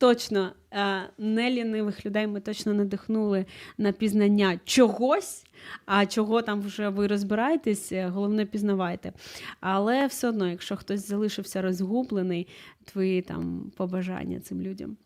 Точно 0.00 0.52
е, 0.72 1.10
не 1.18 1.50
лінивих 1.50 2.06
людей 2.06 2.26
ми 2.26 2.40
точно 2.40 2.74
надихнули 2.74 3.46
на 3.78 3.92
пізнання 3.92 4.60
чогось, 4.64 5.44
а 5.86 6.06
чого 6.06 6.42
там 6.42 6.60
вже 6.60 6.88
ви 6.88 7.06
розбираєтесь, 7.06 7.92
е, 7.92 8.08
головне 8.08 8.46
пізнавайте. 8.46 9.12
Але 9.60 10.06
все 10.06 10.28
одно, 10.28 10.48
якщо 10.48 10.76
хтось 10.76 11.08
залишився 11.08 11.62
розгублений, 11.62 12.48
твої 12.84 13.22
там 13.22 13.72
побажання 13.76 14.40
цим 14.40 14.62
людям. 14.62 14.96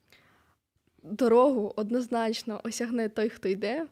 Дорогу 1.03 1.73
однозначно 1.77 2.61
осягне 2.65 3.09
той, 3.09 3.29
хто 3.29 3.49
йде. 3.49 3.87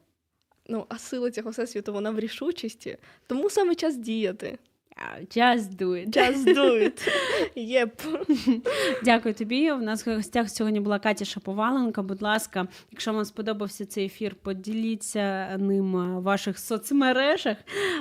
Ну, 0.69 0.87
а 0.89 0.99
сила 0.99 1.31
цього 1.31 1.51
всесвіту 1.51 1.93
вона 1.93 2.11
в 2.11 2.19
рішучості. 2.19 2.97
Тому 3.27 3.51
саме 3.51 3.75
час 3.75 3.97
діяти. 3.97 4.59
Just 5.37 5.77
do 5.77 5.95
it. 5.95 6.11
Just 6.11 6.45
do 6.45 6.83
it. 6.83 7.09
Єп. 7.55 8.01
Дякую 9.05 9.35
тобі. 9.35 9.73
У 9.73 9.79
нас 9.79 10.07
в 10.07 10.15
гостях 10.15 10.51
сьогодні 10.51 10.81
була 10.81 10.99
Катя 10.99 11.25
Шаповаленко. 11.25 12.03
Будь 12.03 12.23
ласка, 12.23 12.69
якщо 12.93 13.13
вам 13.13 13.25
сподобався 13.25 13.87
цей 13.87 14.05
ефір, 14.07 14.35
поділіться 14.43 15.57
ним 15.59 15.93
в 15.93 16.23
ваших 16.23 16.59
соцмережах. 16.59 17.57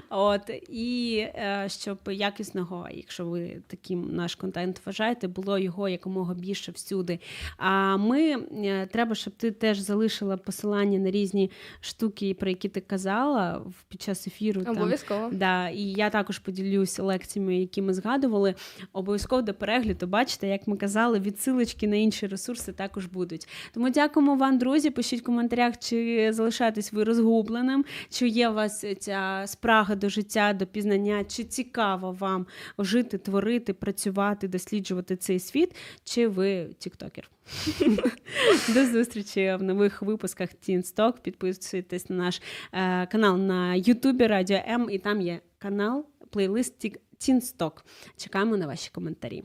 От 0.10 0.50
і 0.70 1.18
е, 1.18 1.66
щоб 1.70 1.98
якісного, 2.08 2.88
якщо 2.92 3.26
ви 3.26 3.62
таким 3.68 4.16
наш 4.16 4.36
контент 4.36 4.82
вважаєте, 4.86 5.28
було 5.28 5.60
його 5.60 5.90
якомога 5.90 6.34
більше 6.34 6.72
всюди. 6.72 7.20
А 7.58 7.98
ми 7.98 8.32
е, 8.32 8.88
треба, 8.92 9.16
щоб 9.16 9.34
ти 9.34 9.52
теж 9.52 9.80
залишила 9.80 10.38
посилання 10.38 11.00
на 11.00 11.12
різні 11.12 11.52
штуки, 11.82 12.34
про 12.34 12.50
які 12.50 12.70
ти 12.70 12.82
казала 12.82 13.62
під 13.90 14.02
час 14.02 14.28
ефіру. 14.28 14.64
там, 14.64 14.78
Обов'язково. 14.78 15.30
Да, 15.32 15.70
і 15.70 15.82
я 15.82 16.10
також 16.10 16.40
поділюсь 16.40 16.91
лекціями, 17.00 17.58
які 17.58 17.82
ми 17.82 17.94
згадували. 17.94 18.56
Обов'язково 18.94 19.42
до 19.42 19.54
перегляду. 19.54 20.08
Бачите, 20.08 20.48
як 20.48 20.68
ми 20.68 20.78
казали, 20.78 21.20
відсилочки 21.20 21.88
на 21.88 21.96
інші 21.96 22.28
ресурси 22.28 22.74
також 22.74 23.06
будуть. 23.06 23.48
Тому 23.74 23.90
дякуємо 23.90 24.36
вам, 24.36 24.58
друзі. 24.58 24.90
Пишіть 24.90 25.22
в 25.22 25.24
коментарях, 25.24 25.78
чи 25.80 26.30
залишаєтесь 26.34 26.94
ви 26.94 27.04
розгубленим, 27.04 27.86
чи 28.10 28.28
є 28.28 28.50
у 28.50 28.54
вас 28.54 28.86
ця 29.00 29.44
спрага 29.48 29.96
до 29.96 30.10
життя, 30.10 30.54
до 30.54 30.66
пізнання, 30.66 31.24
чи 31.24 31.44
цікаво 31.44 32.12
вам 32.20 32.46
жити, 32.80 33.18
творити, 33.18 33.74
працювати, 33.74 34.48
досліджувати 34.48 35.16
цей 35.16 35.40
світ, 35.40 35.76
чи 36.04 36.28
ви 36.28 36.70
тіктокер. 36.80 37.30
До 38.74 38.86
зустрічі 38.86 39.56
в 39.60 39.64
нових 39.64 40.02
випусках 40.02 40.54
Тінсток. 40.54 41.20
Підписуйтесь 41.20 42.10
на 42.10 42.16
наш 42.16 42.42
е, 42.74 43.06
канал 43.06 43.38
на 43.38 43.76
Ютубі 43.76 44.28
Радіо 44.28 44.60
М, 44.68 44.90
і 44.92 44.98
там 44.98 45.22
є 45.22 45.40
канал, 45.58 46.06
плейлист 46.32 46.74
Тінсток. 47.18 47.86
Чекаємо 48.18 48.58
на 48.58 48.68
ваші 48.68 48.90
коментарі. 48.94 49.44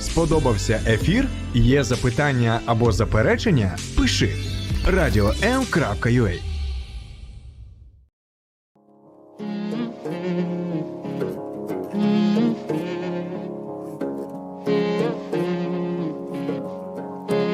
Сподобався 0.00 0.80
ефір? 0.86 1.28
Є 1.54 1.84
запитання 1.84 2.60
або 2.66 2.92
заперечення? 2.92 3.78
Пиши 3.96 4.36
радіом.ua 4.86 6.49